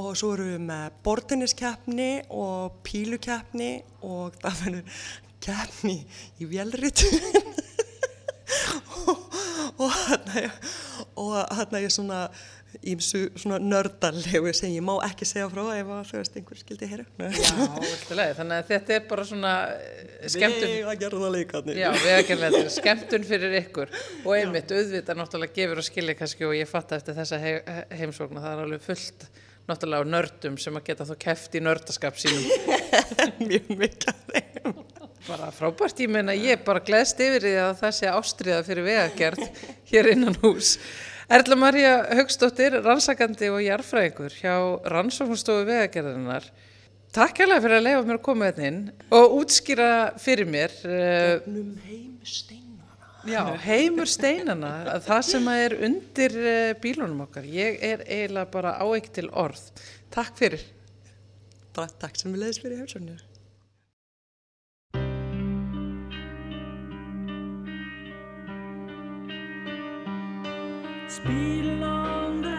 og 0.00 0.12
svo 0.18 0.34
erum 0.36 0.52
við 0.52 0.62
með 0.68 1.00
bortinniskeppni 1.04 2.10
og 2.30 2.78
pílukeppni 2.86 3.72
og 4.06 4.38
það 4.40 4.62
verður 4.64 5.02
keppni 5.42 5.96
í 6.40 6.48
vélritu 6.48 7.10
og, 9.10 9.29
og 9.80 11.36
hérna 11.56 11.80
ég, 11.82 11.92
svona 11.94 12.24
ímsu 12.86 13.30
svona 13.36 13.58
nördalegu 13.58 14.52
sem 14.54 14.70
ég 14.70 14.84
má 14.84 14.92
ekki 15.04 15.26
segja 15.26 15.48
frá 15.50 15.62
ef 15.74 15.90
að 15.90 16.04
þú 16.10 16.20
veist 16.20 16.36
einhver 16.38 16.60
skildi 16.60 16.88
viltulega. 16.90 18.36
Þannig 18.38 18.54
að 18.56 18.70
þetta 18.70 18.94
er 18.96 19.04
bara 19.10 19.26
svona 19.26 19.54
eh, 19.74 20.28
skemmtun. 20.30 20.70
Við 20.70 20.92
að 20.92 21.02
gera 21.02 21.22
það 21.24 21.34
leikarnir. 21.36 21.80
Já, 21.80 21.88
vegagerðarleikarnir, 22.04 22.74
skemmtun 22.76 23.26
fyrir 23.26 23.58
ykkur 23.64 23.94
og 24.22 24.32
einmitt 24.36 24.74
auðvitað 24.74 25.22
náttúrulega 25.22 25.56
gefur 25.58 25.82
og 25.82 25.88
skilja 25.90 26.16
kannski 26.22 26.48
og 26.48 26.56
ég 26.58 26.70
fatt 26.70 26.94
eftir 26.98 27.18
þessa 27.18 27.42
he 27.42 27.56
heimsókna 28.02 28.44
það 28.44 28.52
er 28.54 28.64
alveg 28.68 28.86
fullt 28.86 29.28
náttúrulega 29.70 30.10
nördum 30.14 30.58
sem 30.60 30.78
að 30.78 30.86
geta 30.92 31.08
þá 31.10 31.14
keft 31.26 31.58
í 31.58 31.64
nördaskap 31.66 32.22
sínum. 32.22 32.46
Mjög 33.50 33.74
þeim 34.30 34.99
bara 35.26 35.50
frábært, 35.54 36.00
ég 36.00 36.10
menna 36.12 36.34
ég 36.36 36.56
er 36.56 36.64
bara 36.64 36.82
glest 36.84 37.20
yfir 37.20 37.44
því 37.44 37.54
að 37.64 37.72
það 37.82 37.96
sé 37.98 38.10
ástriða 38.10 38.60
fyrir 38.66 38.86
vegagerð 38.86 39.64
hér 39.90 40.12
innan 40.14 40.38
hús 40.42 40.76
Erla 41.30 41.58
Marja 41.58 41.92
Högstóttir 42.18 42.74
rannsakandi 42.82 43.50
og 43.52 43.60
jarfræðingur 43.62 44.34
hjá 44.40 44.54
rannsóknstofu 44.90 45.66
vegagerðinar 45.68 46.48
Takk 47.14 47.42
hérlega 47.42 47.62
fyrir 47.64 47.80
að 47.80 47.86
leiða 47.88 48.02
mér 48.06 48.18
að 48.20 48.26
koma 48.26 48.48
þetta 48.50 48.66
inn 48.70 48.80
og 49.18 49.36
útskýra 49.40 49.92
fyrir 50.22 50.50
mér 50.50 50.74
eh, 50.86 51.38
Gegnum 51.44 51.70
heimur 51.84 52.34
steinana 52.34 52.70
Já, 53.28 53.40
heimur 53.66 54.10
steinana 54.10 54.74
það 55.04 55.24
sem 55.28 55.48
er 55.52 55.74
undir 55.90 56.36
eh, 56.40 56.70
bílunum 56.80 57.26
okkar. 57.26 57.44
Ég 57.44 57.76
er 57.84 58.06
eiginlega 58.06 58.48
bara 58.54 58.78
áeikt 58.80 59.12
til 59.18 59.28
orð. 59.28 59.60
Takk 60.14 60.38
fyrir. 60.40 60.64
Takk 61.76 62.16
sem 62.16 62.32
við 62.32 62.46
leiðis 62.46 62.62
fyrir 62.64 62.80
heimsóknir 62.80 63.29
speed 71.10 71.66
along 71.66 72.49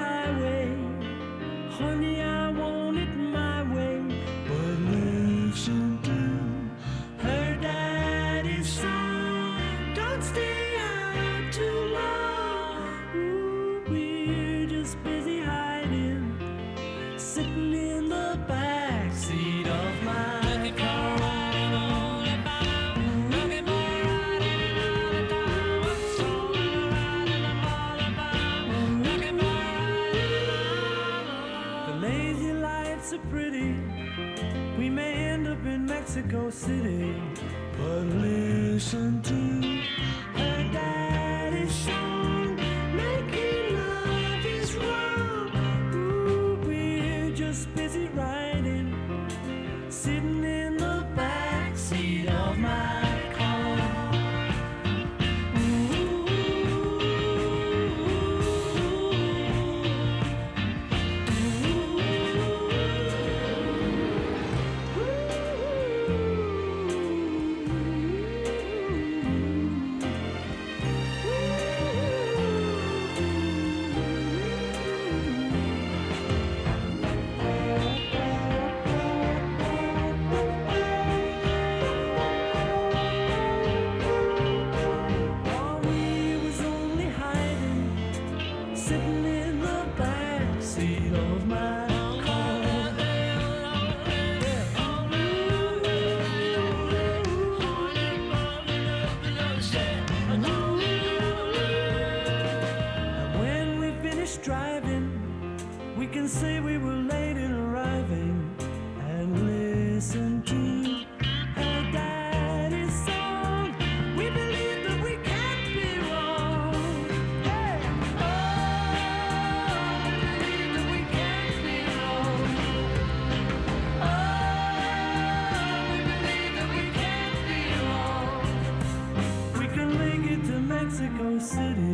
city. 131.41 131.90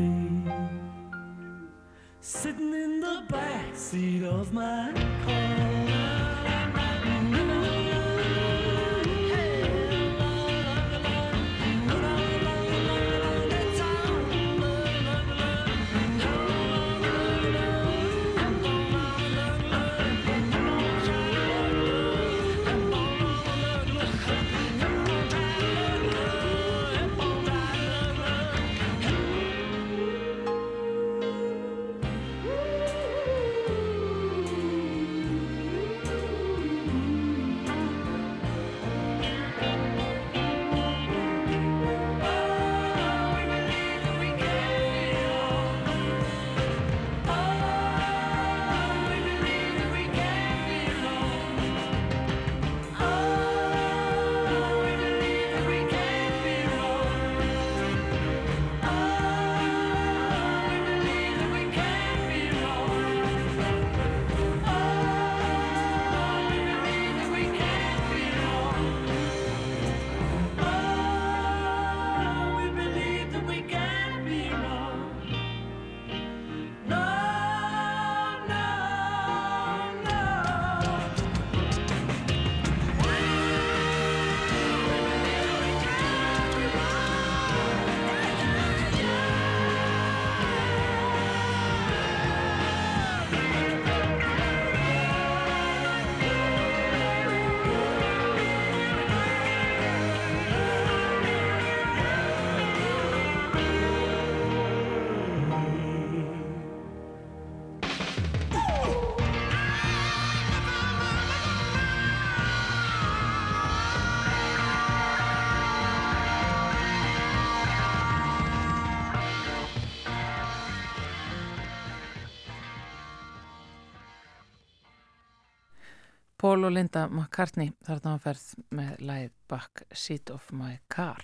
Pól 126.47 126.63
og 126.63 126.71
Linda 126.71 127.01
McCartney 127.11 127.73
þar 127.83 127.97
þá 127.99 128.11
færð 128.23 128.43
með 128.77 128.91
læð 129.03 129.31
Back 129.51 129.81
Seat 129.91 130.29
of 130.31 130.45
My 130.55 130.77
Car. 130.87 131.19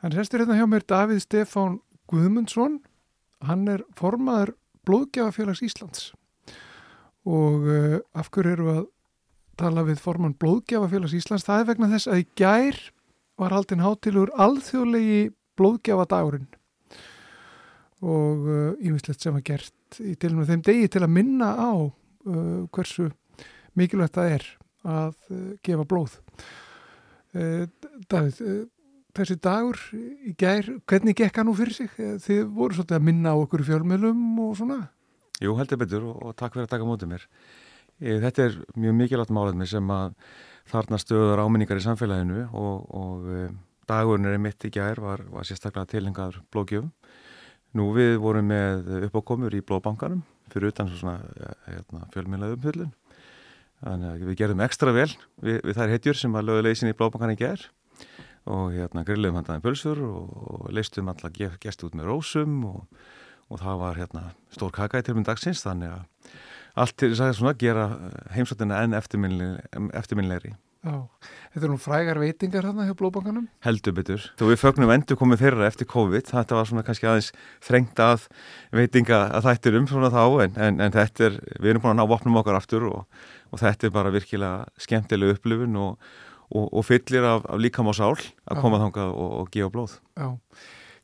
Hann 0.00 0.14
restur 0.14 0.40
hérna 0.40 0.56
hjá 0.56 0.64
mér 0.64 0.86
Davíð 0.88 1.20
Stefán 1.26 1.74
Guðmundsson. 2.08 2.78
Hann 3.44 3.66
er 3.68 3.84
formaður 3.98 4.54
Blóðgjafafélags 4.88 5.60
Íslands 5.66 6.06
og 7.28 7.66
uh, 7.68 7.98
af 8.16 8.32
hverju 8.32 8.54
eru 8.54 8.70
að 8.72 8.80
tala 9.60 9.84
við 9.90 10.00
forman 10.06 10.38
Blóðgjafafélags 10.40 11.18
Íslands. 11.20 11.44
Það 11.44 11.60
er 11.60 11.70
vegna 11.74 11.90
þess 11.92 12.08
að 12.08 12.22
í 12.22 12.26
gær 12.40 12.80
var 13.36 13.56
haldinn 13.58 13.84
hátilur 13.84 14.32
alþjóðlegi 14.46 15.20
Blóðgjafadagurinn 15.60 16.48
og 18.06 18.48
eh, 18.48 18.88
ímislegt 18.88 19.20
uh, 19.20 19.22
sem 19.26 19.36
að 19.36 19.46
gert 19.52 20.00
í 20.00 20.16
tilum 20.16 20.40
með 20.40 20.54
þeim 20.54 20.66
degi 20.72 20.92
til 20.96 21.04
að 21.04 21.16
minna 21.20 21.52
á 21.52 21.72
hversu 22.26 23.10
mikilvægt 23.76 24.16
það 24.16 24.32
er 24.38 24.46
að 24.86 25.12
uh, 25.30 25.52
gefa 25.66 25.86
blóð 25.88 26.16
uh, 27.36 27.66
uh, 27.66 28.64
þessi 29.16 29.38
dagur 29.42 29.80
í 29.96 30.34
gær, 30.38 30.68
hvernig 30.88 31.16
gekk 31.18 31.40
hann 31.40 31.48
nú 31.50 31.56
fyrir 31.56 31.76
sig? 31.76 31.92
Eh, 31.98 32.16
Þið 32.22 32.42
voru 32.56 32.76
svolítið 32.76 32.98
að 32.98 33.06
minna 33.08 33.32
á 33.32 33.36
okkur 33.40 33.64
fjölmjölum 33.66 34.26
og 34.44 34.58
svona 34.58 34.82
Jú, 35.42 35.52
heldur 35.58 35.80
betur 35.82 36.04
og, 36.14 36.30
takk 36.32 36.54
fyrir 36.54 36.64
að 36.64 36.70
taka 36.70 36.86
mótið 36.88 37.10
mér. 37.10 37.24
E, 38.00 38.14
þetta 38.22 38.44
er 38.46 38.54
mjög 38.72 38.94
mikilvægt 38.96 39.32
málefni 39.36 39.66
sem 39.68 39.90
að 39.92 40.14
þarna 40.70 40.98
stöður 41.02 41.42
áminningar 41.44 41.76
í 41.76 41.84
samfélaginu 41.84 42.46
og, 42.56 42.86
og 42.96 43.26
e, 43.28 43.42
dagurinn 43.84 44.30
er 44.30 44.40
mitt 44.40 44.64
í 44.64 44.70
gær 44.72 45.02
var, 45.04 45.26
var 45.28 45.44
sérstaklega 45.44 45.90
tilengar 45.92 46.38
blóðgjöfum. 46.48 46.88
Nú 47.76 47.90
við 47.92 48.16
vorum 48.22 48.48
með 48.48 48.88
uppákomur 49.10 49.52
í 49.52 49.60
blóðbankanum 49.60 50.24
fyrir 50.52 50.72
utan 50.72 50.92
svona 50.92 51.18
ja, 51.40 51.52
hérna, 51.70 52.06
fjölmjölaðum 52.14 52.60
umfjöldun. 52.60 52.94
Þannig 53.82 54.12
að 54.12 54.28
við 54.30 54.38
gerðum 54.40 54.64
ekstra 54.64 54.94
vel 54.96 55.10
við, 55.44 55.60
við 55.60 55.76
þær 55.76 55.92
hetjur 55.92 56.18
sem 56.20 56.32
var 56.32 56.46
lögulegið 56.46 56.80
sinni 56.80 56.94
í 56.94 56.98
blóðbankan 56.98 57.34
í 57.34 57.40
gær 57.40 57.66
og 58.46 58.72
hérna 58.72 59.04
grillum 59.04 59.36
handaðin 59.36 59.64
pölsur 59.64 60.00
og, 60.06 60.32
og 60.46 60.66
leistum 60.72 61.10
alla 61.12 61.32
gest 61.34 61.84
út 61.84 61.96
með 61.98 62.08
rósum 62.12 62.60
og 62.70 62.84
og 63.52 63.62
það 63.62 63.80
var 63.82 63.98
hérna 64.00 64.22
stór 64.54 64.74
kaka 64.74 65.00
í 65.00 65.06
tilmynd 65.06 65.28
dagsins 65.28 65.62
þannig 65.64 65.92
að 65.94 66.30
allt 66.82 66.96
til 67.00 67.12
þess 67.14 67.40
að 67.40 67.60
gera 67.60 67.86
heimsóttina 68.34 68.82
enn 68.84 68.96
eftirminleiri. 68.96 70.56
Já, 70.86 71.00
þetta 71.50 71.66
er 71.66 71.72
nú 71.72 71.78
frægar 71.82 72.18
veitingar 72.22 72.66
hérna 72.68 72.84
hjá 72.86 72.94
Blóðbankanum 72.94 73.48
Heldur 73.64 73.94
betur. 73.96 74.26
Þú 74.38 74.50
við 74.52 74.60
fögnum 74.60 74.92
endur 74.94 75.18
komið 75.18 75.42
þeirra 75.42 75.66
eftir 75.66 75.88
COVID, 75.90 76.28
þetta 76.30 76.58
var 76.58 76.68
svona 76.68 76.84
kannski 76.86 77.08
aðeins 77.10 77.32
þrengt 77.66 78.02
að 78.04 78.28
veitinga 78.76 79.18
að 79.34 79.48
þættir 79.48 79.80
um 79.80 79.88
svona 79.90 80.12
þá 80.14 80.22
en, 80.44 80.54
en, 80.68 80.78
en 80.86 80.94
þetta 80.94 81.26
er, 81.26 81.40
við 81.58 81.72
erum 81.72 81.82
búin 81.82 81.96
að 81.96 81.98
ná 81.98 82.12
vopnum 82.12 82.38
okkar 82.38 82.60
aftur 82.60 82.86
og, 82.92 83.20
og 83.50 83.62
þetta 83.64 83.88
er 83.88 83.96
bara 83.98 84.14
virkilega 84.14 84.86
skemmtileg 84.86 85.34
upplifun 85.34 85.82
og, 85.82 86.08
og, 86.54 86.70
og 86.70 86.86
fyllir 86.86 87.26
af, 87.34 87.50
af 87.50 87.62
líkam 87.66 87.90
á 87.90 87.94
sál 87.98 88.14
að 88.14 88.62
koma 88.62 88.82
þangað 88.86 89.14
og, 89.18 89.36
og 89.42 89.52
gefa 89.56 89.74
blóð. 89.74 89.98
Já, 90.14 90.28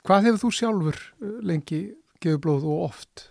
hvað 0.07 0.29
hefur 0.29 0.42
þú 0.47 0.57
sjálfur 0.61 1.05
uh, 1.18 1.38
lengi 1.42 1.85
gefið 2.23 2.42
blóð 2.47 2.71
og 2.71 2.90
oft? 2.92 3.31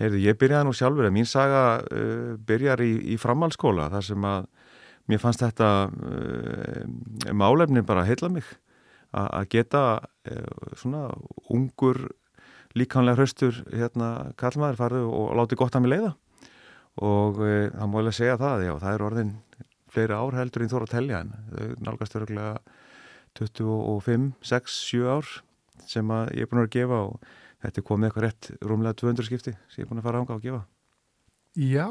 Heyrðu, 0.00 0.24
ég 0.24 0.40
byrjaði 0.40 0.66
nú 0.66 0.74
sjálfur 0.74 1.06
að 1.06 1.14
mín 1.14 1.30
saga 1.30 1.66
uh, 1.84 2.34
byrjar 2.42 2.82
í, 2.82 2.96
í 3.14 3.20
framhaldsskóla 3.20 3.92
þar 3.94 4.10
sem 4.10 4.26
að 4.26 4.56
mér 5.08 5.22
fannst 5.22 5.44
þetta 5.44 5.70
uh, 5.88 7.32
málefni 7.32 7.84
bara 7.86 8.06
heila 8.08 8.30
mig 8.32 8.46
að 9.10 9.48
geta 9.50 9.84
uh, 9.98 10.74
svona 10.78 11.08
ungur 11.50 12.10
líkanlega 12.78 13.18
hraustur 13.18 13.64
hérna 13.72 14.32
kallmaður 14.38 14.78
farið 14.78 15.08
og 15.08 15.32
láti 15.38 15.58
gott 15.58 15.74
að 15.74 15.86
mig 15.86 15.94
leiða 15.96 16.12
og 17.00 17.40
það 17.40 17.88
má 17.88 17.96
alveg 18.00 18.14
segja 18.14 18.36
það, 18.38 18.64
já, 18.66 18.72
það 18.82 18.94
er 18.94 19.04
orðin 19.06 19.32
fleiri 19.90 20.16
ár 20.16 20.36
heldur 20.38 20.62
en 20.62 20.70
þú 20.70 20.76
voru 20.78 20.88
að 20.88 20.94
telja 20.94 21.20
en 21.24 21.32
þau 21.50 21.84
nálgast 21.86 22.16
öruglega 22.18 22.52
25, 23.38 24.32
6, 24.42 24.78
7 24.90 25.06
ár 25.10 25.30
sem 25.88 26.10
að 26.14 26.32
ég 26.36 26.46
er 26.46 26.50
búin 26.50 26.62
að 26.64 26.72
gefa 26.74 27.02
og 27.08 27.30
þetta 27.62 27.80
er 27.80 27.86
komið 27.86 28.08
eitthvað 28.08 28.26
rétt 28.26 28.50
rúmlega 28.62 28.98
200 29.02 29.28
skipti 29.28 29.54
sem 29.70 29.82
ég 29.82 29.86
er 29.86 29.90
búin 29.90 30.02
að 30.02 30.08
fara 30.08 30.22
ánga 30.22 30.36
og 30.36 30.44
gefa. 30.44 30.62
Já, 31.58 31.86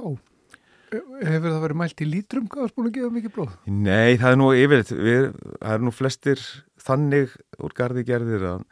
hefur 0.89 1.49
það 1.49 1.63
verið 1.63 1.80
mælt 1.82 2.04
í 2.04 2.08
lítrum 2.10 2.47
hvað 2.52 2.65
er 2.65 2.75
búin 2.75 2.89
að 2.89 2.95
gefa 2.97 3.12
mikið 3.15 3.34
blóð? 3.36 3.58
Nei, 3.69 4.17
það 4.19 4.32
er 4.32 4.39
nú 4.39 4.47
yfirleitt, 4.58 4.93
við, 4.95 5.28
það 5.58 5.75
er 5.75 5.84
nú 5.86 5.93
flestir 5.95 6.45
þannig 6.84 7.36
úr 7.60 7.75
gardi 7.78 8.06
gerðir 8.08 8.47
að 8.54 8.63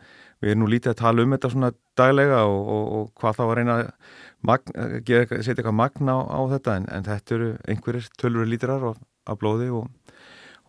við 0.41 0.53
erum 0.53 0.63
nú 0.63 0.69
lítið 0.71 0.93
að 0.93 0.99
tala 1.01 1.25
um 1.25 1.34
þetta 1.34 1.51
svona 1.53 1.71
daglega 1.97 2.41
og, 2.45 2.71
og, 2.73 2.89
og 2.97 3.21
hvað 3.21 3.38
þá 3.38 3.43
að 3.45 3.53
reyna 3.60 3.77
að 3.77 4.65
setja 4.77 5.56
eitthvað 5.56 5.77
magna 5.80 6.17
á, 6.17 6.21
á 6.30 6.41
þetta 6.53 6.75
en, 6.77 6.89
en 6.93 7.08
þetta 7.08 7.38
eru 7.38 7.53
einhverjir 7.67 8.10
tölur 8.21 8.49
lítrar 8.49 8.86
af 8.91 9.39
blóði 9.41 9.71
og, 9.73 9.88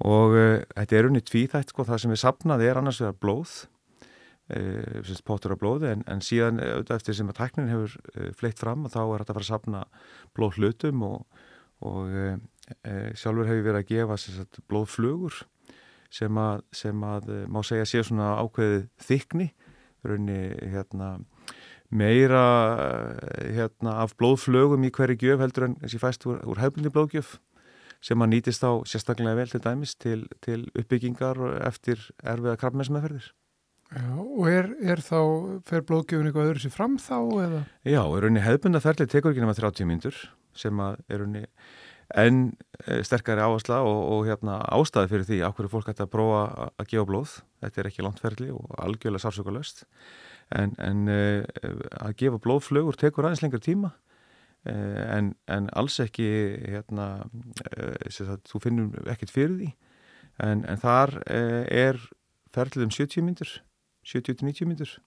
og 0.04 0.36
uh, 0.36 0.54
þetta 0.72 0.98
er 0.98 1.10
unni 1.10 1.24
tvíþætt 1.24 1.74
sko, 1.74 1.84
það 1.88 2.04
sem 2.04 2.14
við 2.14 2.22
sapnaði 2.24 2.70
er 2.70 2.80
annars 2.80 3.02
vegar 3.04 3.20
blóð 3.20 3.58
uh, 4.54 5.12
pottur 5.26 5.54
af 5.54 5.60
blóði 5.62 5.92
en, 5.92 6.04
en 6.10 6.22
síðan 6.24 6.62
auðvitað 6.62 7.00
eftir 7.00 7.18
sem 7.18 7.30
að 7.32 7.38
tæknin 7.40 7.70
hefur 7.72 7.98
uh, 7.98 8.30
fleitt 8.38 8.62
fram 8.62 8.86
og 8.86 8.94
þá 8.94 9.00
er 9.02 9.22
þetta 9.22 9.34
að 9.34 9.38
fara 9.38 9.46
að 9.46 9.52
sapna 9.52 9.84
blóð 10.36 10.58
hlutum 10.58 11.06
og 11.08 11.44
sjálfur 11.78 13.46
hefur 13.46 13.64
verið 13.64 13.78
að 13.78 13.90
gefa 13.92 14.16
sagt, 14.18 14.58
blóðflugur 14.68 15.36
sem 16.12 16.40
að, 16.42 16.64
sem 16.74 17.04
að 17.06 17.28
má 17.46 17.60
segja 17.62 17.86
sé 17.86 18.02
svona 18.02 18.32
ákveðið 18.42 18.88
þykni 19.06 19.46
raunni 20.02 20.40
hérna 20.72 21.12
meira 21.88 22.42
hérna 23.38 24.00
af 24.02 24.16
blóðflögum 24.20 24.84
í 24.84 24.92
hverju 24.92 25.16
gjöf 25.22 25.44
heldur 25.44 25.68
en 25.68 25.76
þessi 25.80 26.00
fæst 26.02 26.26
úr, 26.28 26.42
úr 26.44 26.60
hefðbundi 26.60 26.92
blóðgjöf 26.92 27.36
sem 28.04 28.22
að 28.22 28.32
nýtist 28.34 28.62
á 28.62 28.72
sérstaklega 28.86 29.38
vel 29.38 29.50
til 29.50 29.62
dæmis 29.64 29.94
til, 29.98 30.20
til 30.44 30.66
uppbyggingar 30.78 31.40
eftir 31.66 32.02
erfiða 32.22 32.58
krabbmessmeðferðir. 32.60 33.32
Já, 33.88 34.08
og 34.20 34.48
er, 34.52 34.66
er 34.84 35.00
þá, 35.00 35.20
fer 35.68 35.84
blóðgjöfun 35.88 36.28
eitthvað 36.28 36.50
öðru 36.50 36.62
sér 36.64 36.72
fram 36.74 36.96
þá 37.00 37.18
eða? 37.44 37.60
Já, 37.88 38.02
er 38.04 38.24
raunni 38.24 38.42
hefðbundaferðli 38.44 39.06
tekur 39.08 39.32
ekki 39.32 39.44
nema 39.44 39.56
30 39.56 39.88
myndur 39.88 40.18
sem 40.58 40.82
að 40.84 40.98
er 41.08 41.22
raunni 41.22 41.44
en 42.16 42.40
sterkari 43.04 43.42
áhersla 43.44 43.82
og, 43.84 43.98
og 44.12 44.26
hérna, 44.28 44.58
ástæði 44.72 45.10
fyrir 45.12 45.28
því 45.28 45.38
að 45.44 45.54
hverju 45.56 45.72
fólk 45.72 45.90
ætti 45.92 46.04
að 46.04 46.12
prófa 46.14 46.42
að 46.80 46.90
gefa 46.92 47.06
blóð. 47.08 47.34
Þetta 47.64 47.80
er 47.82 47.88
ekki 47.90 48.04
langtferðli 48.04 48.50
og 48.54 48.76
algjörlega 48.80 49.24
sársökulöst. 49.24 49.82
En, 50.56 50.72
en 50.80 51.02
uh, 51.12 51.44
að 52.00 52.14
gefa 52.22 52.40
blóðflögur 52.44 52.96
tekur 52.96 53.28
aðeins 53.28 53.44
lengur 53.44 53.60
tíma 53.60 53.90
uh, 53.92 55.02
en, 55.18 55.34
en 55.52 55.68
alls 55.76 55.98
ekki, 56.00 56.28
hérna, 56.64 57.10
að, 57.68 58.38
þú 58.48 58.62
finnur 58.64 59.12
ekkert 59.12 59.34
fyrir 59.34 59.56
því. 59.58 59.70
En, 60.44 60.64
en 60.70 60.80
þar 60.80 61.16
er 61.28 61.98
ferðlið 62.54 62.86
um 62.86 62.92
70 62.94 63.24
myndur, 63.26 63.50
70-90 64.08 64.68
myndur 64.68 64.98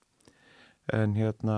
en 0.91 1.13
hérna 1.15 1.57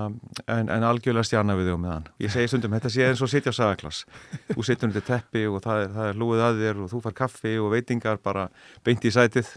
en, 0.52 0.68
en 0.68 0.84
algjörlega 0.84 1.26
stjana 1.26 1.56
við 1.56 1.72
þig 1.72 1.80
með 1.80 1.94
hann 1.94 2.08
ég 2.22 2.34
segi 2.34 2.52
stundum, 2.52 2.76
þetta 2.76 2.92
sé 2.92 3.08
eins 3.08 3.24
og 3.24 3.32
sitja 3.32 3.54
á 3.56 3.60
sagaklass 3.60 4.04
þú 4.52 4.66
sittur 4.68 4.90
undir 4.90 5.06
teppi 5.08 5.46
og 5.48 5.64
það 5.64 5.86
er, 5.86 5.94
það 5.96 6.10
er 6.12 6.20
lúið 6.20 6.44
að 6.44 6.62
þér 6.62 6.82
og 6.84 6.92
þú 6.92 7.02
far 7.06 7.16
kaffi 7.24 7.56
og 7.62 7.72
veitingar 7.74 8.20
bara 8.24 8.50
beint 8.84 9.06
í 9.08 9.12
sætið. 9.14 9.50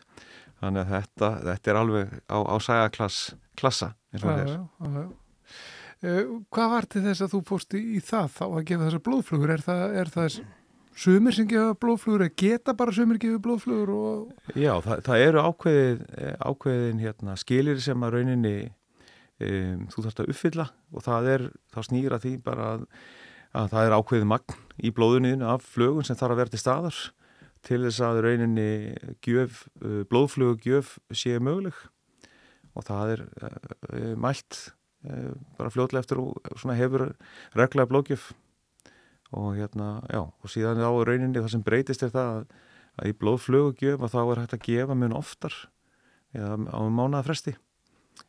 Þannig 0.57 0.87
að 0.87 0.93
þetta, 0.95 1.31
þetta 1.51 1.71
er 1.71 1.79
alveg 1.83 2.13
á, 2.33 2.39
á 2.41 2.57
sagaklass 2.65 3.19
klassa 3.59 3.93
eins 4.15 4.25
og 4.25 4.31
þetta 4.31 4.55
er 4.55 5.09
uh, 6.07 6.31
Hvað 6.53 6.71
var 6.73 6.89
til 6.93 7.03
þess 7.05 7.25
að 7.27 7.35
þú 7.35 7.41
fórst 7.51 7.77
í, 7.77 7.83
í 7.97 8.01
það 8.05 8.31
þá 8.37 8.45
að 8.47 8.65
gefa 8.71 8.87
þessar 8.87 9.05
blóðflugur? 9.09 9.53
Er 9.53 9.65
það, 9.67 9.85
er 10.01 10.13
það 10.15 10.39
sumir 10.97 11.37
sem 11.37 11.49
gefa 11.51 11.77
blóðflugur 11.81 12.25
eða 12.27 12.37
geta 12.41 12.75
bara 12.77 12.95
sumir 12.97 13.21
gefa 13.21 13.43
blóðflugur 13.45 13.93
og... 13.93 14.51
Já, 14.55 14.73
það, 14.85 15.05
það 15.07 15.27
eru 15.27 15.45
ákveðin, 15.45 16.03
ákveðin 16.41 17.05
hérna, 17.05 17.39
skilir 17.41 17.81
sem 17.85 18.07
að 18.07 18.19
rauninni 18.19 18.57
Um, 19.37 19.83
þú 19.93 20.07
þarfst 20.07 20.21
að 20.23 20.31
uppfylla 20.33 20.65
og 20.97 21.03
það 21.05 21.27
er, 21.29 21.43
þá 21.69 21.81
snýra 21.85 22.19
því 22.23 22.31
bara 22.47 22.69
að, 22.73 22.85
að 23.61 23.67
það 23.75 23.89
er 23.89 23.95
ákveðið 23.99 24.31
magn 24.31 24.55
í 24.81 24.93
blóðunniðinu 24.97 25.49
af 25.53 25.67
flögun 25.75 26.07
sem 26.09 26.17
þarf 26.17 26.33
að 26.33 26.41
vera 26.41 26.53
til 26.55 26.61
staðar 26.63 27.01
til 27.67 27.79
þess 27.83 28.01
að 28.07 28.21
rauninni 28.25 28.71
gjöf, 29.27 29.67
uh, 29.83 30.01
blóðflögu 30.09 30.57
gjöf 30.65 30.95
séu 31.13 31.43
möguleg. 31.45 31.77
Og 32.73 32.89
það 32.89 33.13
er 33.13 33.25
uh, 33.27 34.15
mælt 34.25 34.63
uh, 35.05 35.37
bara 35.61 35.75
fljóðlega 35.75 36.07
eftir 36.07 36.23
og 36.25 36.73
hefur 36.81 37.07
reglaði 37.61 37.93
blóðgjöf 37.93 38.31
og 39.35 39.57
hérna, 39.57 40.01
já, 40.13 40.23
og 40.23 40.53
síðan 40.53 40.83
á 40.83 40.91
rauninni 40.91 41.41
það 41.41 41.53
sem 41.55 41.65
breytist 41.67 42.05
er 42.07 42.13
það 42.15 42.33
að, 42.33 42.43
að 42.97 43.11
í 43.11 43.17
blóðflögu 43.21 43.73
gjöf 43.81 44.05
að 44.07 44.15
þá 44.15 44.21
er 44.23 44.43
hægt 44.43 44.57
að 44.57 44.67
gefa 44.69 44.99
mun 44.99 45.17
oftar 45.17 45.57
eða 46.37 46.59
á 46.71 46.81
mánuða 46.87 47.25
fresti 47.27 47.57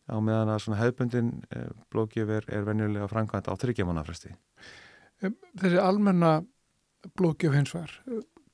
á 0.07 0.15
meðan 0.19 0.51
að 0.51 0.63
svona 0.63 0.79
hefðbundin 0.81 1.31
eh, 1.53 1.69
blóðgjöf 1.93 2.33
er, 2.38 2.47
er 2.51 2.65
venjulega 2.67 3.07
framkvæmt 3.12 3.47
á 3.47 3.53
þryggjamanafresti. 3.60 4.33
Þessi 5.21 5.79
almenna 5.81 6.39
blóðgjöf 7.17 7.55
hins 7.55 7.73
var, 7.75 7.93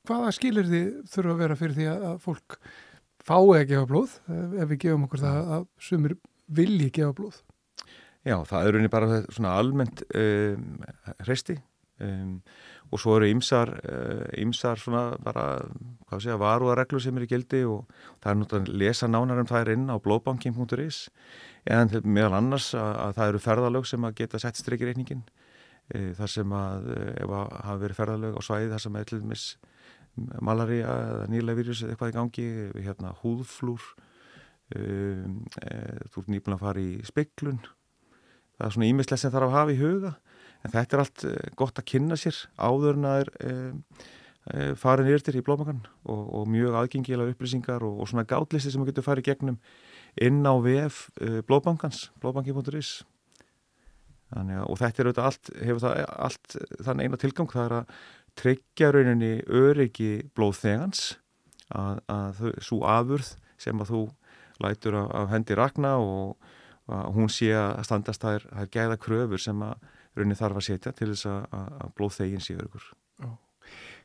hvaða 0.08 0.34
skilir 0.36 0.68
því 0.70 0.84
þurfa 1.10 1.34
að 1.34 1.42
vera 1.42 1.58
fyrir 1.60 1.78
því 1.80 1.90
að 1.94 2.20
fólk 2.24 2.60
fái 3.24 3.56
að 3.56 3.68
gefa 3.72 3.90
blóð 3.90 4.16
ef 4.28 4.70
við 4.70 4.80
gefum 4.86 5.08
okkur 5.08 5.24
það 5.24 5.52
að 5.58 5.68
sumir 5.88 6.16
vilji 6.54 6.90
gefa 6.94 7.16
blóð? 7.18 7.42
Já, 8.24 8.38
það 8.48 8.68
er 8.68 8.78
unni 8.80 8.92
bara 8.92 9.22
svona 9.28 9.56
almennt 9.60 10.04
um, 10.16 10.68
hresti 11.26 11.58
um, 12.02 12.38
og 12.94 13.02
svo 13.02 13.16
eru 13.18 13.30
ymsar, 13.34 13.72
ymsar 14.38 14.78
svona 14.78 15.16
bara, 15.24 15.66
hvað 16.10 16.20
sé 16.22 16.34
að 16.34 16.44
varuðareglur 16.44 17.02
sem 17.02 17.18
eru 17.18 17.30
gildi 17.30 17.64
og 17.66 17.88
það 18.22 18.30
er 18.30 18.38
náttúrulega 18.38 18.70
að 18.70 18.82
lesa 18.84 19.10
nánar 19.10 19.42
um 19.42 19.50
það 19.50 19.64
er 19.64 19.72
inn 19.74 19.88
á 19.90 19.98
blóðbankin.is 19.98 21.00
en 21.74 21.94
meðal 22.04 22.38
annars 22.38 22.74
að, 22.76 22.92
að 23.06 23.16
það 23.18 23.32
eru 23.32 23.42
ferðalög 23.48 23.90
sem 23.90 24.06
að 24.06 24.16
geta 24.20 24.42
sett 24.42 24.60
strykir 24.60 24.92
reyningin 24.92 25.24
e, 25.90 26.12
þar 26.18 26.32
sem 26.32 26.56
að 26.58 26.90
e, 26.94 27.04
ef 27.24 27.36
að 27.40 27.54
hafa 27.58 27.78
verið 27.84 28.00
ferðalög 28.00 28.40
á 28.40 28.42
svæði 28.44 28.72
þar 28.74 28.84
sem 28.86 28.98
er 29.00 29.14
dæmis 29.14 29.46
malaria 30.46 30.98
eða 31.14 31.30
nýlega 31.32 31.60
vírus 31.60 31.84
eða 31.84 31.96
eitthvað 31.96 32.12
í 32.12 32.18
gangi, 32.18 32.48
hérna 32.86 33.14
húðflúr 33.24 33.88
um, 34.78 35.40
e, 35.64 35.78
þú 36.12 36.22
ert 36.22 36.34
nýbúin 36.36 36.58
að 36.58 36.66
fara 36.68 36.84
í 36.84 36.92
speiklun 37.08 37.64
það 37.64 38.68
er 38.68 38.76
svona 38.76 38.92
ímislega 38.92 39.24
sem 39.24 39.34
þarf 39.34 39.50
að 39.50 39.58
hafa 39.58 39.74
í 39.74 39.82
huga 39.82 40.14
en 40.64 40.74
þetta 40.74 40.98
er 40.98 41.04
allt 41.04 41.26
e, 41.28 41.36
gott 41.60 41.80
að 41.80 41.90
kynna 41.92 42.18
sér 42.20 42.38
áður 42.58 43.00
en 43.00 43.08
að 43.10 43.22
er 43.22 43.32
e, 43.40 43.54
e, 43.54 44.68
farin 44.80 45.10
yfir 45.12 45.40
í 45.40 45.46
blómakan 45.46 45.84
og, 46.04 46.24
og 46.40 46.52
mjög 46.52 46.78
aðgengilega 46.82 47.36
upplýsingar 47.36 47.86
og, 47.86 48.02
og 48.04 48.12
svona 48.12 48.28
gátlisti 48.28 48.74
sem 48.74 48.84
við 48.84 48.94
getum 48.94 49.08
farið 49.10 49.30
gegnum 49.32 49.60
inn 50.22 50.44
á 50.46 50.54
VF 50.62 51.08
blóbankans, 51.50 52.12
blóbanki.is 52.22 53.00
og 54.34 54.78
þetta 54.80 55.02
er 55.02 55.08
auðvitað 55.10 55.28
allt, 55.30 55.50
hefur 55.62 55.82
það 55.84 56.00
allt 56.26 56.56
þann 56.86 57.02
eina 57.04 57.20
tilgang, 57.22 57.50
það 57.54 57.66
er 57.66 57.76
að 57.78 57.98
tryggja 58.40 58.90
rauninni 58.94 59.34
öryggi 59.46 60.12
blóðþegans 60.34 61.04
að, 61.74 62.00
að 62.10 62.42
svo 62.66 62.82
afurð 62.90 63.34
sem 63.62 63.82
að 63.82 63.92
þú 63.94 64.04
lætur 64.64 64.98
af, 64.98 65.12
af 65.22 65.34
hendi 65.34 65.58
ragna 65.58 65.96
og 66.02 66.54
hún 66.88 67.30
sé 67.32 67.52
að 67.56 67.84
standast 67.88 68.24
þær 68.26 68.48
gæða 68.74 68.98
kröfur 69.02 69.42
sem 69.42 69.62
að 69.64 69.86
rauninni 70.18 70.38
þarf 70.40 70.60
að 70.60 70.68
setja 70.68 70.94
til 70.96 71.10
þess 71.14 71.30
að, 71.30 71.58
að 71.58 71.96
blóðþegin 71.98 72.44
sé 72.44 72.58
öryggur. 72.58 72.92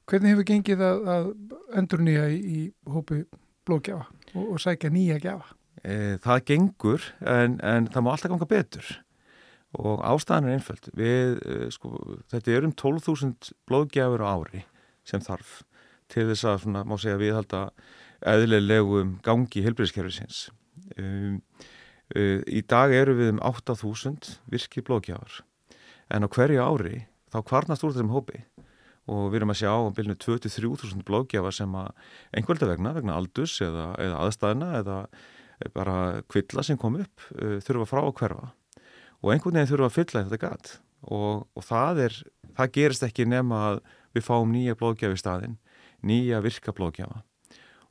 Hvernig 0.08 0.32
hefur 0.32 0.48
gengið 0.48 0.84
að, 0.86 1.10
að 1.12 1.28
endur 1.76 2.04
nýja 2.04 2.24
í, 2.32 2.38
í 2.38 2.60
hópi 2.88 3.22
blóðgjafa 3.68 4.06
og, 4.32 4.44
og 4.54 4.62
sækja 4.62 4.92
nýja 4.94 5.18
gjafa? 5.20 5.52
E, 5.84 6.16
það 6.24 6.44
gengur 6.48 7.10
en, 7.20 7.58
en 7.60 7.90
það 7.92 8.04
má 8.06 8.10
alltaf 8.14 8.32
ganga 8.32 8.48
betur. 8.48 8.90
Og 9.76 10.00
ástæðan 10.08 10.48
er 10.48 10.56
einföld. 10.56 10.88
Við, 10.96 11.34
eh, 11.44 11.66
sko, 11.74 11.90
þetta 12.32 12.54
er 12.54 12.64
um 12.64 12.72
12.000 12.72 13.50
blóðgjafur 13.68 14.24
á 14.24 14.28
ári 14.32 14.62
sem 15.04 15.20
þarf 15.20 15.58
til 16.08 16.24
þess 16.30 16.46
að, 16.48 16.62
svona, 16.64 16.84
má 16.88 16.96
segja, 16.96 17.20
viðhalda 17.20 17.66
eðlilegum 18.26 19.18
gangi 19.24 19.62
helbriðskerfisins 19.62 20.48
um, 20.98 21.38
uh, 22.16 22.40
í 22.48 22.62
dag 22.66 22.94
eru 22.94 23.14
við 23.18 23.34
um 23.36 23.42
8.000 23.44 24.38
virki 24.50 24.82
blóðgjafar 24.86 25.42
en 26.12 26.24
á 26.24 26.28
hverju 26.28 26.62
ári 26.62 27.02
þá 27.32 27.42
kvarnast 27.44 27.84
úr 27.84 27.94
þessum 27.94 28.12
hópi. 28.14 28.42
Og 29.08 29.30
við 29.32 29.40
erum 29.40 29.52
að 29.54 29.60
sjá 29.62 29.72
á 29.72 29.94
bylnu 29.96 30.16
23.000 30.20 31.04
blóðgjafar 31.08 31.54
sem 31.56 31.76
að 31.80 31.88
einhverja 32.36 32.68
vegna, 32.68 32.92
vegna 32.96 33.16
aldus 33.16 33.56
eða, 33.64 33.90
eða 34.04 34.18
aðstæðina 34.24 34.68
eða 34.82 34.98
bara 35.74 35.96
kvilla 36.28 36.64
sem 36.64 36.78
kom 36.78 36.98
upp 37.00 37.24
uh, 37.38 37.56
þurfa 37.64 37.88
frá 37.88 38.02
að 38.02 38.12
hverfa. 38.20 38.50
Og 39.24 39.32
einhvern 39.32 39.56
veginn 39.56 39.70
þurfum 39.70 39.88
að 39.88 39.96
fylla 39.96 40.24
þetta 40.26 40.42
gatt 40.44 40.74
og, 41.08 41.46
og 41.56 41.64
það, 41.64 42.02
er, 42.04 42.18
það 42.58 42.74
gerist 42.76 43.06
ekki 43.06 43.26
nema 43.28 43.62
að 43.70 43.80
við 44.16 44.26
fáum 44.28 44.52
nýja 44.52 44.76
blóðgjafi 44.78 45.18
staðin, 45.20 45.56
nýja 46.06 46.42
virka 46.44 46.74
blóðgjafa. 46.76 47.22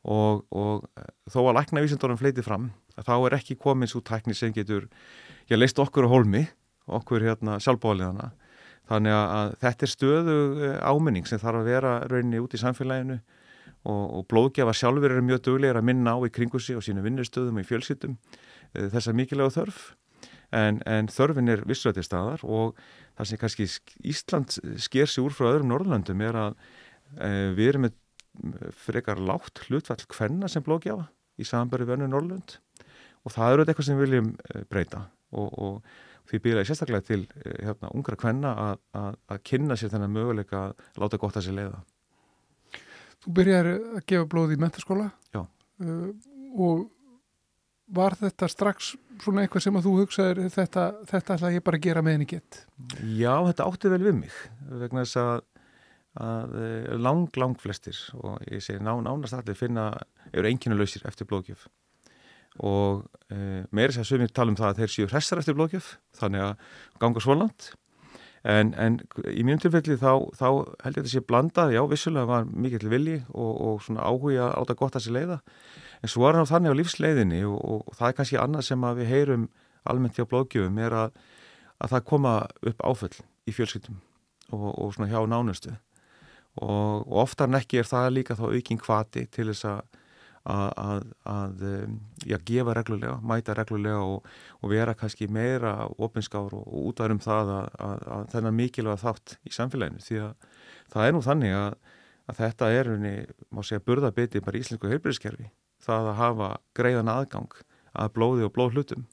Og, 0.07 0.45
og 0.55 0.85
þó 1.27 1.41
að 1.49 1.57
lækna 1.57 1.83
vísindórum 1.83 2.19
fleiti 2.19 2.45
fram 2.45 2.69
þá 2.95 3.15
er 3.17 3.35
ekki 3.37 3.57
komin 3.59 3.89
svo 3.89 4.01
tækni 4.05 4.35
sem 4.37 4.53
getur 4.55 4.87
ég 5.51 5.59
leist 5.59 5.79
okkur 5.81 6.07
á 6.07 6.13
holmi 6.13 6.45
okkur 6.87 7.25
hérna 7.27 7.57
sjálfbóliðana 7.63 8.31
þannig 8.87 9.15
að 9.17 9.55
þetta 9.63 9.85
er 9.85 9.91
stöðu 9.91 10.37
áminning 10.79 11.27
sem 11.27 11.41
þarf 11.41 11.61
að 11.61 11.71
vera 11.71 11.93
rauninni 12.07 12.39
út 12.43 12.55
í 12.55 12.61
samfélaginu 12.61 13.17
og, 13.87 14.03
og 14.19 14.25
blóðgjafa 14.31 14.75
sjálfur 14.75 15.13
eru 15.13 15.25
mjög 15.25 15.43
duglegir 15.47 15.79
að 15.79 15.87
minna 15.89 16.15
á 16.15 16.19
í 16.23 16.31
kringu 16.33 16.61
sig 16.63 16.79
og 16.79 16.85
sínu 16.85 17.03
vinnustöðum 17.05 17.59
og 17.59 17.65
í 17.65 17.67
fjölskyttum 17.67 18.17
þessa 18.73 19.15
mikilvægu 19.15 19.55
þörf. 19.55 19.81
En, 20.55 20.79
en 20.87 21.09
þörfin 21.11 21.51
er 21.51 21.63
vissulega 21.67 21.97
til 21.99 22.07
staðar 22.07 22.43
og 22.47 22.77
það 23.17 23.29
sem 23.29 23.39
kannski 23.41 23.65
Ísland 24.07 24.55
sker 24.79 25.09
sig 25.11 25.25
úr 25.25 25.35
frá 25.35 25.49
öðrum 25.49 25.73
Norrlandum 25.73 26.23
er 26.23 26.37
að 26.39 26.53
e, 27.19 27.29
við 27.57 27.71
erum 27.73 27.87
með 27.87 27.97
frekar 28.79 29.19
látt 29.19 29.65
hlutfall 29.65 29.99
hvenna 30.13 30.47
sem 30.51 30.63
blóðgjafa 30.63 31.09
í 31.35 31.47
samanbæri 31.47 31.89
vönnu 31.89 32.07
Norrland 32.07 32.55
og 33.27 33.33
það 33.33 33.53
eru 33.53 33.65
eitthvað 33.65 33.89
sem 33.89 33.99
við 33.99 34.05
viljum 34.07 34.29
breyta. 34.71 35.03
Og, 35.35 35.51
og 35.59 35.97
því 36.27 36.41
byrja 36.43 36.63
ég 36.63 36.69
sérstaklega 36.71 37.05
til 37.07 37.21
e, 37.23 37.53
hérna, 37.65 37.91
ungra 37.95 38.17
hvenna 38.19 38.53
að, 38.63 38.81
að, 38.99 39.19
að 39.33 39.43
kynna 39.51 39.77
sér 39.79 39.93
þennan 39.93 40.15
möguleika 40.15 40.63
að 40.65 41.03
láta 41.03 41.21
gott 41.21 41.39
að 41.39 41.47
sér 41.47 41.57
leiða. 41.59 41.81
Þú 43.23 43.33
byrjar 43.39 43.71
að 43.73 44.05
gefa 44.11 44.29
blóð 44.31 44.53
í 44.55 44.61
mentaskóla 44.61 45.09
Já. 45.33 45.41
Uh, 45.81 46.13
og 46.57 46.87
var 47.97 48.17
þetta 48.19 48.49
strax 48.51 48.95
svona 49.23 49.43
eitthvað 49.43 49.63
sem 49.63 49.77
að 49.79 49.85
þú 49.87 49.93
hugsaður 50.01 50.41
þetta, 50.53 50.87
þetta 51.07 51.35
ætla 51.37 51.51
ég 51.53 51.63
bara 51.65 51.79
að 51.79 51.85
gera 51.87 52.03
með 52.03 52.17
henni 52.17 52.29
gett? 52.29 52.59
Já, 52.99 53.33
þetta 53.47 53.67
átti 53.69 53.91
vel 53.93 54.01
við 54.03 54.17
mig 54.19 54.39
vegna 54.81 55.05
þess 55.05 55.19
að, 55.21 55.45
að 56.27 56.57
lang, 56.99 57.39
lang 57.39 57.55
flestir 57.61 57.99
og 58.19 58.41
ég 58.49 58.63
segi 58.65 58.83
ná, 58.83 58.91
nánast 59.05 59.37
allir 59.37 59.57
finna 59.57 59.89
eru 60.33 60.51
einnkynna 60.51 60.77
lausir 60.77 61.07
eftir 61.07 61.29
blóðgjöf 61.29 61.67
og 62.59 63.03
e, 63.29 63.65
meira 63.71 63.93
sér 63.93 64.05
að 64.05 64.09
sögum 64.11 64.31
tala 64.33 64.53
um 64.53 64.59
það 64.59 64.69
að 64.71 64.79
þeir 64.81 64.93
séu 64.93 65.09
hressar 65.11 65.41
eftir 65.41 65.57
blóðgjöf 65.57 65.91
þannig 66.19 66.45
að 66.47 66.71
ganga 67.01 67.23
svo 67.23 67.37
langt. 67.37 67.71
En, 68.47 68.71
en 68.79 68.99
í 69.27 69.43
mínum 69.43 69.59
tilfelli 69.59 69.97
þá, 69.99 70.11
þá 70.37 70.47
held 70.47 70.63
ég 70.63 70.85
að 70.85 70.97
þetta 71.01 71.11
sé 71.11 71.23
blandað, 71.27 71.73
já 71.75 71.81
vissulega 71.89 72.29
var 72.29 72.45
mikill 72.47 72.91
vilji 72.91 73.17
og, 73.33 73.53
og 73.67 73.81
svona 73.83 74.05
áhuga 74.07 74.51
átt 74.53 74.71
að 74.71 74.79
gott 74.79 74.97
að 74.99 75.07
sér 75.07 75.17
leiða. 75.17 75.39
En 76.05 76.11
svo 76.13 76.27
er 76.27 76.37
það 76.37 76.51
þannig 76.53 76.75
á 76.75 76.79
lífsleiðinni 76.79 77.41
og, 77.49 77.57
og, 77.57 77.81
og 77.89 77.97
það 77.97 78.09
er 78.09 78.17
kannski 78.19 78.39
annað 78.39 78.67
sem 78.69 78.85
við 78.99 79.11
heyrum 79.11 79.47
almennt 79.87 80.19
hjá 80.19 80.27
blóðgjöfum 80.29 80.79
er 80.85 80.95
að, 80.95 81.17
að 81.81 81.95
það 81.95 82.07
koma 82.11 82.37
upp 82.71 82.85
áföll 82.85 83.15
í 83.47 83.55
fjölskyldum 83.55 83.99
og, 84.55 84.93
svona 84.95 85.09
hjá 85.11 85.19
nánustu. 85.27 85.73
Og 86.63 87.17
oftar 87.21 87.49
en 87.49 87.59
ekki 87.59 87.81
er 87.81 87.89
það 87.89 88.13
líka 88.15 88.37
þá 88.37 88.47
aukinn 88.49 88.81
kvati 88.81 89.27
til 89.33 89.49
þess 89.51 89.67
að 89.69 89.96
að, 90.47 91.03
að 91.27 91.65
já, 92.27 92.37
gefa 92.47 92.75
reglulega, 92.77 93.17
mæta 93.19 93.55
reglulega 93.57 93.99
og 93.99 94.71
vera 94.71 94.95
kannski 94.95 95.27
meira 95.27 95.89
opinskáður 95.97 96.61
og 96.61 96.89
útærum 96.91 97.19
það 97.23 97.53
að, 97.57 98.07
að 98.15 98.25
þennan 98.33 98.57
mikilvæga 98.61 99.03
þátt 99.03 99.37
í 99.43 99.53
samfélaginu. 99.55 100.03
Því 100.03 100.19
að 100.23 100.49
það 100.93 101.07
er 101.07 101.15
nú 101.15 101.23
þannig 101.25 101.57
að 101.59 102.41
þetta 102.41 102.71
er 102.75 102.91
unni, 102.95 103.13
má 103.51 103.63
segja, 103.63 103.83
burðabiti 103.83 104.43
bara 104.43 104.59
íslensku 104.61 104.91
heilbyrðiskerfi 104.91 105.49
það 105.83 106.11
að 106.11 106.19
hafa 106.21 106.49
greiðan 106.77 107.11
aðgang 107.11 107.61
að 107.97 108.11
blóði 108.15 108.45
og 108.47 108.53
blóðhlutum. 108.55 109.07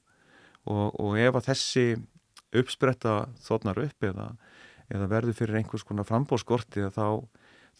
Og, 0.65 0.95
og 0.97 1.17
ef 1.21 1.37
að 1.37 1.47
þessi 1.51 1.85
uppspretta 2.55 3.15
þotnar 3.45 3.83
upp 3.83 4.05
eða, 4.07 4.31
eða 4.89 5.09
verður 5.11 5.37
fyrir 5.37 5.59
einhvers 5.59 5.85
konar 5.85 6.07
frambóðskorti 6.07 6.87
þá, 6.95 7.21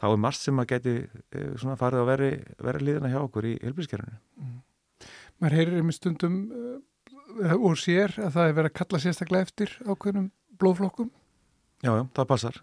þá 0.02 0.08
er 0.12 0.22
margt 0.26 0.42
sem 0.42 0.62
að 0.62 0.70
geti 0.74 0.96
e, 1.06 1.44
svona 1.60 1.78
farið 1.80 2.04
að 2.04 2.10
veri, 2.12 2.32
veri 2.68 2.88
líðana 2.88 3.12
hjá 3.14 3.20
okkur 3.22 3.50
í 3.50 3.56
helbilskerfinu. 3.64 4.20
Mm. 4.42 4.58
Maður 5.42 5.58
heyrir 5.60 5.80
einmitt 5.80 5.98
stundum 5.98 6.40
uh, 6.56 7.56
og 7.58 7.78
sér 7.80 8.16
að 8.24 8.38
það 8.38 8.50
er 8.50 8.58
verið 8.60 8.72
að 8.72 8.78
kalla 8.80 9.02
sérstaklega 9.04 9.48
eftir 9.48 9.74
ákveðnum 9.84 10.30
blóðflokkum? 10.60 11.12
Já, 11.84 11.92
já, 11.92 12.04
það 12.16 12.30
passar 12.32 12.62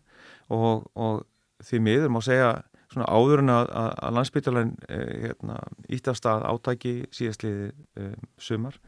og, 0.52 0.86
og 0.96 1.24
því 1.62 1.82
miður 1.84 2.12
má 2.14 2.20
segja 2.24 2.52
svona 2.92 3.08
áður 3.08 3.42
en 3.42 3.52
að, 3.52 3.70
að 3.72 4.16
landsbytjarlæn 4.18 4.72
eh, 4.88 5.12
hérna, 5.26 5.58
ítt 5.92 6.08
af 6.10 6.18
stað 6.18 6.46
átæki 6.48 6.94
síðastliði 7.14 7.70
eh, 8.00 8.16
sumar 8.40 8.78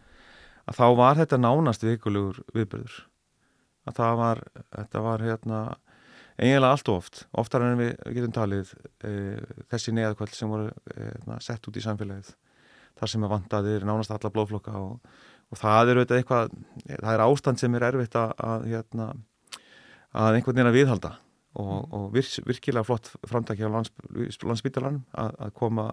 að 0.68 0.80
þá 0.80 0.86
var 0.99 1.20
þetta 1.20 1.40
nánast 1.40 1.84
vikulegur 1.84 2.42
viðbyrður 2.57 2.99
að 3.84 3.99
það 4.01 4.18
var, 4.20 4.42
þetta 4.72 5.05
var 5.05 5.24
hérna 5.24 5.61
eiginlega 6.39 6.72
allt 6.74 6.91
og 6.91 7.03
oft, 7.03 7.24
oftar 7.43 7.66
en 7.66 7.78
við 7.78 7.93
getum 8.16 8.35
talið 8.35 8.72
eh, 9.07 9.43
þessi 9.70 9.95
neðakvöld 9.95 10.35
sem 10.35 10.51
voru 10.51 10.72
hérna, 10.95 11.39
sett 11.45 11.68
út 11.68 11.78
í 11.78 11.85
samfélagið. 11.85 12.32
Þar 12.99 13.11
sem 13.11 13.26
er 13.26 13.32
vandaðir 13.32 13.87
nánast 13.87 14.14
alla 14.14 14.30
blóðflokka 14.35 14.74
og, 14.78 15.14
og 15.51 15.61
það 15.61 15.93
er 15.93 16.01
auðvitað 16.01 16.20
eitthvað, 16.20 16.59
það 16.89 17.12
er 17.12 17.24
ástand 17.24 17.62
sem 17.62 17.78
er 17.78 17.87
erfitt 17.91 18.18
að, 18.18 18.35
að 18.39 18.66
hérna 18.70 19.09
að 20.14 20.39
einhvern 20.39 20.59
veginn 20.59 20.70
að 20.70 20.78
viðhalda. 20.78 21.12
Og, 21.55 21.93
og 21.95 22.07
vir, 22.14 22.26
virkilega 22.49 22.87
flott 22.87 23.12
framtækja 23.30 23.70
á 23.70 23.74
lands, 23.76 23.93
landsbytalanum 24.43 25.05
að, 25.14 25.35
að 25.47 25.53
koma 25.59 25.89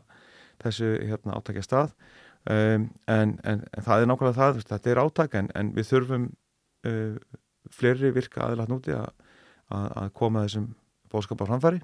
þessu 0.61 0.95
hérna, 1.05 1.37
átækja 1.37 1.65
stað. 1.65 1.95
Um, 2.49 2.87
en, 3.05 3.35
en, 3.45 3.61
en 3.69 3.85
það 3.85 4.01
er 4.01 4.07
nákvæmlega 4.09 4.37
það, 4.39 4.61
þetta 4.71 4.89
er 4.89 5.01
átæk 5.03 5.35
en, 5.37 5.49
en 5.57 5.67
við 5.75 5.89
þurfum 5.91 6.23
uh, 6.89 7.35
fleiri 7.69 8.09
virka 8.15 8.47
aðlægt 8.47 8.71
núti 8.73 8.95
að, 8.97 9.11
að 9.71 10.11
koma 10.17 10.45
þessum 10.45 10.69
bóðskap 11.11 11.43
á 11.43 11.49
framfæri 11.49 11.81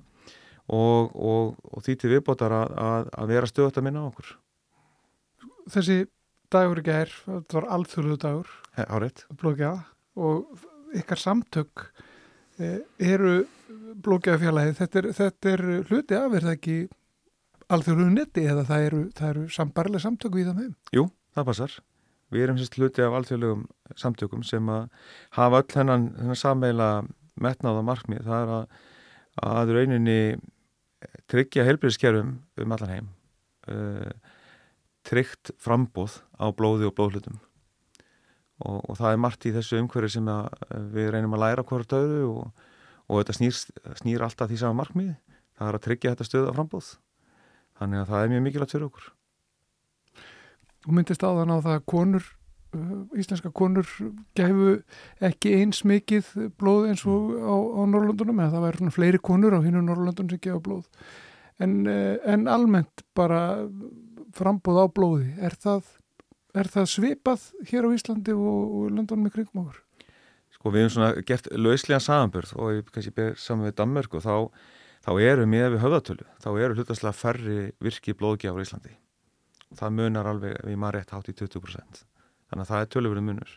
og, 0.67 1.15
og, 1.15 1.55
og 1.71 1.83
því 1.85 1.95
til 1.95 2.13
viðbótar 2.15 2.55
að 2.57 3.31
vera 3.31 3.49
stöðat 3.49 3.79
að 3.79 3.87
minna 3.87 4.05
á 4.05 4.09
okkur 4.09 4.35
Þessi 5.67 5.97
dagur 6.51 6.79
ekki 6.79 6.93
er, 6.95 7.11
þetta 7.25 7.59
var 7.59 7.69
alþjóðluðu 7.75 8.19
dagur 8.23 8.51
Hárið 8.77 9.25
og 10.17 10.65
ykkar 10.97 11.19
samtök 11.19 11.89
eh, 12.57 12.79
eru 13.03 13.41
blókjafélagi, 14.03 14.75
þetta, 14.77 15.03
þetta 15.17 15.51
er 15.51 15.65
hluti 15.89 16.17
af, 16.17 16.33
er 16.33 16.45
það 16.47 16.55
ekki 16.55 16.77
alþjóðluðu 17.73 18.15
netti 18.15 18.45
eða 18.47 18.63
það 18.67 18.87
eru, 18.87 19.03
eru 19.29 19.45
sambarlega 19.51 20.03
samtök 20.03 20.37
við 20.37 20.49
það 20.49 20.59
með? 20.61 20.73
Jú, 20.95 21.05
það 21.35 21.47
passar. 21.51 21.77
Við 22.33 22.43
erum 22.43 22.59
sérst 22.59 22.77
hluti 22.79 23.03
af 23.03 23.15
alþjóðlegum 23.17 23.65
samtökum 23.99 24.43
sem 24.47 24.71
að 24.71 24.87
hafa 25.37 25.61
öll 25.61 25.77
hennan, 25.79 26.07
hennan 26.19 26.39
sammeila 26.39 26.89
metnáða 27.43 27.83
markmið, 27.85 28.23
það 28.27 28.43
er 28.43 28.53
að, 28.55 28.77
að 29.47 29.73
rauninni 29.77 30.19
tryggja 31.29 31.65
helbriðskerfum 31.67 32.31
um 32.63 32.73
allan 32.75 32.93
heim 32.93 33.11
uh, 33.71 34.33
tryggt 35.07 35.53
frambóð 35.61 36.19
á 36.35 36.51
blóði 36.51 36.89
og 36.89 36.95
blóðhlutum. 36.97 37.37
Og, 38.57 38.81
og 38.89 38.97
það 38.97 39.13
er 39.13 39.21
margt 39.21 39.45
í 39.45 39.53
þessu 39.53 39.77
umhverju 39.77 40.15
sem 40.17 40.29
að, 40.33 40.49
við 40.95 41.11
reynum 41.13 41.35
að 41.37 41.43
læra 41.43 41.65
hvort 41.67 41.93
öðru 41.93 42.23
og, 42.31 42.63
og 43.05 43.21
þetta 43.21 43.35
snýr, 43.37 43.59
snýr 44.01 44.25
alltaf 44.25 44.49
því 44.49 44.61
sama 44.63 44.81
markmið 44.81 45.13
það 45.57 45.69
er 45.69 45.77
að 45.77 45.85
tryggja 45.85 46.13
þetta 46.13 46.27
stöða 46.27 46.55
frambóð 46.55 46.89
þannig 47.77 48.01
að 48.01 48.11
það 48.11 48.23
er 48.23 48.33
mjög 48.33 48.43
mikilvægt 48.45 48.73
fyrir 48.75 48.87
okkur. 48.87 49.07
Þú 50.85 50.97
myndist 50.97 51.25
áðan 51.25 51.53
á 51.53 51.57
það 51.57 51.75
að 51.75 51.87
konur, 51.93 52.27
íslenska 53.17 53.51
konur 53.55 53.87
gefu 54.37 54.77
ekki 55.23 55.53
eins 55.61 55.83
mikið 55.87 56.33
blóð 56.59 56.91
eins 56.91 57.05
og 57.09 57.33
á, 57.37 57.55
á 57.55 57.81
Norrlöndunum 57.89 58.41
eða 58.43 58.55
það 58.55 58.65
væri 58.67 58.81
svona 58.81 58.95
fleiri 58.97 59.21
konur 59.29 59.57
á 59.57 59.59
hinu 59.63 59.83
Norrlöndunum 59.83 60.33
sem 60.33 60.43
gefa 60.43 60.61
blóð. 60.63 60.85
En, 61.63 61.79
uh, 61.89 62.17
en 62.29 62.45
almennt 62.51 63.03
bara 63.17 63.41
frambóð 64.37 64.81
á 64.81 64.85
blóði 64.93 65.31
er 65.41 65.55
það, 65.57 65.83
er 66.57 66.69
það 66.73 66.89
svipað 66.93 67.45
hér 67.69 67.87
á 67.87 67.89
Íslandi 67.95 68.35
og, 68.35 68.63
og 68.79 68.89
löndunum 68.93 69.29
í 69.29 69.33
kringum 69.33 69.63
okkur? 69.65 69.83
Sko 70.57 70.73
við 70.73 70.85
hefum 70.85 70.95
svona 70.95 71.25
gert 71.27 71.49
lauslega 71.53 72.01
samanbörð 72.03 72.53
og 72.57 72.75
ég 72.77 72.91
kannski 72.93 73.13
ber 73.17 73.35
saman 73.41 73.69
við 73.69 73.77
Danmörk 73.77 74.17
og 74.17 74.25
þá, 74.25 74.35
þá 75.05 75.11
eru 75.21 75.47
með 75.49 75.67
við 75.75 75.83
höfðatölu, 75.85 76.29
þá 76.43 76.49
eru 76.53 76.77
hlutaslega 76.77 77.17
færri 77.17 77.57
virki 77.83 78.15
blóðgjafur 78.17 78.63
í 78.63 78.67
Íslandi. 78.67 78.93
Og 79.67 79.81
það 79.81 79.97
munar 79.99 80.29
alveg 80.31 80.61
við 80.63 80.79
maður 80.79 80.99
rétt 80.99 81.13
hátt 81.15 81.33
í 81.33 81.35
20% 81.37 82.05
þannig 82.49 82.63
að 82.63 82.71
það 82.71 82.83
er 82.83 82.91
töluverið 82.95 83.25
munur. 83.27 83.55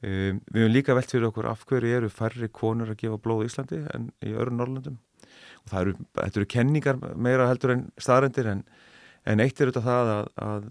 Um, 0.00 0.38
við 0.48 0.62
hefum 0.62 0.72
líka 0.72 0.96
velt 0.96 1.12
fyrir 1.12 1.28
okkur 1.28 1.48
af 1.50 1.64
hverju 1.68 1.96
eru 1.98 2.08
færri 2.12 2.48
konur 2.56 2.92
að 2.92 3.02
gefa 3.02 3.18
blóð 3.20 3.44
í 3.44 3.50
Íslandi 3.50 3.80
en 3.92 4.06
í 4.24 4.30
öru 4.32 4.54
Norrlöndum 4.56 4.96
og 5.66 5.74
eru, 5.76 5.92
þetta 6.16 6.40
eru 6.40 6.48
kenningar 6.54 7.00
meira 7.20 7.50
heldur 7.50 7.74
en 7.74 7.82
staðrendir 8.00 8.48
en, 8.48 8.62
en 9.28 9.44
eitt 9.44 9.60
er 9.60 9.68
auðvitað 9.68 9.90
það 9.90 10.12
að, 10.14 10.30
að 10.46 10.70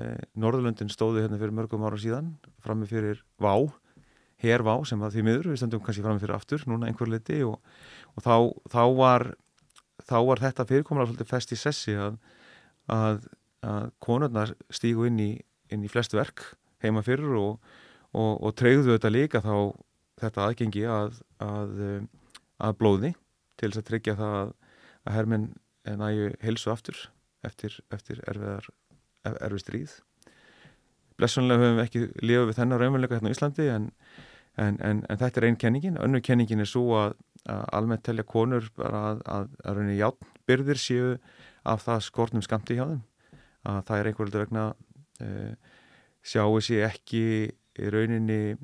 e, 0.00 0.06
Norrlöndin 0.40 0.92
stóði 0.92 1.26
hérna 1.26 1.36
fyrir 1.42 1.52
mörgum 1.58 1.84
ára 1.84 2.00
síðan 2.00 2.30
frammi 2.64 2.88
fyrir 2.88 3.20
Vá 3.36 3.52
hervá 4.40 4.78
sem 4.88 5.04
að 5.04 5.18
því 5.18 5.26
miður, 5.26 5.50
við 5.52 5.60
stöndum 5.60 5.84
kannski 5.84 6.06
frammi 6.06 6.24
fyrir 6.24 6.38
aftur 6.38 6.64
núna 6.64 6.88
einhver 6.88 7.12
liti 7.12 7.42
og, 7.44 7.60
og 8.16 8.24
þá, 8.24 8.34
þá 8.72 8.82
var 8.96 9.26
þá 10.08 10.16
var 10.30 10.40
þetta 10.46 10.68
fyrirkomlega 10.72 11.10
svolítið 11.10 11.30
fest 11.34 11.52
í 11.52 11.60
sessi 11.60 11.98
að, 12.00 12.16
að 12.88 13.28
að 13.66 13.90
konurnar 14.02 14.54
stígu 14.72 15.06
inn 15.08 15.20
í, 15.20 15.30
inn 15.72 15.84
í 15.84 15.90
flest 15.92 16.14
verk 16.16 16.54
heima 16.84 17.02
fyrir 17.06 17.36
og, 17.38 17.72
og, 18.12 18.32
og 18.40 18.54
treyðu 18.58 18.94
þetta 18.94 19.12
líka 19.12 19.42
þá 19.44 19.54
þetta 20.20 20.46
aðgengi 20.46 20.84
að, 20.90 21.20
að, 21.42 21.74
um, 21.86 22.08
að 22.60 22.76
blóði 22.80 23.12
til 23.60 23.70
þess 23.70 23.82
að 23.82 23.88
tryggja 23.90 24.16
það 24.18 24.36
að, 24.40 24.52
að 25.06 25.16
herminn 25.16 25.48
næju 26.00 26.30
helsu 26.44 26.70
aftur 26.72 26.98
eftir, 27.46 27.78
eftir 27.92 28.20
erfiðar, 28.28 28.66
erfið 29.24 29.62
stríð. 29.62 29.94
Blessunlega 31.20 31.60
höfum 31.60 31.78
við 31.78 31.86
ekki 31.86 32.02
lifað 32.24 32.50
við 32.50 32.58
þennar 32.58 32.82
raunveruleika 32.82 33.16
hérna 33.16 33.32
á 33.32 33.34
Íslandi 33.34 33.66
en, 33.72 33.88
en, 34.60 34.78
en, 34.84 35.02
en 35.08 35.20
þetta 35.20 35.40
er 35.40 35.46
einn 35.48 35.58
kenningin. 35.60 35.98
Önnu 36.00 36.20
kenningin 36.24 36.64
er 36.64 36.68
svo 36.68 36.86
að 37.00 37.16
almennt 37.48 38.04
telja 38.04 38.26
konur 38.28 38.68
að, 38.84 39.22
rauninni 39.64 39.98
játnbyrðir 40.00 40.80
séu 40.80 41.14
af 41.68 41.84
það 41.86 42.04
skortnum 42.08 42.44
skamti 42.44 42.76
hjá 42.76 42.86
þeim 42.86 43.02
að 43.70 43.80
það 43.88 43.98
er 43.98 44.08
einhverju 44.10 44.40
vegna 44.40 44.64
uh, 44.70 45.69
sjáu 46.26 46.58
sér 46.64 46.88
ekki 46.90 47.22
í 47.50 47.92
rauninni 47.92 48.56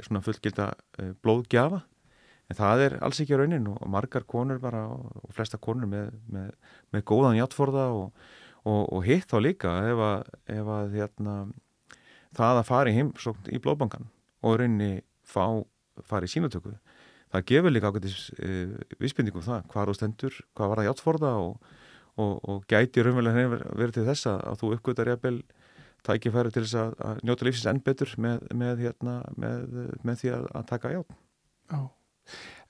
svona 0.00 0.22
fullgilda 0.24 0.72
uh, 0.74 1.12
blóðgjafa. 1.22 1.82
En 2.46 2.58
það 2.58 2.82
er 2.84 2.96
alls 3.02 3.20
ekki 3.22 3.38
raunin 3.38 3.66
og 3.72 3.80
margar 3.90 4.26
konur 4.28 4.60
bara 4.62 4.84
og 4.86 5.30
flesta 5.34 5.58
konur 5.58 5.88
með, 5.90 6.12
með, 6.30 6.52
með 6.94 7.06
góðan 7.10 7.38
hjáttforða 7.40 7.86
og, 7.94 8.26
og, 8.62 8.82
og 8.94 9.00
hitt 9.06 9.26
þá 9.30 9.40
líka 9.42 9.72
ef 9.90 10.02
að, 10.06 10.28
ef 10.54 10.70
að 10.76 10.94
hérna, 10.94 11.34
það 12.38 12.60
að 12.60 12.68
fara 12.68 12.92
í 12.92 12.98
heimsókn 13.00 13.50
í 13.50 13.62
blóðbankan 13.64 14.06
og 14.46 14.60
rauninni 14.60 15.00
fá, 15.26 15.58
fara 16.06 16.28
í 16.28 16.30
sínutöku 16.30 16.76
það 17.34 17.48
gefur 17.50 17.74
líka 17.74 17.90
ákveðis 17.90 18.28
uh, 18.38 18.78
vísbendingum 19.02 19.42
það, 19.42 19.66
hvað 19.72 19.90
á 19.90 19.94
stendur, 19.98 20.38
hvað 20.54 20.70
var 20.70 20.82
það 20.82 20.88
hjáttforða 20.90 21.34
og 21.42 21.74
og, 22.16 22.64
gæti 22.68 23.04
raunverulega 23.04 23.60
verið 23.76 23.98
til 23.98 24.06
þess 24.08 24.28
að, 24.30 24.42
að 24.50 24.60
þú 24.62 24.72
uppgötar 24.76 25.10
jafnvel 25.12 25.38
tækifæri 26.06 26.52
til 26.54 26.64
þess 26.64 26.78
að, 26.80 26.96
að 27.08 27.22
njóta 27.26 27.46
lífsins 27.46 27.70
enn 27.70 27.82
betur 27.84 28.12
með, 28.22 28.44
með, 28.54 28.82
hérna, 28.86 29.14
með, 29.36 29.64
með 30.06 30.20
því 30.22 30.32
að, 30.36 30.44
að 30.60 30.66
taka 30.70 30.92
játn. 30.94 31.18
Já. 31.72 31.80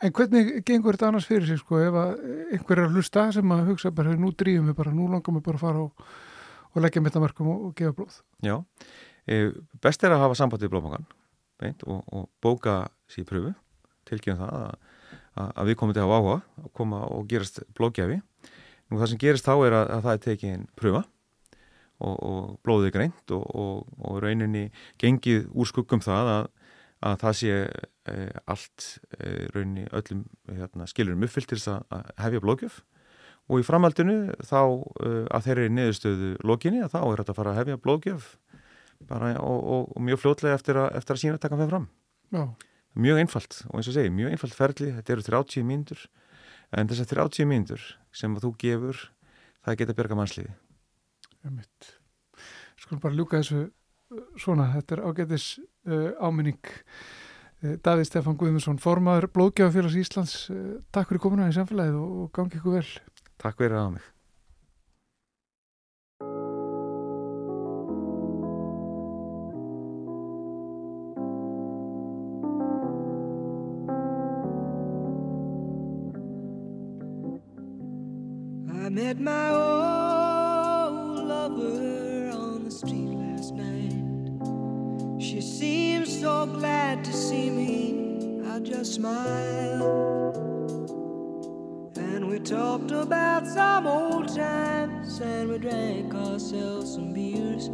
En 0.04 0.12
hvernig 0.12 0.50
gengur 0.68 0.96
þetta 0.96 1.08
annars 1.08 1.28
fyrir 1.28 1.48
sig 1.48 1.60
sko 1.62 1.78
ef 1.80 1.94
einhver 1.96 2.82
er 2.82 2.88
að 2.90 2.98
hlusta 2.98 3.30
sem 3.32 3.52
að 3.54 3.70
hugsa 3.70 3.92
bara 3.96 4.12
nú 4.20 4.32
drýjum 4.36 4.68
við 4.68 4.76
bara, 4.76 4.92
nú 4.92 5.06
langar 5.08 5.36
við 5.38 5.46
bara 5.46 5.60
að 5.60 5.64
fara 5.64 5.84
og, 5.86 6.08
og 6.74 6.84
leggja 6.84 7.04
mittamarkum 7.04 7.48
og, 7.52 7.62
og 7.68 7.76
gefa 7.78 7.96
blóð? 7.96 8.18
Já, 8.44 8.58
e, 9.24 9.38
best 9.80 10.04
er 10.04 10.12
að 10.12 10.26
hafa 10.26 10.36
samband 10.36 10.66
við 10.66 10.74
blóðmangan 10.74 11.08
og, 11.88 12.02
og 12.12 12.28
bóka 12.44 12.82
sér 13.08 13.24
pröfu, 13.28 13.54
tilkynna 14.08 14.50
það 14.50 14.76
að 15.56 15.70
við 15.70 15.80
komum 15.80 15.96
til 15.96 16.04
að 16.04 16.10
hafa 16.10 16.20
áhuga 16.20 16.66
að 16.66 16.70
koma 16.76 17.02
og 17.16 17.26
gerast 17.32 17.64
blóðgjafi 17.76 18.20
Nú 18.86 19.00
það 19.00 19.08
sem 19.10 19.18
gerist 19.18 19.46
þá 19.46 19.54
er 19.66 19.74
að, 19.74 19.88
að 19.96 20.04
það 20.04 20.12
er 20.12 20.20
tekinn 20.26 20.66
pröfa 20.78 21.00
og, 22.04 22.16
og 22.16 22.56
blóðið 22.66 22.92
greint 22.96 23.34
og, 23.34 23.44
og, 23.56 23.86
og 24.04 24.18
rauninni 24.24 24.68
gengið 25.00 25.48
úr 25.54 25.70
skuggum 25.70 26.02
það 26.04 26.32
að, 26.32 26.48
að 27.08 27.16
það 27.22 27.38
sé 27.40 27.54
e, 27.56 28.16
allt 28.44 28.88
e, 29.16 29.30
rauninni 29.54 29.86
öllum 29.96 30.26
hérna, 30.50 30.88
skilurum 30.90 31.24
uppfyllt 31.26 31.52
til 31.52 31.60
þess 31.60 31.72
að 31.78 32.12
hefja 32.24 32.44
blóðgjöf 32.44 32.78
og 33.46 33.62
í 33.62 33.66
framhaldinu 33.66 34.18
þá 34.44 34.60
e, 34.60 35.12
að 35.30 35.48
þeirri 35.48 35.68
niðurstöðu 35.72 36.32
lokinni 36.44 36.84
að 36.84 36.96
þá 36.96 37.00
er 37.02 37.22
þetta 37.22 37.34
að 37.34 37.40
fara 37.40 37.54
að 37.54 37.60
hefja 37.62 37.82
blóðgjöf 37.84 38.30
bara 39.06 39.34
og 39.44 39.92
mjög 40.00 40.22
fljótlega 40.22 40.56
eftir 40.56 40.80
að, 40.80 40.94
eftir 40.96 41.16
að 41.16 41.20
sína 41.20 41.40
taka 41.40 41.58
með 41.58 41.68
fram. 41.68 41.90
Já. 42.32 42.44
Mjög 42.96 43.18
einfalt 43.20 43.58
og 43.68 43.74
eins 43.76 43.90
og 43.90 43.96
segi, 43.98 44.12
mjög 44.16 44.32
einfalt 44.32 44.56
ferli, 44.56 44.88
þetta 44.96 45.12
eru 45.12 45.24
30 45.26 45.66
mínútur 45.68 46.06
en 46.72 46.88
þess 46.88 47.04
að 47.04 47.12
30 47.12 47.50
mínútur 47.50 47.82
sem 48.16 48.32
að 48.32 48.46
þú 48.46 48.52
gefur 48.62 49.02
það 49.66 49.78
geta 49.82 49.96
björga 49.98 50.16
mannsliði 50.16 50.54
Skulum 52.80 53.02
bara 53.02 53.16
ljúka 53.16 53.40
þessu 53.40 53.62
uh, 53.66 54.24
svona, 54.40 54.70
þetta 54.76 54.96
er 54.96 55.04
ágætis 55.06 55.46
uh, 55.88 56.10
áminning. 56.22 56.74
Uh, 57.62 57.76
Davíð 57.82 58.10
Stefán 58.10 58.36
Guðmundsson, 58.40 58.82
formaður 58.82 59.30
Blóðgjafafélags 59.34 60.00
Íslands. 60.02 60.36
Uh, 60.52 60.76
Takk 60.94 61.12
fyrir 61.12 61.24
komuna 61.24 61.48
í 61.50 61.56
samfélagið 61.56 62.02
og, 62.02 62.20
og 62.26 62.36
gangi 62.36 62.60
ykkur 62.60 62.78
vel. 62.80 62.92
Takk 63.40 63.58
fyrir 63.62 63.80
að 63.80 63.96
mig. 63.96 64.12
Met 78.96 79.20
my 79.20 79.50
the 79.50 79.95
street 82.76 83.08
last 83.08 83.54
night. 83.54 84.02
She 85.18 85.40
seemed 85.40 86.06
so 86.06 86.44
glad 86.44 87.04
to 87.04 87.12
see 87.12 87.48
me. 87.48 88.42
I 88.50 88.58
just 88.58 88.94
smiled. 88.94 90.36
And 91.96 92.28
we 92.28 92.38
talked 92.38 92.90
about 92.90 93.46
some 93.46 93.86
old 93.86 94.28
times 94.28 95.20
and 95.20 95.48
we 95.50 95.58
drank 95.58 96.14
ourselves 96.14 96.92
some 96.92 97.14
beers. 97.14 97.70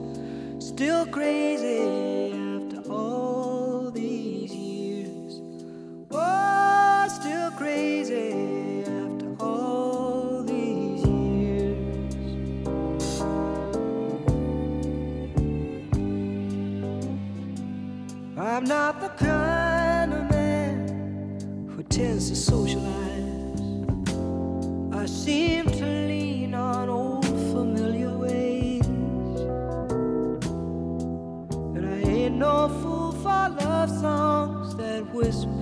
Still 0.65 1.07
crazy 1.07 2.33
after 2.33 2.89
all 2.89 3.91
these 3.91 4.55
years. 4.55 5.41
Oh, 6.13 7.09
still 7.11 7.51
crazy. 7.53 8.62
I'm 18.53 18.65
not 18.65 19.01
the 19.01 19.09
kind 19.09 20.13
of 20.13 20.31
man 20.31 21.69
who 21.71 21.83
tends 21.85 22.29
to 22.29 22.37
socialize. 22.37 23.63
I 24.93 25.07
seem 25.07 25.65
to 25.65 25.87
lean 25.87 26.53
on 26.53 26.91
old 26.91 27.25
familiar 27.25 28.11
ways. 28.11 28.85
And 31.77 31.87
I 31.95 32.01
ain't 32.07 32.35
no 32.35 32.69
fool 32.83 33.13
for 33.13 33.49
love 33.59 33.89
songs 33.89 34.77
that 34.77 35.03
whisper 35.15 35.62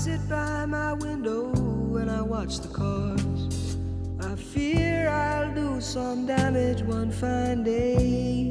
sit 0.00 0.26
by 0.30 0.64
my 0.64 0.94
window 0.94 1.52
and 1.96 2.10
I 2.10 2.22
watch 2.22 2.60
the 2.60 2.68
cars. 2.68 3.76
I 4.18 4.34
fear 4.34 5.10
I'll 5.10 5.54
do 5.54 5.78
some 5.78 6.24
damage 6.26 6.80
one 6.80 7.10
fine 7.10 7.62
day. 7.62 8.50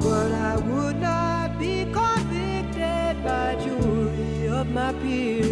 But 0.00 0.32
I 0.32 0.56
would 0.68 1.00
not 1.00 1.58
be 1.58 1.86
convicted 1.90 3.24
by 3.24 3.56
jury 3.64 4.48
of 4.48 4.68
my 4.68 4.92
peers. 5.00 5.51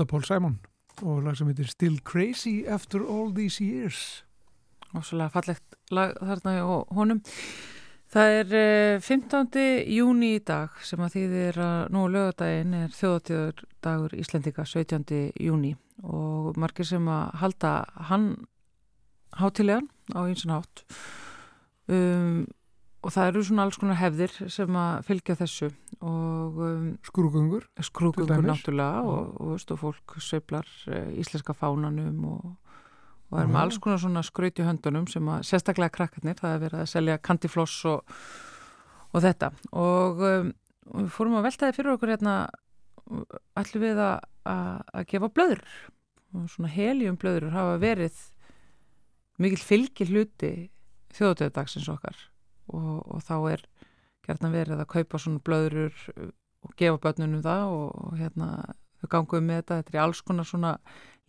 Þetta 0.00 0.06
er 0.06 0.12
Paul 0.14 0.24
Simon 0.24 0.52
og 1.04 1.16
lag 1.26 1.34
sem 1.36 1.48
heitir 1.50 1.66
Still 1.68 1.98
Crazy 2.08 2.62
After 2.64 3.02
All 3.04 3.34
These 3.36 3.60
Years 3.60 3.98
og 4.94 5.02
svolítið 5.04 5.34
fallegt 5.34 5.74
lag 5.92 6.14
þarna 6.16 6.54
og 6.64 6.94
honum. 6.96 7.18
Það 8.08 8.36
er 8.38 8.54
eh, 8.56 9.02
15. 9.04 9.50
júni 9.92 10.30
í 10.38 10.40
dag 10.40 10.78
sem 10.88 11.02
að 11.04 11.18
þýðir 11.18 11.60
að 11.66 11.92
nú 11.92 12.06
lögadaginn 12.14 12.78
er 12.78 12.96
þjóðatíður 12.96 13.60
dagur 13.84 14.16
Íslendika 14.22 14.64
17. 14.64 15.04
júni 15.36 15.74
og 16.00 16.56
margir 16.56 16.88
sem 16.88 17.12
að 17.12 17.36
halda 17.42 17.74
hann 18.08 18.30
hátilegan 19.36 19.92
á 20.16 20.24
einsan 20.24 20.56
hátt 20.56 20.86
um, 21.92 22.46
og 23.00 23.12
það 23.14 23.30
eru 23.30 23.42
svona 23.46 23.64
alls 23.64 23.78
konar 23.80 23.96
hefðir 23.96 24.32
sem 24.52 24.76
að 24.76 25.04
fylgja 25.08 25.36
þessu. 25.40 25.70
Og 26.04 26.58
um, 26.66 26.86
skrúkungur 27.88 28.28
dæmis. 28.28 28.48
náttúrulega 28.50 29.04
og, 29.08 29.30
og, 29.40 29.52
veist, 29.54 29.72
og 29.72 29.80
fólk 29.80 30.16
sveiflar 30.20 30.68
uh, 30.90 31.08
íslenska 31.20 31.56
fánanum 31.56 32.26
og, 32.28 32.50
og 33.30 33.38
er 33.40 33.48
með 33.48 33.60
alls 33.62 33.78
konar 33.80 34.02
svona 34.02 34.24
skraut 34.26 34.60
í 34.60 34.66
höndunum 34.66 35.08
sem 35.08 35.28
að 35.32 35.46
sérstaklega 35.48 35.94
krakkarnir, 35.96 36.36
það 36.40 36.56
er 36.56 36.64
verið 36.66 36.82
að 36.82 36.90
selja 36.92 37.20
kantifloss 37.24 37.78
og, 37.88 38.16
og 39.14 39.24
þetta. 39.24 39.52
Og 39.72 40.20
um, 40.28 40.50
við 40.98 41.14
fórum 41.14 41.38
að 41.40 41.48
veltaði 41.48 41.78
fyrir 41.78 41.94
okkur 41.94 42.14
hérna 42.16 42.34
ætlum 43.58 43.86
við 43.86 44.02
að, 44.04 44.26
að, 44.50 44.74
að 44.92 45.08
gefa 45.14 45.32
blöður. 45.38 45.64
Og 46.36 46.50
svona 46.52 46.70
heljum 46.70 47.16
blöður 47.18 47.48
hafa 47.54 47.80
verið 47.82 48.20
mikill 49.40 49.64
fylgi 49.64 50.06
hluti 50.10 50.52
þjóðutöðdagsins 51.16 51.88
okkar 51.90 52.29
og, 52.76 53.00
og 53.06 53.24
þá 53.26 53.36
er 53.54 53.64
gerðan 54.26 54.54
verið 54.54 54.82
að 54.82 54.92
kaupa 54.94 55.20
svona 55.20 55.42
blöður 55.44 55.94
og 56.60 56.76
gefa 56.76 57.00
börnunum 57.00 57.44
það 57.44 57.72
og, 57.76 58.18
hérna 58.20 58.50
þau 59.00 59.08
ganguðu 59.14 59.46
með 59.46 59.62
þetta, 59.62 59.78
þetta 59.80 59.92
er 59.92 59.96
í 59.96 60.02
alls 60.02 60.20
konar 60.26 60.48
svona 60.48 60.74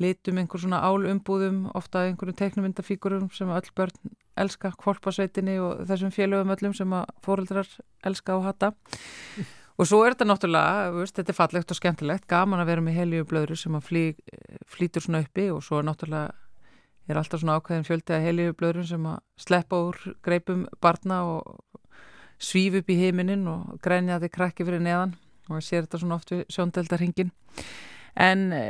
litum, 0.01 0.41
einhver 0.41 0.59
svona 0.59 0.81
álumbúðum 0.83 1.63
ofta 1.77 2.03
einhverjum 2.07 2.37
teiknumyndafíkurum 2.41 3.29
sem 3.35 3.51
öll 3.53 3.71
börn 3.77 4.13
elska, 4.41 4.73
kvolpasveitinni 4.81 5.57
og 5.61 5.85
þessum 5.89 6.13
félögum 6.15 6.53
öllum 6.55 6.75
sem 6.75 6.93
að 6.95 7.09
fóreldrar 7.25 7.69
elska 8.07 8.37
og 8.37 8.47
hata. 8.47 8.71
Og 9.79 9.87
svo 9.87 10.01
er 10.03 10.13
þetta 10.13 10.27
náttúrulega, 10.27 10.89
veist, 10.93 11.15
þetta 11.17 11.31
er 11.33 11.37
fallegt 11.37 11.71
og 11.73 11.77
skemmtilegt 11.79 12.27
gaman 12.29 12.61
að 12.61 12.71
vera 12.73 12.85
með 12.85 12.97
helju 12.99 13.27
blöðru 13.29 13.57
sem 13.57 13.77
að 13.77 13.87
flý, 13.87 14.03
flýtur 14.69 15.05
svona 15.05 15.23
uppi 15.23 15.47
og 15.53 15.63
svo 15.65 15.79
er 15.79 15.87
náttúrulega 15.87 16.35
er 17.11 17.19
alltaf 17.21 17.41
svona 17.41 17.59
ákveðin 17.59 17.87
fjöldi 17.87 18.15
að 18.15 18.25
helju 18.27 18.55
blöðrum 18.59 18.87
sem 18.89 19.07
að 19.11 19.21
sleppa 19.39 19.79
úr 19.89 19.99
greipum 20.25 20.65
barna 20.83 21.21
og 21.27 21.61
svíf 22.41 22.79
upp 22.81 22.89
í 22.89 22.97
heiminin 22.99 23.45
og 23.51 23.77
grænja 23.83 24.19
því 24.21 24.31
krakki 24.33 24.67
fyrir 24.67 24.83
neðan. 24.83 25.15
Og 25.49 25.59
ég 25.59 25.67
sér 25.67 25.85
þetta 25.85 26.01
svona 26.01 26.17
oft 26.17 26.31
við 26.33 26.45
sjóndeldarhingin 26.53 27.33
en 28.19 28.51
e, 28.51 28.65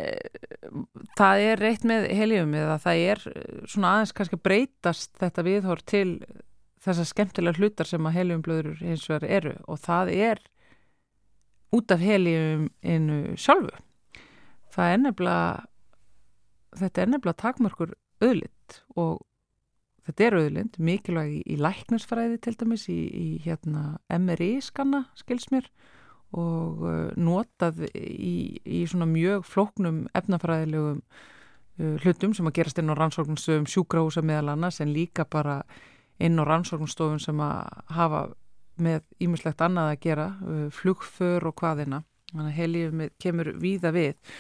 það 1.18 1.44
er 1.48 1.62
reitt 1.62 1.86
með 1.88 2.08
heljum 2.14 2.54
eða 2.58 2.78
það 2.84 3.04
er 3.08 3.24
eh, 3.32 3.62
svona 3.70 3.96
aðeins 3.96 4.14
kannski 4.18 4.38
að 4.38 4.44
breytast 4.46 5.12
þetta 5.22 5.46
viðhor 5.48 5.82
til 5.90 6.08
þessar 6.82 7.10
skemmtilega 7.10 7.62
hlutar 7.62 7.90
sem 7.90 8.06
að 8.06 8.18
heljumblöður 8.20 8.82
hins 8.82 9.08
vegar 9.10 9.28
eru. 9.30 9.56
Og 9.70 9.82
það 9.82 10.14
er 10.14 10.44
út 11.74 11.94
af 11.94 12.02
heljum 12.04 12.70
innu 12.82 13.36
sjálfu. 13.40 13.74
Það 14.72 14.94
er 14.94 15.04
nefnilega 15.06 15.68
þetta 16.82 17.04
er 17.04 17.12
nefnilega 17.12 17.42
takmörkur 17.42 17.94
auðlind 18.22 18.80
og 19.00 19.22
þetta 20.08 20.28
er 20.28 20.38
auðlind 20.40 20.78
mikilvæg 20.82 21.34
í, 21.34 21.42
í 21.54 21.58
læknisfræði 21.62 22.40
til 22.42 22.56
dæmis 22.60 22.88
í, 22.92 23.00
í 23.10 23.28
hérna 23.46 23.98
MRI 24.12 24.54
skanna 24.66 25.06
skils 25.20 25.50
mér 25.54 25.70
og 26.32 26.84
uh, 26.88 27.12
notað 27.20 27.86
í, 27.92 28.62
í 28.64 28.84
svona 28.88 29.08
mjög 29.10 29.46
flóknum 29.50 30.06
efnafræðilegum 30.18 31.02
uh, 31.02 31.96
hlutum 32.04 32.36
sem 32.38 32.48
að 32.48 32.58
gerast 32.60 32.80
inn 32.80 32.94
á 32.94 32.96
rannsóknumstofum 32.96 33.68
sjúkrahúsa 33.70 34.24
meðal 34.24 34.54
annars 34.54 34.80
en 34.84 34.94
líka 34.96 35.28
bara 35.28 35.62
inn 36.22 36.40
á 36.40 36.44
rannsóknumstofum 36.48 37.20
sem 37.20 37.44
að 37.44 37.68
hafa 37.92 38.24
með 38.82 39.04
ímislegt 39.22 39.62
annað 39.62 39.92
að 39.92 40.02
gera, 40.06 40.28
uh, 40.42 40.68
flugför 40.74 41.50
og 41.50 41.58
hvaðina. 41.60 42.02
Þannig 42.32 42.48
að 42.48 42.60
heljum 42.62 43.02
kemur 43.20 43.52
víða 43.60 43.92
við 43.92 44.38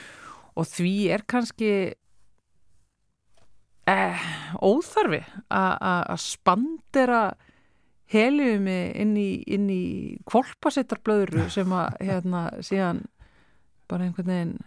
og 0.55 0.67
því 0.67 0.95
er 1.11 1.25
kannski 1.27 1.71
eh, 3.91 4.25
óþarfi 4.63 5.21
að- 5.51 6.11
spandera 6.23 7.21
heliumi 8.11 8.79
inn 8.99 9.13
í, 9.19 9.29
inn 9.47 9.69
í 9.71 9.83
kvolpasettarblöðru 10.27 11.47
sem 11.55 11.71
að 11.75 12.01
hérna 12.03 12.47
síðan 12.65 13.05
bara 13.91 14.07
einhvern 14.07 14.31
veginn 14.31 14.57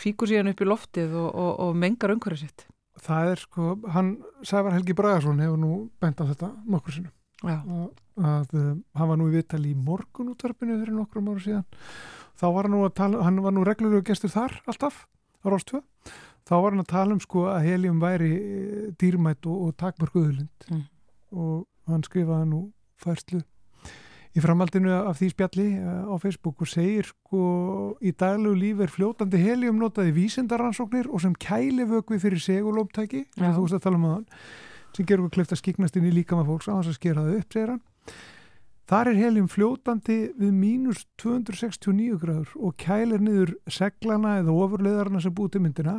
fíkur 0.00 0.28
síðan 0.30 0.52
upp 0.52 0.60
í 0.64 0.68
loftið 0.68 1.16
og, 1.20 1.30
og, 1.34 1.52
og 1.66 1.76
mengar 1.76 2.12
umhverju 2.14 2.42
sitt. 2.46 2.66
Það 3.00 3.30
er 3.32 3.40
sko, 3.40 3.70
hann, 3.94 4.10
Sævar 4.44 4.74
Helgi 4.76 4.94
Bragarsson 4.96 5.40
hefur 5.40 5.60
nú 5.60 5.72
bent 6.00 6.20
á 6.20 6.24
þetta 6.28 6.50
nokkur 6.68 6.96
sinnum. 6.96 7.12
Já, 7.40 7.56
að, 7.64 7.86
að 8.20 8.50
um, 8.60 8.80
hann 9.00 9.08
var 9.08 9.16
nú 9.20 9.28
í 9.30 9.34
viðtali 9.38 9.70
í 9.72 9.78
morgunútvarpinu 9.88 10.76
fyrir 10.82 10.96
nokkrum 10.96 11.30
ára 11.32 11.44
síðan. 11.44 11.64
Þá 12.40 12.44
var 12.52 12.68
hann 12.68 12.74
nú 12.76 12.82
að 12.84 12.94
tala, 13.00 13.22
hann 13.24 13.40
var 13.44 13.54
nú 13.56 13.64
reglulegu 13.64 14.04
gestur 14.10 14.32
þar 14.32 14.58
alltaf, 14.68 15.06
á 15.40 15.46
Rástvö 15.48 15.80
þá 16.48 16.54
var 16.56 16.70
hann 16.74 16.84
að 16.84 16.90
tala 16.92 17.14
um 17.16 17.20
sko 17.22 17.46
að 17.52 17.64
helium 17.68 18.00
væri 18.02 18.32
eh, 18.36 18.88
dýrmætt 19.00 19.46
og, 19.46 19.68
og 19.68 19.76
takmörkuðulind 19.80 20.68
Mm. 20.70 20.84
og 21.32 21.66
hann 21.90 22.02
skrifaði 22.06 22.46
nú 22.50 22.60
færslu 23.00 23.40
í 24.30 24.38
framhaldinu 24.44 24.92
af 24.94 25.18
því 25.18 25.28
spjalli 25.32 25.66
eh, 25.74 26.02
á 26.06 26.14
Facebook 26.22 26.62
og 26.62 26.68
segir 26.70 27.08
sko 27.10 27.96
í 28.02 28.12
daglegu 28.14 28.54
lífi 28.54 28.84
er 28.86 28.92
fljótandi 28.94 29.40
helium 29.42 29.78
notaði 29.82 30.12
vísindaransóknir 30.14 31.08
og 31.10 31.20
sem 31.24 31.34
kælivökvi 31.34 32.18
fyrir 32.22 32.38
segulóptæki, 32.42 33.24
Já. 33.36 33.50
þú 33.56 33.64
veist 33.66 33.78
að 33.80 33.86
tala 33.88 33.98
um 33.98 34.06
það 34.10 34.44
sem 34.96 35.06
gerur 35.06 35.30
klift 35.30 35.52
að 35.54 35.60
skiknast 35.62 35.96
inn 35.98 36.06
í 36.10 36.14
líkama 36.14 36.42
fólks 36.46 36.66
á 36.70 36.74
þess 36.78 36.92
að 36.94 36.98
skera 37.00 37.22
það 37.26 37.40
upp, 37.40 37.52
segir 37.54 37.74
hann 37.74 37.82
Þar 38.90 39.12
er 39.12 39.18
helium 39.20 39.46
fljótandi 39.46 40.14
við 40.34 40.50
mínus 40.50 41.04
269 41.22 42.16
gráður 42.18 42.54
og 42.58 42.72
kælir 42.82 43.22
niður 43.22 43.52
seglana 43.70 44.40
eða 44.40 44.56
ofurleðarna 44.64 45.20
sem 45.22 45.34
búið 45.36 45.52
til 45.54 45.62
myndina. 45.62 45.92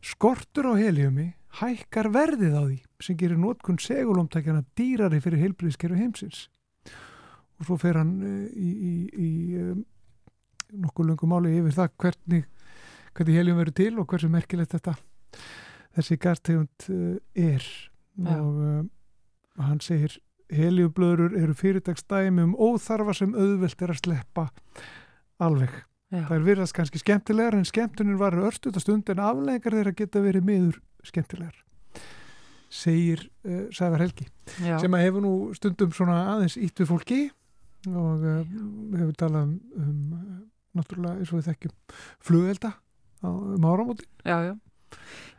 Skortur 0.00 0.70
á 0.72 0.80
heliumi 0.80 1.34
hækkar 1.58 2.08
verðið 2.14 2.56
á 2.56 2.62
því 2.62 2.78
sem 3.04 3.18
gerir 3.20 3.42
notkun 3.42 3.76
segulómtækjana 3.76 4.64
dýrari 4.72 5.20
fyrir 5.20 5.44
heilbríðskeru 5.44 6.00
heimsins. 6.00 6.46
Og 7.60 7.68
svo 7.68 7.76
fer 7.84 8.00
hann 8.00 8.16
uh, 8.24 8.48
í, 8.56 8.72
í, 8.72 8.94
í 9.12 9.30
um, 9.60 9.84
nokkuð 10.86 11.12
löngu 11.12 11.28
máli 11.28 11.58
yfir 11.60 11.76
það 11.76 11.94
hvernig, 12.06 12.50
hvernig 13.12 13.40
helium 13.42 13.60
verður 13.60 13.80
til 13.84 13.92
og 14.00 14.08
hversu 14.08 14.32
merkilegt 14.32 14.72
þetta 14.78 14.96
þessi 15.98 16.22
gastegund 16.24 16.88
uh, 16.88 17.16
er. 17.36 17.72
Já. 18.16 18.38
Og 18.40 19.66
hann 19.68 19.84
segir 19.84 20.16
heliumblöður 20.56 21.36
eru 21.40 21.56
fyrirtagsdæmi 21.56 22.46
um 22.46 22.54
óþarfa 22.56 23.16
sem 23.16 23.34
auðvelt 23.34 23.82
er 23.82 23.94
að 23.94 24.00
sleppa 24.02 24.46
alveg. 25.42 25.74
já, 26.12 26.22
Það 26.28 26.36
er 26.36 26.46
virðast 26.46 26.76
kannski 26.76 27.02
skemmtilegar 27.02 27.56
en 27.58 27.68
skemmtunin 27.68 28.20
var 28.20 28.36
örstuð 28.36 28.78
að 28.78 28.86
stund 28.86 29.12
en 29.12 29.22
aflegar 29.22 29.78
þeirra 29.78 29.94
geta 29.96 30.24
verið 30.24 30.48
miður 30.48 30.80
skemmtilegar 31.02 31.56
segir 32.72 33.26
uh, 33.44 33.66
Sævar 33.74 34.00
Helgi 34.00 34.26
já, 34.64 34.78
sem 34.80 34.94
að 34.96 35.04
hefur 35.04 35.24
nú 35.24 35.32
stundum 35.56 35.92
svona 35.92 36.22
aðeins 36.32 36.56
ítt 36.56 36.80
við 36.80 36.88
fólki 36.88 37.20
og 37.90 38.24
uh, 38.24 38.40
hefur 38.96 39.16
talað 39.20 39.50
um, 39.50 39.56
um 39.76 40.38
náttúrulega 40.78 41.20
eins 41.20 41.32
og 41.34 41.40
við 41.40 41.48
þekkjum 41.50 41.74
flugelda 42.24 42.70
á, 43.20 43.28
um 43.28 43.66
áramótin 43.68 44.08
já, 44.24 44.38
já. 44.48 44.54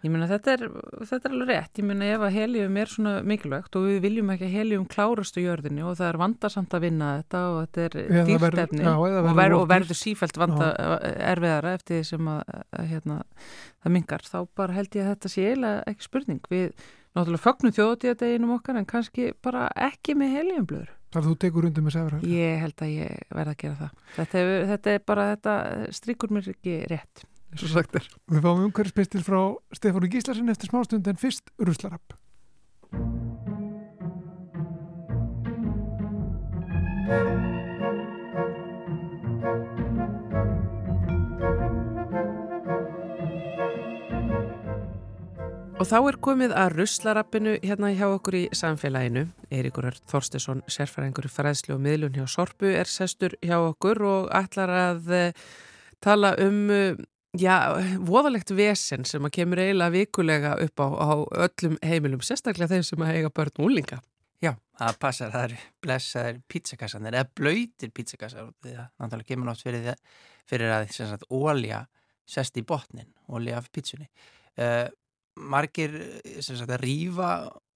Ég 0.03 0.11
meina 0.11 0.27
þetta 0.27 0.51
er, 0.57 0.63
þetta 1.07 1.29
er 1.29 1.33
alveg 1.37 1.47
rétt, 1.53 1.79
ég 1.79 1.85
meina 1.87 2.07
ef 2.11 2.23
að 2.27 2.33
helium 2.35 2.77
er 2.81 2.89
svona 2.91 3.11
mikilvægt 3.23 3.77
og 3.79 3.85
við 3.87 3.99
viljum 4.03 4.31
ekki 4.33 4.47
að 4.49 4.55
helium 4.57 4.87
klárast 4.91 5.37
á 5.39 5.41
jörðinni 5.45 5.85
og 5.87 5.93
það 5.95 6.09
er 6.09 6.19
vandarsamt 6.19 6.75
að 6.75 6.83
vinna 6.83 7.11
þetta 7.21 7.43
og 7.53 7.59
þetta 7.61 7.85
er 7.85 7.95
Eða 8.03 8.25
dýrt 8.27 8.43
verður- 8.43 8.63
efni 8.65 8.81
já, 8.83 8.91
eða 8.91 9.21
og, 9.23 9.37
ver, 9.39 9.55
og 9.59 9.63
verður 9.71 9.99
sífælt 10.01 10.41
vanda 10.43 10.67
erfiðara 11.31 11.73
eftir 11.79 12.01
því 12.01 12.09
sem 12.09 12.27
að, 12.33 12.41
að 12.81 12.89
hérna, 12.91 13.21
það 13.85 13.95
mingar, 13.95 14.27
þá 14.27 14.37
bara 14.59 14.77
held 14.81 14.99
ég 14.99 15.05
að 15.07 15.13
þetta 15.15 15.31
sé 15.37 15.47
eiginlega 15.47 15.87
ekki 15.93 16.07
spurning. 16.09 16.43
Við 16.51 16.67
náttúrulega 17.13 17.43
fögnum 17.45 17.73
þjóðatíðadeginum 17.77 18.53
okkar 18.57 18.79
en 18.81 18.89
kannski 18.89 19.31
bara 19.45 19.67
ekki 19.87 20.15
með 20.19 20.35
heliumblöður. 20.39 20.91
Þar 21.13 21.27
þú 21.29 21.33
tekur 21.43 21.67
undir 21.69 21.83
með 21.85 21.93
sefra. 21.93 22.19
Ég 22.25 22.55
held 22.63 22.81
að 22.81 22.93
ég 22.95 23.19
verða 23.37 23.51
að 23.53 23.59
gera 23.61 23.75
það. 23.83 23.91
Þetta, 24.15 24.41
þetta 24.71 24.93
er 24.97 25.03
bara, 25.05 25.25
þetta 25.35 25.53
stríkur 25.93 26.31
mér 26.33 26.47
ekki 26.55 26.77
rétt, 26.89 27.21
eins 27.53 27.63
og 27.67 27.73
sagt 27.75 27.95
er. 27.99 28.09
Við 28.31 28.43
fáum 28.43 28.65
umhverfispistil 28.67 29.23
frá 29.25 29.39
Stefánu 29.77 30.09
Gíslasin 30.09 30.51
eftir 30.53 30.71
smástund 30.71 31.07
en 31.07 31.19
fyrst 31.21 31.53
ruslarapp. 31.61 32.17
Og 45.83 45.89
þá 45.89 45.97
er 46.07 46.15
komið 46.23 46.53
að 46.55 46.75
ruslarappinu 46.77 47.53
hérna 47.59 47.89
hjá 47.91 48.05
okkur 48.07 48.37
í 48.39 48.43
samfélaginu. 48.55 49.25
Eiríkur 49.51 49.89
Örn 49.89 50.05
Þorstesson, 50.07 50.61
sérfæringur 50.71 51.27
í 51.27 51.31
fræðslu 51.33 51.75
og 51.75 51.81
miðlun 51.83 52.15
hjá 52.15 52.23
Sorpu, 52.31 52.69
er 52.71 52.87
sestur 52.87 53.35
hjá 53.43 53.57
okkur 53.59 53.99
og 54.07 54.29
ætlar 54.31 54.71
að 54.71 55.11
eh, 55.11 55.41
tala 55.99 56.37
um, 56.39 56.61
eh, 56.71 56.95
já, 57.39 57.55
voðalegt 58.05 58.53
vesen 58.55 59.05
sem 59.09 59.25
að 59.25 59.35
kemur 59.39 59.61
eiginlega 59.63 59.93
vikulega 59.93 60.55
upp 60.63 60.83
á, 60.83 60.87
á 60.93 61.11
öllum 61.47 61.77
heimilum, 61.81 62.23
sérstaklega 62.25 62.75
þeim 62.75 62.85
sem 62.87 63.05
að 63.05 63.17
eiga 63.17 63.31
börn 63.33 63.63
úlinga. 63.65 63.99
Já, 64.43 64.51
það 64.79 64.97
passar, 64.99 65.31
það 65.33 65.45
eru 65.47 65.59
blessaðir 65.85 66.39
pizzakassarnir 66.51 67.17
eða 67.17 67.29
blöytir 67.39 67.93
pizzakassar 67.95 68.49
því 68.63 68.73
að 68.75 68.87
náttúrulega 68.99 69.29
kemur 69.29 69.49
nátt 69.49 69.63
fyrir, 69.63 69.93
fyrir 70.49 70.73
að 70.75 70.89
sagt, 70.97 71.27
ólja 71.31 71.85
sest 72.29 72.57
í 72.59 72.65
botnin, 72.67 73.09
ólja 73.31 73.59
af 73.59 73.69
pizzunni. 73.73 74.09
Uh, 74.59 74.87
margir 75.39 75.95
sagt, 76.43 76.67
að 76.67 76.83
rífa 76.83 77.29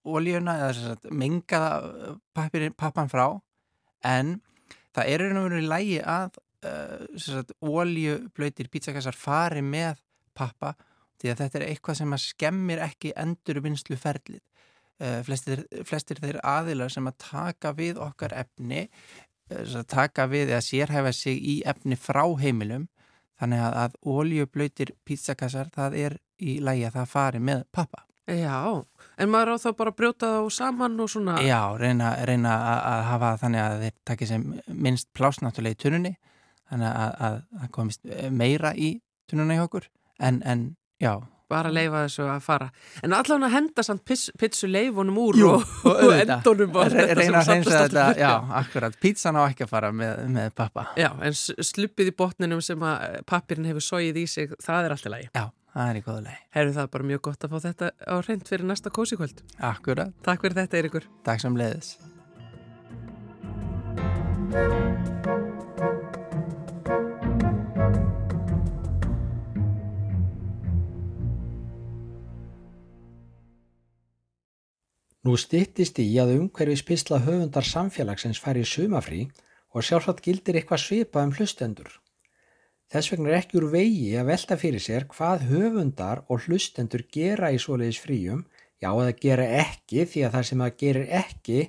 óljuna 0.08 0.58
eða 0.62 0.74
sagt, 0.76 1.08
pappir, 2.36 2.70
pappan 2.78 3.10
frá 3.12 3.26
en 4.06 4.38
það 4.96 5.14
er 5.14 5.26
og 5.30 5.48
veru 5.48 5.62
í 5.62 5.68
lægi 5.68 5.98
að 6.04 6.38
uh, 6.68 7.06
sem 7.16 7.40
sagt, 7.40 7.56
óljublöytir 7.64 8.70
pizzakassar 8.74 9.18
fari 9.18 9.64
með 9.66 10.02
pappa 10.38 10.76
því 11.18 11.32
að 11.32 11.40
þetta 11.44 11.60
er 11.60 11.66
eitthvað 11.72 12.00
sem 12.02 12.14
að 12.14 12.26
skemmir 12.26 12.84
ekki 12.86 13.14
endurvinnslu 13.18 13.98
ferlið. 14.00 14.44
Uh, 14.98 15.22
flestir, 15.26 15.64
flestir 15.86 16.22
þeir 16.22 16.42
aðilar 16.46 16.94
sem 16.94 17.08
að 17.10 17.18
taka 17.22 17.74
við 17.78 18.00
okkar 18.02 18.34
efni 18.38 18.88
uh, 19.54 19.82
taka 19.88 20.28
við 20.32 20.52
eða 20.52 20.64
sérhæfa 20.66 21.14
sig 21.14 21.38
í 21.38 21.60
efni 21.70 21.98
frá 22.00 22.24
heimilum 22.42 22.88
þannig 23.38 23.62
að, 23.62 23.78
að 23.84 23.98
óljublöytir 24.02 24.96
pizzakassar 25.06 25.70
það 25.74 25.98
er 26.02 26.18
í 26.42 26.58
lægi 26.66 26.88
að 26.90 27.00
það 27.00 27.12
fari 27.14 27.42
með 27.46 27.66
pappa 27.74 28.08
Já, 28.28 28.84
en 29.16 29.30
maður 29.32 29.56
á 29.56 29.64
þá 29.64 29.70
bara 29.80 29.92
að 29.94 30.00
brjóta 30.02 30.30
þá 30.34 30.50
saman 30.52 31.00
og 31.00 31.08
svona... 31.08 31.38
Já, 31.48 31.62
reyna, 31.80 32.10
reyna 32.28 32.56
að, 32.74 33.04
hafa 33.08 33.30
þannig 33.40 33.62
að 33.64 33.84
þeir 33.86 33.94
takki 34.10 34.28
sem 34.28 34.44
minnst 34.68 35.08
plásnáttúrulega 35.16 35.78
í 35.78 35.80
tunnunni 35.80 36.12
þannig 36.72 36.92
að, 36.92 37.16
að, 37.30 37.40
að 37.64 37.72
komist 37.80 38.06
meira 38.32 38.74
í 38.76 38.92
tunnunni 39.30 39.58
hjá 39.58 39.66
okkur 39.68 39.88
en, 40.24 40.40
en 40.48 40.62
já, 41.04 41.14
bara 41.48 41.70
leifa 41.72 42.02
þessu 42.08 42.26
að 42.28 42.40
fara. 42.44 42.66
En 43.06 43.14
allan 43.16 43.46
að 43.48 43.54
henda 43.54 43.84
samt 43.86 44.02
pizzu 44.08 44.68
leifunum 44.68 45.20
úr 45.22 45.38
Jú, 45.40 45.52
og, 45.54 45.68
og 46.08 46.12
endunum 46.18 46.74
Re- 46.92 47.06
reyna 47.16 47.40
að 47.44 47.52
reynsa 47.54 47.84
þetta, 47.86 48.08
já, 48.20 48.32
akkurat. 48.62 48.98
Pítsan 49.04 49.40
á 49.40 49.48
ekki 49.48 49.64
að 49.68 49.72
fara 49.76 49.92
með, 49.96 50.26
með 50.34 50.50
pappa. 50.60 50.90
Já, 51.00 51.12
en 51.24 51.38
sluppið 51.38 52.12
í 52.12 52.16
botninum 52.20 52.64
sem 52.66 52.84
að 52.84 53.22
pappirinn 53.30 53.70
hefur 53.72 53.86
sóið 53.88 54.20
í 54.24 54.28
sig, 54.32 54.52
það 54.64 54.90
er 54.90 54.98
alltaf 54.98 55.14
lægi. 55.16 55.30
Já, 55.38 55.46
það 55.78 55.94
er 55.94 56.02
í 56.02 56.04
góðu 56.10 56.26
leið 56.28 56.44
Herru 56.58 56.76
það 56.82 56.92
bara 56.98 57.10
mjög 57.14 57.24
gott 57.30 57.48
að 57.48 57.56
fá 57.56 57.58
þetta 57.70 57.92
á 58.04 58.16
reynd 58.28 58.48
fyrir 58.52 58.68
næsta 58.74 58.92
kósikvöld. 59.00 59.44
Akkurat, 59.72 60.12
Takk 60.28 60.44
fyrir 60.44 60.60
þetta, 60.64 60.82
Eiríkur. 60.82 61.08
takk 61.28 61.44
sem 61.48 61.60
leiðis 61.64 61.96
Nú 75.38 75.42
styttist 75.44 76.00
í 76.02 76.04
að 76.18 76.32
umhverfis 76.34 76.82
pisla 76.82 77.20
höfundar 77.22 77.66
samfélagsins 77.70 78.40
fari 78.42 78.64
í 78.66 78.66
sumafrí 78.66 79.20
og 79.78 79.84
sjálfsagt 79.86 80.24
gildir 80.26 80.56
eitthvað 80.58 80.80
svipað 80.82 81.28
um 81.28 81.34
hlustendur. 81.38 81.92
Þess 82.90 83.12
vegna 83.12 83.30
er 83.30 83.36
ekki 83.38 83.60
úr 83.60 83.68
vegi 83.70 84.08
að 84.18 84.32
velta 84.32 84.56
fyrir 84.58 84.82
sér 84.82 85.04
hvað 85.12 85.44
höfundar 85.52 86.24
og 86.26 86.48
hlustendur 86.48 87.04
gera 87.14 87.52
í 87.54 87.60
svoleiðis 87.62 88.00
fríum, 88.02 88.40
já 88.82 88.90
eða 88.90 89.14
gera 89.20 89.46
ekki 89.60 90.08
því 90.10 90.24
að 90.26 90.34
það 90.40 90.48
sem 90.50 90.64
það 90.66 90.80
gerir 90.82 91.14
ekki 91.20 91.60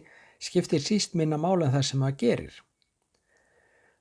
skiptir 0.48 0.84
síst 0.86 1.20
minna 1.20 1.36
mála 1.36 1.68
en 1.68 1.76
það 1.76 1.84
sem 1.90 2.06
það 2.06 2.16
gerir. 2.24 2.56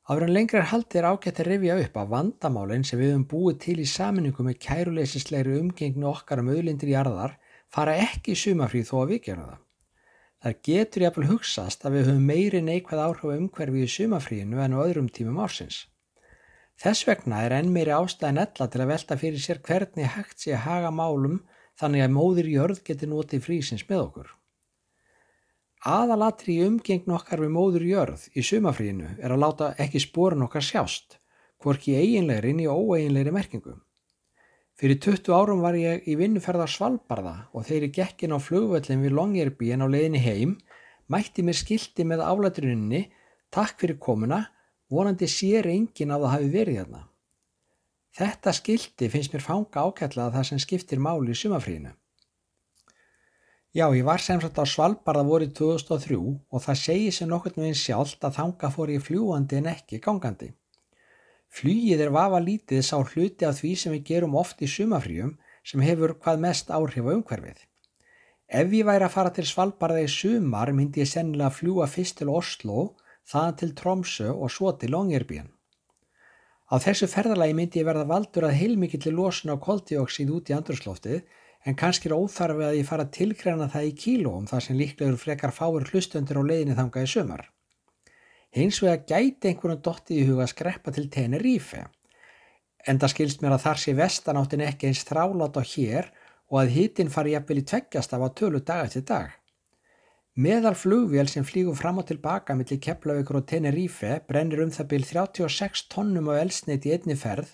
Áður 0.08 0.28
en 0.30 0.34
lengra 0.38 0.62
er 0.62 0.72
haldið 0.72 1.02
er 1.02 1.10
ágætt 1.12 1.44
að 1.44 1.50
rifja 1.52 1.78
upp 1.84 2.00
að 2.06 2.16
vandamálinn 2.16 2.88
sem 2.88 3.04
við 3.04 3.12
höfum 3.18 3.28
búið 3.36 3.60
til 3.68 3.78
í 3.84 3.92
saminningu 3.98 4.48
með 4.48 4.62
kæruleysislegri 4.70 5.60
umgengni 5.60 6.08
okkar 6.08 6.46
um 6.46 6.56
auðlindir 6.56 6.96
jarðar 6.96 7.36
fara 7.74 7.96
ekki 8.04 8.34
í 8.34 8.40
sumafrí 8.40 8.84
þó 8.88 8.96
að 9.02 9.12
við 9.14 9.22
gerum 9.28 9.50
það. 9.50 9.60
Það 10.38 10.58
getur 10.68 11.04
jafnvel 11.04 11.28
hugsast 11.32 11.86
að 11.86 11.96
við 11.98 12.10
höfum 12.12 12.26
meiri 12.32 12.60
neikvæð 12.62 13.04
áhrif 13.04 13.30
umhverfi 13.34 13.84
í 13.84 13.92
sumafríinu 13.94 14.60
en 14.64 14.76
á 14.78 14.80
öðrum 14.84 15.08
tímum 15.10 15.40
ársins. 15.42 15.86
Þess 16.78 17.08
vegna 17.08 17.42
er 17.42 17.56
enn 17.58 17.72
meiri 17.74 17.96
ástæðan 17.96 18.44
ella 18.44 18.68
til 18.70 18.82
að 18.84 18.92
velta 18.92 19.18
fyrir 19.18 19.42
sér 19.42 19.62
hvernig 19.66 20.12
hægt 20.14 20.44
sé 20.44 20.54
að 20.54 20.66
haga 20.68 20.92
málum 20.94 21.40
þannig 21.82 22.06
að 22.06 22.14
móðir 22.14 22.52
jörð 22.54 22.84
geti 22.86 23.10
notið 23.10 23.46
frísins 23.48 23.86
með 23.90 24.04
okkur. 24.04 24.30
Aðalatri 25.88 26.58
í 26.58 26.68
umgengn 26.68 27.14
okkar 27.18 27.42
við 27.42 27.54
móður 27.54 27.88
jörð 27.90 28.28
í 28.38 28.46
sumafríinu 28.46 29.16
er 29.18 29.34
að 29.34 29.42
láta 29.42 29.74
ekki 29.82 30.02
spórun 30.02 30.46
okkar 30.46 30.66
sjást, 30.66 31.18
hvorki 31.62 31.98
eiginlegri 31.98 32.54
í 32.62 32.70
óeiginlegri 32.70 33.34
merkingu. 33.34 33.78
Fyrir 34.78 35.00
20 35.02 35.34
árum 35.34 35.64
var 35.66 35.74
ég 35.74 36.04
í 36.06 36.14
vinnuferð 36.20 36.62
á 36.62 36.70
Svalbarða 36.70 37.36
og 37.50 37.64
þegar 37.66 37.86
ég 37.88 37.94
gekk 37.96 38.26
inn 38.28 38.36
á 38.38 38.40
flugvöllin 38.46 39.02
við 39.02 39.16
Longyearbyen 39.18 39.82
á 39.82 39.88
leiðinni 39.90 40.20
heim, 40.22 40.52
mætti 41.10 41.42
mér 41.42 41.58
skilti 41.58 42.06
með 42.06 42.22
álæturinninni, 42.22 43.08
takk 43.50 43.82
fyrir 43.82 43.98
komuna, 43.98 44.44
vonandi 44.94 45.26
sér 45.34 45.66
enginn 45.72 46.14
að 46.14 46.28
það 46.28 46.34
hafi 46.36 46.52
verið 46.54 46.78
hérna. 46.78 47.02
Þetta 48.18 48.54
skilti 48.54 49.10
finnst 49.10 49.34
mér 49.34 49.46
fanga 49.48 49.88
ákætla 49.88 50.28
að 50.28 50.38
það 50.38 50.48
sem 50.52 50.62
skiptir 50.62 51.02
máli 51.02 51.34
í 51.34 51.40
sumafríinu. 51.42 51.96
Já, 53.74 53.90
ég 53.98 54.06
var 54.06 54.22
sem 54.22 54.38
sagt 54.42 54.62
á 54.62 54.66
Svalbarða 54.66 55.26
vorið 55.26 55.58
2003 55.58 56.22
og 56.22 56.66
það 56.70 56.82
segir 56.84 57.18
sem 57.18 57.34
nokkurn 57.34 57.66
veginn 57.66 57.82
sjálft 57.82 58.22
að 58.30 58.38
þanga 58.38 58.72
fór 58.78 58.94
ég 58.94 59.04
fljúandi 59.10 59.58
en 59.58 59.74
ekki 59.74 60.00
gangandi. 60.06 60.54
Flýið 61.58 62.04
er 62.06 62.12
vafa 62.14 62.38
lítið 62.44 62.84
sá 62.86 62.98
hluti 63.00 63.46
af 63.48 63.56
því 63.58 63.70
sem 63.82 63.94
við 63.96 64.04
gerum 64.12 64.36
oft 64.38 64.60
í 64.62 64.68
sumafríum 64.70 65.32
sem 65.66 65.82
hefur 65.82 66.14
hvað 66.22 66.44
mest 66.44 66.70
áhrif 66.70 67.08
á 67.10 67.12
umhverfið. 67.16 67.64
Ef 68.60 68.76
ég 68.78 68.86
væri 68.86 69.08
að 69.08 69.16
fara 69.16 69.32
til 69.34 69.48
Svalbarða 69.50 70.04
í 70.06 70.12
sumar 70.12 70.70
myndi 70.76 71.02
ég 71.02 71.10
sennilega 71.10 71.56
fljúa 71.56 71.88
fyrst 71.90 72.20
til 72.22 72.30
Oslo, 72.30 72.86
þaðan 73.32 73.58
til 73.64 73.72
Tromsø 73.82 74.30
og 74.36 74.54
svo 74.54 74.76
til 74.78 74.94
Longyearbyen. 74.94 75.50
Á 76.68 76.76
þessu 76.84 77.10
ferðalagi 77.10 77.58
myndi 77.58 77.82
ég 77.82 77.90
verða 77.90 78.06
valdur 78.14 78.48
að 78.48 78.58
heilmikilli 78.62 79.18
losun 79.18 79.56
á 79.56 79.58
koldioxíð 79.58 80.34
út 80.38 80.52
í 80.52 80.58
andrusloftið 80.60 81.22
en 81.66 81.80
kannski 81.82 82.12
er 82.12 82.20
óþarfi 82.22 82.70
að 82.70 82.82
ég 82.84 82.90
fara 82.92 83.08
að 83.08 83.16
tilgræna 83.18 83.72
það 83.74 83.90
í 83.90 83.98
kílóum 84.04 84.50
þar 84.52 84.68
sem 84.68 84.78
líklegur 84.78 85.22
frekar 85.26 85.56
fáir 85.56 85.90
hlustundur 85.90 86.40
á 86.40 86.48
leiðinni 86.52 86.78
þangað 86.78 87.08
í 87.08 87.16
sumar. 87.18 87.48
Hins 88.58 88.82
vegar 88.82 89.04
gæti 89.06 89.52
einhvern 89.52 89.78
dottið 89.86 90.18
í 90.18 90.28
huga 90.32 90.44
að 90.48 90.54
skreppa 90.56 90.90
til 90.96 91.08
Tenerife. 91.14 91.82
En 92.90 92.98
það 92.98 93.14
skilst 93.14 93.40
mér 93.44 93.54
að 93.58 93.66
þar 93.68 93.80
sé 93.84 93.92
vestanáttin 93.98 94.66
ekki 94.66 94.86
eins 94.90 95.04
þrálátt 95.06 95.60
á 95.62 95.64
hér 95.74 96.06
og 96.50 96.56
að 96.64 96.74
hittin 96.78 97.14
fari 97.14 97.32
jafnvel 97.36 97.62
í 97.62 97.68
tveggjast 97.70 98.12
af 98.16 98.22
að 98.26 98.36
tölu 98.42 98.60
dag 98.66 98.82
eftir 98.88 99.04
dag. 99.06 99.30
Meðal 100.38 100.78
flugvél 100.78 101.28
sem 101.30 101.46
flýgur 101.46 101.78
fram 101.78 101.98
og 102.02 102.06
tilbaka 102.10 102.56
millir 102.58 102.82
Keflavíkur 102.82 103.40
og 103.40 103.48
Tenerife 103.52 104.12
brennir 104.30 104.64
um 104.66 104.74
það 104.74 104.90
byrj 104.92 105.06
36 105.12 105.88
tonnum 105.94 106.30
af 106.34 106.42
elsneitt 106.42 106.86
í 106.86 106.94
einni 106.94 107.18
ferð 107.18 107.50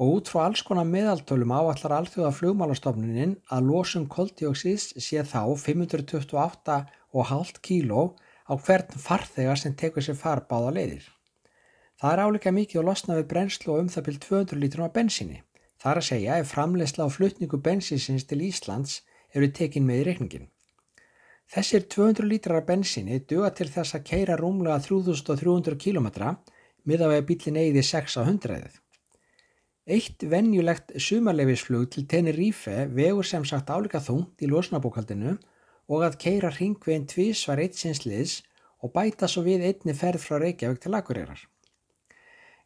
og 0.00 0.06
út 0.16 0.26
frá 0.32 0.40
alls 0.46 0.62
konar 0.64 0.86
meðaltölum 0.88 1.52
áallar 1.52 1.96
alþjóða 1.98 2.32
flugmálastofnunin 2.38 3.34
að 3.52 3.66
losum 3.68 4.06
koldioxís 4.12 4.84
sé 4.96 5.18
þá 5.28 5.42
528,5 5.64 7.60
kíló 7.64 8.02
á 8.48 8.52
hvern 8.54 9.02
farþega 9.06 9.56
sem 9.56 9.74
tekur 9.74 10.04
sér 10.04 10.18
farbáða 10.18 10.74
leiðir. 10.78 11.06
Það 12.00 12.12
er 12.12 12.22
áleika 12.24 12.52
mikið 12.54 12.80
að 12.80 12.88
losna 12.88 13.16
við 13.18 13.28
brennslu 13.30 13.74
og 13.74 13.84
um 13.84 13.90
það 13.94 14.06
byrj 14.08 14.20
200 14.26 14.62
lítrum 14.62 14.86
af 14.86 14.94
bensíni. 14.96 15.42
Þar 15.82 15.98
að 16.00 16.08
segja 16.08 16.38
ef 16.38 16.50
framleysla 16.54 17.06
og 17.06 17.14
flutningu 17.16 17.58
bensinsins 17.62 18.26
til 18.26 18.42
Íslands 18.46 19.00
eru 19.34 19.48
tekin 19.50 19.86
með 19.86 20.02
í 20.02 20.06
reikningin. 20.08 20.48
Þessir 21.52 21.86
200 21.94 22.28
lítrar 22.30 22.62
af 22.62 22.68
bensinni 22.70 23.18
duga 23.28 23.50
til 23.54 23.68
þess 23.70 23.96
að 23.98 24.06
keira 24.08 24.38
rúmlega 24.40 24.78
3300 24.86 25.78
km 25.78 26.08
miða 26.88 27.10
við 27.10 27.18
að 27.18 27.26
bílinn 27.30 27.60
eigði 27.62 27.82
6 27.86 28.18
á 28.18 28.22
100. 28.22 28.78
Eitt 29.92 30.22
venjulegt 30.30 30.94
sumarleifisflug 30.94 31.88
til 31.90 32.06
Tenerife 32.06 32.86
vegur 32.94 33.26
sem 33.26 33.44
sagt 33.44 33.70
álíka 33.70 34.00
þungt 34.02 34.42
í 34.42 34.50
losnabókaldinu 34.50 35.36
og 35.88 36.04
að 36.06 36.18
keira 36.24 36.50
ringveginn 36.54 37.08
tvísvar 37.10 37.62
eitt 37.62 37.78
sinsliðs 37.80 38.40
og 38.82 38.92
bæta 38.94 39.28
svo 39.30 39.44
við 39.46 39.64
einni 39.68 39.94
ferð 39.96 40.24
frá 40.24 40.38
Reykjavík 40.42 40.82
til 40.82 40.94
Akureyrar. 40.98 41.40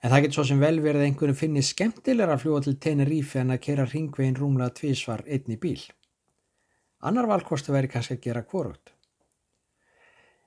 En 0.03 0.13
það 0.13 0.27
getur 0.27 0.39
svo 0.39 0.45
sem 0.51 0.61
vel 0.61 0.81
verið 0.85 1.03
að 1.03 1.09
einhvern 1.11 1.39
finni 1.39 1.63
skemmtilegra 1.65 2.37
að 2.37 2.43
fljúa 2.45 2.65
til 2.65 2.77
Tenerife 2.81 3.41
en 3.41 3.55
að 3.55 3.63
keira 3.69 3.87
ringveginn 3.89 4.37
rúmlega 4.39 4.77
tvísvar 4.81 5.25
einni 5.27 5.57
bíl. 5.61 5.81
Annar 7.07 7.29
valkostu 7.31 7.73
veri 7.75 7.91
kannski 7.93 8.17
að 8.17 8.23
gera 8.29 8.45
kvorugt. 8.45 8.93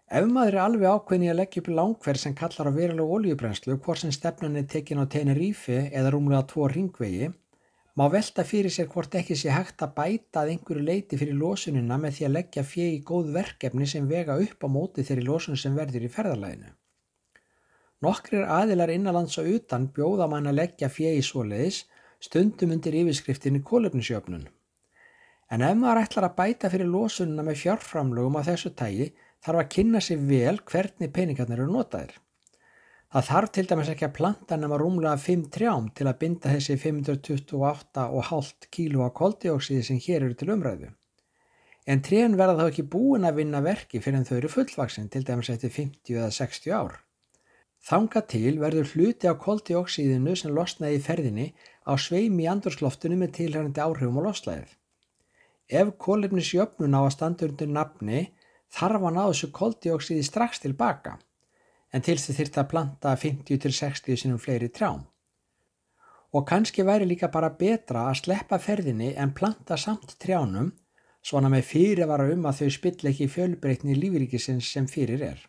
Ef 0.09 0.25
maður 0.25 0.55
er 0.55 0.63
alveg 0.63 0.89
ákveðin 0.89 1.27
í 1.27 1.29
að 1.29 1.37
leggja 1.37 1.61
upp 1.61 1.67
langverð 1.77 2.21
sem 2.23 2.33
kallar 2.37 2.69
á 2.69 2.73
verulega 2.73 3.17
oljubrenslu 3.17 3.75
hvort 3.77 4.01
sem 4.01 4.13
stefnan 4.13 4.57
er 4.57 4.65
tekin 4.65 5.01
á 5.01 5.05
Tenerife 5.05 5.83
eða 5.93 6.13
rúmlega 6.15 6.47
tvo 6.49 6.65
ringvegi, 6.71 7.29
má 7.99 8.05
velta 8.07 8.45
fyrir 8.47 8.71
sér 8.71 8.87
hvort 8.87 9.15
ekki 9.19 9.35
sé 9.35 9.51
hægt 9.51 9.81
að 9.83 9.95
bæta 9.97 10.43
að 10.45 10.53
einhverju 10.53 10.83
leiti 10.87 11.17
fyrir 11.19 11.35
losunina 11.35 11.97
með 11.99 12.13
því 12.15 12.27
að 12.27 12.35
leggja 12.37 12.61
fjegi 12.63 12.99
í 12.99 13.01
góð 13.09 13.31
verkefni 13.35 13.87
sem 13.91 14.05
vega 14.07 14.37
upp 14.39 14.63
á 14.63 14.67
móti 14.71 15.03
þeirri 15.03 15.25
losun 15.27 15.59
sem 15.59 15.75
verður 15.75 16.05
í 16.07 16.11
ferðarlæðinu. 16.13 16.71
Nokkrir 18.05 18.45
aðilar 18.47 18.93
innanlands 18.93 19.35
og 19.41 19.49
utan 19.51 19.89
bjóða 19.91 20.29
mann 20.31 20.47
að 20.47 20.61
leggja 20.61 20.87
fjegi 20.87 21.25
svoleiðis 21.27 21.81
stundum 22.23 22.71
undir 22.77 22.95
yfirskriftinu 23.01 23.59
kólefnisjöfnun. 23.67 24.47
En 25.51 25.65
ef 25.65 25.75
maður 25.75 26.05
ætlar 26.05 26.29
að 26.29 26.37
bæta 26.39 26.71
fyrir 26.71 26.87
losunina 26.87 27.43
með 27.43 27.59
fjárframlögum 27.65 28.39
á 28.39 28.47
þessu 28.47 28.71
tægi 28.79 29.09
þarf 29.43 29.65
að 29.65 29.71
kynna 29.75 29.99
sér 29.99 30.23
vel 30.31 30.55
hvernig 30.71 31.11
peningarnir 31.11 31.65
eru 31.65 31.73
notaðir. 31.75 32.15
Það 33.09 33.25
þarf 33.25 33.51
til 33.55 33.61
dæmis 33.65 33.87
ekki 33.89 34.05
að 34.05 34.11
planta 34.19 34.55
nema 34.61 34.77
rúmlega 34.77 35.17
5 35.17 35.45
trjám 35.49 35.85
til 35.97 36.05
að 36.05 36.17
binda 36.21 36.49
þessi 36.53 36.75
528,5 36.77 38.67
kíló 38.69 39.05
af 39.07 39.13
koldioksíði 39.17 39.85
sem 39.87 40.01
hér 40.03 40.25
eru 40.27 40.35
til 40.37 40.51
umræðu. 40.53 40.89
En 41.89 42.03
trén 42.05 42.35
verða 42.37 42.59
þá 42.59 42.67
ekki 42.67 42.83
búin 42.93 43.23
að 43.25 43.39
vinna 43.39 43.63
verki 43.65 43.97
fyrir 43.97 44.19
en 44.19 44.27
þau 44.27 44.35
eru 44.37 44.51
fullvaksin 44.53 45.07
til 45.09 45.23
dæmis 45.25 45.49
eftir 45.49 45.73
50 45.73 46.19
eða 46.19 46.27
60 46.35 46.75
ár. 46.77 46.99
Þanga 47.89 48.21
til 48.29 48.51
verður 48.61 48.91
hluti 48.91 49.25
á 49.25 49.33
koldioksíðinu 49.41 50.35
sem 50.37 50.53
losnaði 50.53 50.99
í 50.99 51.01
ferðinni 51.07 51.47
á 51.89 51.97
sveimi 51.97 52.45
í 52.45 52.51
andursloftunum 52.51 53.23
með 53.23 53.33
tilhærandi 53.39 53.81
áhrifum 53.87 54.19
og 54.21 54.27
loslæðið. 54.27 54.75
Ef 55.81 55.95
kólefnisjöfnun 55.97 56.93
á 56.93 57.01
að 57.01 57.15
standa 57.17 57.49
undir 57.49 57.73
nafni 57.73 58.21
þarf 58.69 59.01
hann 59.07 59.17
á 59.17 59.25
þessu 59.31 59.49
koldioksíði 59.55 60.27
strax 60.29 60.61
tilbaka 60.61 61.17
en 61.93 62.03
til 62.05 62.17
þess 62.17 62.37
þyrft 62.37 62.59
að 62.61 62.69
planta 62.73 63.15
50-60 63.17 64.19
sinum 64.23 64.41
fleiri 64.41 64.69
trjám. 64.73 65.05
Og 66.33 66.45
kannski 66.45 66.85
væri 66.85 67.07
líka 67.09 67.31
bara 67.33 67.49
betra 67.49 68.05
að 68.09 68.19
sleppa 68.23 68.59
ferðinni 68.61 69.15
en 69.17 69.33
planta 69.33 69.77
samt 69.77 70.13
trjánum 70.21 70.71
svona 71.25 71.49
með 71.49 71.65
fyrirvara 71.71 72.27
um 72.33 72.45
að 72.45 72.61
þau 72.61 72.75
spill 72.75 73.09
ekki 73.11 73.29
fjölbreytni 73.33 73.95
lífríkisins 73.97 74.69
sem 74.73 74.85
fyrir 74.87 75.23
er. 75.31 75.39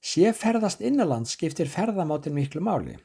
Sé 0.00 0.32
ferðast 0.34 0.82
innanland 0.82 1.30
skiptir 1.30 1.70
ferðamátin 1.70 2.34
miklu 2.34 2.62
máli. 2.62 2.98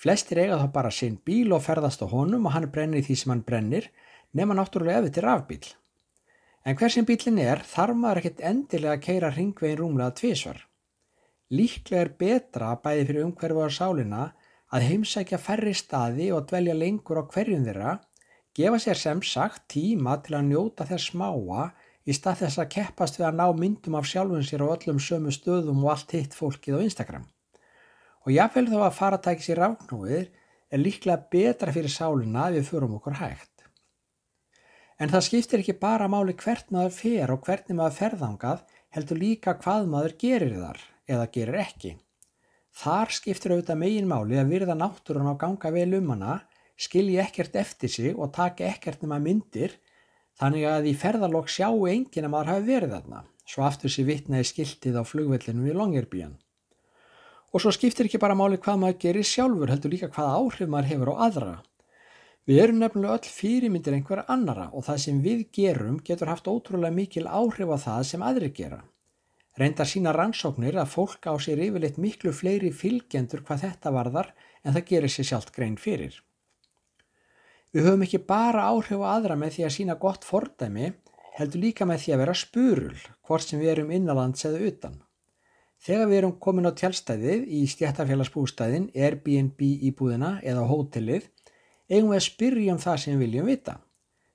Flestir 0.00 0.40
eiga 0.40 0.58
þá 0.62 0.70
bara 0.72 0.94
sinn 0.94 1.18
bíl 1.26 1.52
og 1.52 1.62
ferðast 1.66 2.02
á 2.02 2.06
honum 2.08 2.46
og 2.46 2.54
hann 2.54 2.70
brennir 2.72 3.04
því 3.04 3.18
sem 3.20 3.34
hann 3.34 3.44
brennir 3.46 3.90
nema 4.32 4.56
náttúrulega 4.56 5.02
ef 5.02 5.10
þetta 5.10 5.20
er 5.20 5.28
rafbíl. 5.28 5.66
En 6.64 6.76
hversin 6.76 7.06
bílinn 7.08 7.40
er 7.42 7.62
þarf 7.66 7.96
maður 7.96 8.22
ekkert 8.22 8.42
endilega 8.50 8.96
að 8.96 9.04
keira 9.06 9.30
ringvegin 9.34 9.78
rúmlega 9.80 10.16
tvísvar. 10.16 10.69
Líklega 11.50 12.04
er 12.04 12.12
betra 12.14 12.74
bæði 12.78 13.06
fyrir 13.08 13.24
umhverfu 13.26 13.62
á 13.66 13.70
sálina 13.74 14.24
að 14.70 14.84
heimsækja 14.86 15.38
færri 15.42 15.72
staði 15.74 16.28
og 16.30 16.44
dvelja 16.46 16.76
lengur 16.78 17.18
á 17.18 17.24
hverjum 17.26 17.64
þeirra, 17.66 17.94
gefa 18.54 18.78
sér 18.84 19.00
sem 19.00 19.22
sagt 19.26 19.64
tíma 19.74 20.14
til 20.22 20.36
að 20.38 20.46
njóta 20.52 20.86
þess 20.86 21.10
smáa 21.10 21.64
í 22.06 22.14
stað 22.14 22.44
þess 22.44 22.62
að 22.62 22.70
keppast 22.76 23.18
við 23.18 23.26
að 23.28 23.40
ná 23.40 23.46
myndum 23.62 23.96
af 23.98 24.06
sjálfum 24.06 24.44
sér 24.46 24.62
á 24.62 24.72
öllum 24.76 25.00
sömu 25.02 25.34
stöðum 25.34 25.82
og 25.82 25.90
allt 25.96 26.14
hitt 26.14 26.36
fólkið 26.38 26.78
á 26.78 26.84
Instagram. 26.86 27.26
Og 28.22 28.30
jáfnvel 28.36 28.68
þó 28.70 28.78
að 28.84 28.96
fara 29.00 29.18
að 29.18 29.26
tækja 29.26 29.46
sér 29.48 29.62
rafnúið 29.64 30.30
er 30.70 30.84
líklega 30.84 31.26
betra 31.34 31.74
fyrir 31.74 31.90
sálina 31.90 32.46
að 32.46 32.60
við 32.60 32.70
förum 32.70 32.94
okkur 33.00 33.18
hægt. 33.24 33.66
En 35.02 35.10
það 35.10 35.26
skiptir 35.26 35.64
ekki 35.64 35.78
bara 35.82 36.06
máli 36.12 36.38
hvert 36.38 36.70
maður 36.70 36.94
fer 36.94 37.34
og 37.34 37.42
hvernig 37.42 37.74
maður 37.74 37.98
ferðangað 37.98 38.64
heldur 38.94 39.22
líka 39.26 39.58
hvað 39.58 39.90
maður 39.90 40.18
gerir 40.20 40.58
þar 40.60 40.89
eða 41.10 41.26
gerir 41.34 41.58
ekki. 41.64 41.96
Þar 42.70 43.12
skiptir 43.12 43.54
auðvitað 43.54 43.80
megin 43.82 44.08
máli 44.08 44.38
að 44.38 44.52
virða 44.54 44.76
náttúrun 44.78 45.30
á 45.30 45.34
ganga 45.38 45.72
vel 45.74 45.90
um 45.98 46.12
hana, 46.14 46.36
skilji 46.78 47.18
ekkert 47.20 47.56
eftir 47.60 47.90
sig 47.92 48.14
og 48.16 48.32
taki 48.36 48.64
ekkert 48.68 49.02
nema 49.02 49.18
myndir 49.20 49.74
þannig 50.40 50.68
að 50.70 50.86
í 50.88 50.94
ferðalokk 50.96 51.50
sjáu 51.52 51.88
enginn 51.90 52.28
að 52.28 52.32
maður 52.32 52.52
hafi 52.54 52.68
verið 52.70 52.94
þarna, 52.94 53.24
svo 53.44 53.66
aftur 53.66 53.92
sér 53.92 54.06
vitnaði 54.08 54.46
skiltið 54.48 54.96
á 54.96 55.02
flugvellinu 55.04 55.66
við 55.66 55.76
Longyearbyen. 55.80 56.38
Og 57.50 57.64
svo 57.64 57.72
skiptir 57.74 58.06
ekki 58.06 58.20
bara 58.22 58.38
máli 58.38 58.60
hvað 58.62 58.78
maður 58.84 59.00
gerir 59.02 59.26
sjálfur 59.26 59.72
heldur 59.72 59.92
líka 59.92 60.08
hvað 60.14 60.36
áhrif 60.38 60.70
maður 60.70 60.90
hefur 60.92 61.12
á 61.12 61.14
aðra. 61.26 61.54
Við 62.48 62.62
erum 62.62 62.78
nefnilega 62.80 63.18
öll 63.18 63.32
fyrirmyndir 63.34 63.96
einhverja 63.98 64.24
annara 64.32 64.70
og 64.72 64.86
það 64.86 65.02
sem 65.04 65.18
við 65.26 65.42
gerum 65.52 65.98
getur 66.06 66.30
haft 66.30 66.48
ótrúlega 66.48 66.94
mikil 66.94 67.26
áhrif 67.26 67.74
á 67.74 67.78
það 67.84 68.06
sem 68.08 68.24
aðri 68.24 68.52
gera. 68.54 68.80
Reyndar 69.60 69.88
sína 69.90 70.14
rannsóknir 70.16 70.78
að 70.80 70.92
fólk 70.94 71.26
á 71.28 71.36
sér 71.36 71.60
yfirleitt 71.60 71.98
miklu 72.00 72.32
fleiri 72.32 72.70
fylgjendur 72.72 73.42
hvað 73.44 73.66
þetta 73.66 73.90
varðar 73.92 74.30
en 74.64 74.72
það 74.72 74.86
gerir 74.88 75.12
sér 75.12 75.26
sjálft 75.28 75.52
grein 75.52 75.76
fyrir. 75.76 76.14
Við 77.70 77.84
höfum 77.86 78.06
ekki 78.06 78.22
bara 78.24 78.64
áhrif 78.72 79.02
á 79.04 79.12
aðra 79.18 79.36
með 79.36 79.58
því 79.58 79.66
að 79.66 79.74
sína 79.74 79.96
gott 80.00 80.24
fordæmi, 80.24 80.88
heldur 81.36 81.62
líka 81.62 81.86
með 81.86 82.00
því 82.04 82.14
að 82.14 82.22
vera 82.22 82.36
spurul, 82.40 82.96
hvort 83.28 83.46
sem 83.46 83.60
við 83.60 83.72
erum 83.74 83.92
innanlands 83.94 84.46
eða 84.48 84.62
utan. 84.70 84.96
Þegar 85.80 86.08
við 86.08 86.18
erum 86.22 86.34
komin 86.46 86.68
á 86.68 86.72
tjálstæðið 86.80 87.44
í 87.56 87.60
stjættafélagsbústæðin, 87.74 88.90
Airbnb 88.96 89.60
íbúðina 89.90 90.32
eða 90.40 90.66
hótelið, 90.72 91.28
eigum 91.88 92.10
við 92.14 92.18
að 92.18 92.26
spyrja 92.26 92.74
um 92.74 92.82
það 92.82 93.02
sem 93.04 93.14
við 93.14 93.26
viljum 93.26 93.52
vita. 93.52 93.76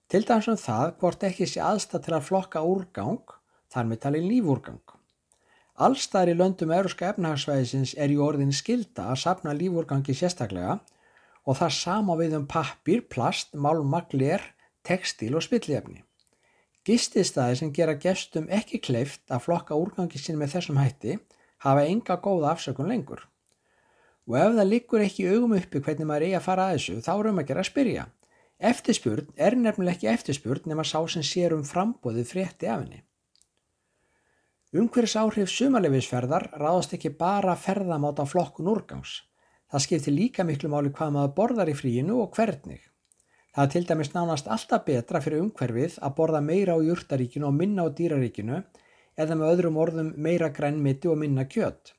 Til 0.05 0.21
dæmis 0.25 0.51
um 0.53 0.61
það 0.61 0.93
hvort 1.01 1.25
ekki 1.27 1.49
sé 1.49 1.65
aðstæð 1.65 2.05
til 2.07 2.15
að 2.15 2.27
flokka 2.29 2.63
úrgang, 2.65 3.35
þar 3.73 3.89
með 3.91 4.05
talið 4.05 4.29
lífúrgang. 4.31 4.94
Allstæðar 5.75 6.29
í 6.31 6.33
löndum 6.39 6.71
euróska 6.71 7.09
efnahagsvæðisins 7.11 7.97
er 7.99 8.11
í 8.13 8.19
orðin 8.23 8.53
skilda 8.55 9.09
að 9.11 9.21
sapna 9.25 9.51
lífúrgangi 9.51 10.13
sérstaklega 10.15 10.77
og 11.43 11.57
það 11.59 11.73
sama 11.75 12.15
við 12.15 12.35
um 12.37 12.45
pappir, 12.47 13.01
plast, 13.11 13.51
málmagler, 13.53 14.43
tekstil 14.87 15.33
og 15.35 15.43
spillefni. 15.43 16.05
Gististæði 16.87 17.57
sem 17.59 17.73
gera 17.75 17.97
gestum 17.99 18.47
ekki 18.47 18.79
kleift 18.87 19.25
að 19.27 19.43
flokka 19.49 19.75
úrgangi 19.75 20.21
sín 20.21 20.39
með 20.39 20.55
þessum 20.55 20.79
hætti 20.79 21.17
hafa 21.65 21.83
enga 21.89 22.17
góða 22.23 22.53
afsökun 22.53 22.87
lengur. 22.91 23.25
Og 24.29 24.37
ef 24.39 24.55
það 24.55 24.69
liggur 24.69 25.03
ekki 25.03 25.27
augum 25.27 25.57
uppi 25.57 25.81
hvernig 25.81 26.07
maður 26.07 26.27
eigi 26.29 26.37
að 26.39 26.45
fara 26.45 26.69
að 26.69 26.77
þessu, 26.77 26.95
þá 27.03 27.11
er 27.15 27.29
um 27.31 27.41
að 27.41 27.49
gera 27.49 27.65
að 27.65 27.69
spyrja. 27.71 28.05
Eftirspurn 28.71 29.27
er 29.35 29.57
nefnileg 29.59 29.97
ekki 29.97 30.11
eftirspurn 30.13 30.71
nema 30.71 30.87
sá 30.87 31.01
sem 31.11 31.25
sér 31.25 31.57
um 31.57 31.67
frambóðið 31.67 32.31
frétti 32.31 32.71
af 32.71 32.85
henni. 32.85 33.03
Umhverjus 34.75 35.13
áhrif 35.15 35.51
sumarleifisferðar 35.53 36.49
ráðast 36.59 36.97
ekki 36.97 37.13
bara 37.15 37.53
ferðamátt 37.55 38.17
á 38.19 38.27
flokkun 38.27 38.67
úrgangs. 38.67 39.21
Það 39.71 39.83
skiptir 39.85 40.13
líka 40.15 40.43
miklu 40.43 40.67
máli 40.73 40.89
hvað 40.97 41.13
maður 41.15 41.35
borðar 41.37 41.71
í 41.71 41.75
fríinu 41.79 42.17
og 42.19 42.33
hvernig. 42.35 42.81
Það 43.55 43.63
er 43.63 43.71
til 43.71 43.83
dæmis 43.87 44.11
nánast 44.11 44.49
alltaf 44.51 44.83
betra 44.89 45.21
fyrir 45.23 45.45
umhverfið 45.45 45.95
að 46.03 46.15
borða 46.17 46.41
meira 46.43 46.75
á 46.75 46.83
júrtaríkinu 46.83 47.47
og 47.47 47.55
minna 47.55 47.85
á 47.87 47.95
dýraríkinu 47.95 48.57
eða 49.15 49.37
með 49.39 49.53
öðrum 49.53 49.79
orðum 49.79 50.09
meira 50.27 50.51
grænmiti 50.57 51.07
og 51.07 51.21
minna 51.23 51.47
kjött. 51.47 51.93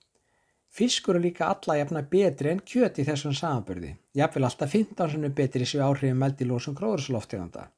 Fiskur 0.68 1.16
er 1.16 1.24
líka 1.24 1.48
alla 1.48 1.78
jafna 1.78 2.04
betri 2.04 2.52
en 2.52 2.60
kjött 2.60 3.00
í 3.00 3.06
þessum 3.08 3.32
samanbyrði, 3.32 3.94
jafnvel 4.20 4.50
alltaf 4.50 4.76
15 4.76 5.14
sinu 5.14 5.32
betri 5.32 5.64
sér 5.64 5.86
áhrifin 5.88 6.20
meldilósum 6.20 6.76
gróðurslofteganda. 6.76 7.70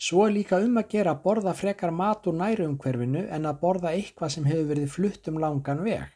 Svo 0.00 0.22
er 0.24 0.32
líka 0.32 0.56
um 0.64 0.78
að 0.80 0.94
gera 0.94 1.12
að 1.12 1.24
borða 1.26 1.52
frekar 1.52 1.90
mat 1.92 2.24
úr 2.30 2.36
nærumhverfinu 2.38 3.26
en 3.36 3.48
að 3.48 3.58
borða 3.60 3.90
eitthvað 3.92 4.30
sem 4.34 4.46
hefur 4.48 4.70
verið 4.70 4.94
flutt 4.94 5.28
um 5.28 5.40
langan 5.42 5.82
veg. 5.84 6.06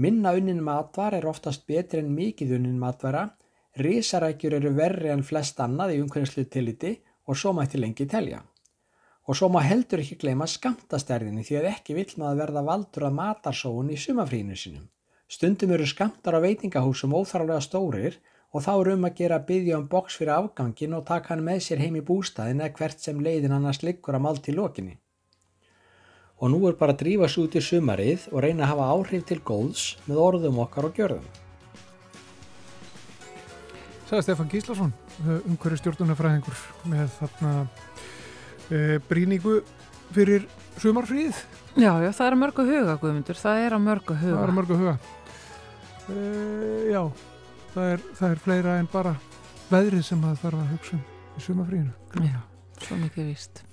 Minna 0.00 0.32
unnin 0.38 0.62
matvar 0.64 1.16
er 1.18 1.26
oftast 1.28 1.66
betri 1.68 2.00
en 2.00 2.14
mikið 2.16 2.54
unnin 2.56 2.78
matvara, 2.80 3.26
risarækjur 3.76 4.56
eru 4.60 4.72
verri 4.78 5.12
en 5.12 5.26
flest 5.30 5.60
annað 5.60 5.96
í 5.96 6.00
umhverfislu 6.04 6.46
tilliti 6.48 6.94
og 7.28 7.36
svo 7.36 7.52
mætti 7.52 7.80
lengi 7.82 8.06
telja. 8.08 8.40
Og 9.28 9.36
svo 9.36 9.50
má 9.52 9.60
heldur 9.60 10.00
ekki 10.00 10.16
gleyma 10.22 10.46
skamtastærðinni 10.48 11.44
því 11.44 11.60
að 11.60 11.70
ekki 11.74 11.98
vill 11.98 12.14
maður 12.16 12.40
verða 12.46 12.64
valdur 12.70 13.08
að 13.10 13.18
matarsóun 13.18 13.92
í 13.92 14.00
sumafrínu 14.00 14.56
sinum. 14.56 14.88
Stundum 15.28 15.76
eru 15.76 15.84
skamtar 15.84 16.38
á 16.38 16.40
veitingahúsum 16.40 17.12
óþarlega 17.12 17.60
stórir 17.60 18.16
og 18.54 18.62
þá 18.64 18.70
er 18.80 18.90
um 18.94 19.04
að 19.08 19.16
gera 19.18 19.36
að 19.40 19.46
byggja 19.50 19.78
um 19.78 19.88
boks 19.92 20.16
fyrir 20.20 20.34
afgangin 20.38 20.94
og 20.96 21.04
taka 21.08 21.34
hann 21.34 21.44
með 21.44 21.60
sér 21.66 21.82
heim 21.84 21.98
í 22.00 22.04
bústæðin 22.04 22.62
eða 22.64 22.76
hvert 22.78 23.02
sem 23.04 23.18
leiðin 23.20 23.52
annars 23.58 23.82
liggur 23.84 24.16
að 24.16 24.24
mál 24.24 24.38
til 24.40 24.56
lokinni. 24.56 24.96
Og 26.38 26.52
nú 26.52 26.60
er 26.68 26.76
bara 26.78 26.94
að 26.94 27.00
drífa 27.02 27.28
svo 27.28 27.48
út 27.48 27.56
í 27.58 27.62
sumarið 27.66 28.28
og 28.32 28.40
reyna 28.44 28.64
að 28.64 28.70
hafa 28.72 28.88
áhrif 28.94 29.24
til 29.26 29.40
góðs 29.42 29.84
með 30.06 30.20
orðum 30.22 30.60
okkar 30.64 30.86
og 30.88 30.94
gjörðum. 30.96 31.26
Sæði 34.08 34.22
Stefán 34.24 34.48
Gíslason, 34.48 34.92
umhverju 35.26 35.78
stjórnunafræðingur 35.82 36.60
með 36.88 37.10
þarna 37.18 37.50
e, 38.72 38.78
brýningu 39.10 39.58
fyrir 40.14 40.46
sumarfríð. 40.80 41.42
Já, 41.76 41.90
já, 42.00 42.08
það 42.16 42.24
er 42.30 42.36
að 42.36 42.40
mörgu 42.40 42.64
huga, 42.70 42.94
Guðmundur, 43.02 43.38
það 43.38 43.64
er 43.66 43.76
að 43.76 43.82
mörgu 43.84 44.14
Það 44.16 44.22
huga. 44.30 44.46
er 44.46 44.54
mörg 44.56 44.72
að 44.72 44.80
huga. 44.84 44.94
E, 46.08 46.22
já, 46.94 47.02
það 47.78 47.94
er, 47.94 48.04
það 48.18 48.34
er 48.34 48.42
fleira 48.44 48.76
en 48.80 48.90
bara 48.92 49.14
veðrið 49.68 50.04
sem 50.08 50.22
það 50.24 50.38
þarf 50.42 50.60
að 50.62 50.70
hugsa 50.74 50.96
um 50.98 51.02
í 51.38 51.44
sumarfríinu. 51.44 51.96
Já, 52.26 52.38
svo 52.84 52.98
mikið 52.98 53.28
víst. 53.30 53.64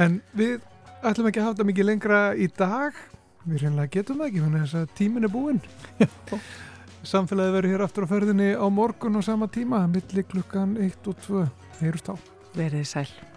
En 0.00 0.20
við 0.38 0.60
ætlum 1.02 1.28
ekki 1.28 1.42
að 1.42 1.48
hafa 1.48 1.56
þetta 1.56 1.68
mikið 1.72 1.88
lengra 1.88 2.20
í 2.34 2.48
dag. 2.58 3.00
Við 3.42 3.64
reynilega 3.64 3.92
getum 3.96 4.22
það 4.22 4.30
ekki, 4.30 4.44
þannig 4.44 4.76
að 4.78 4.94
tímin 4.98 5.26
er 5.26 5.32
búinn. 5.32 5.60
Samfélagið 7.12 7.56
verður 7.58 7.74
hér 7.74 7.84
aftur 7.88 8.06
á 8.06 8.12
ferðinni 8.12 8.52
á 8.54 8.66
morgun 8.70 9.18
á 9.18 9.22
sama 9.26 9.50
tíma, 9.50 9.82
milli 9.90 10.22
klukkan 10.30 10.78
1 10.78 11.10
og 11.10 11.18
2. 11.26 11.44
Heyrust 11.82 12.12
á. 12.12 12.14
Verið 12.54 12.86
sæl. 12.86 13.31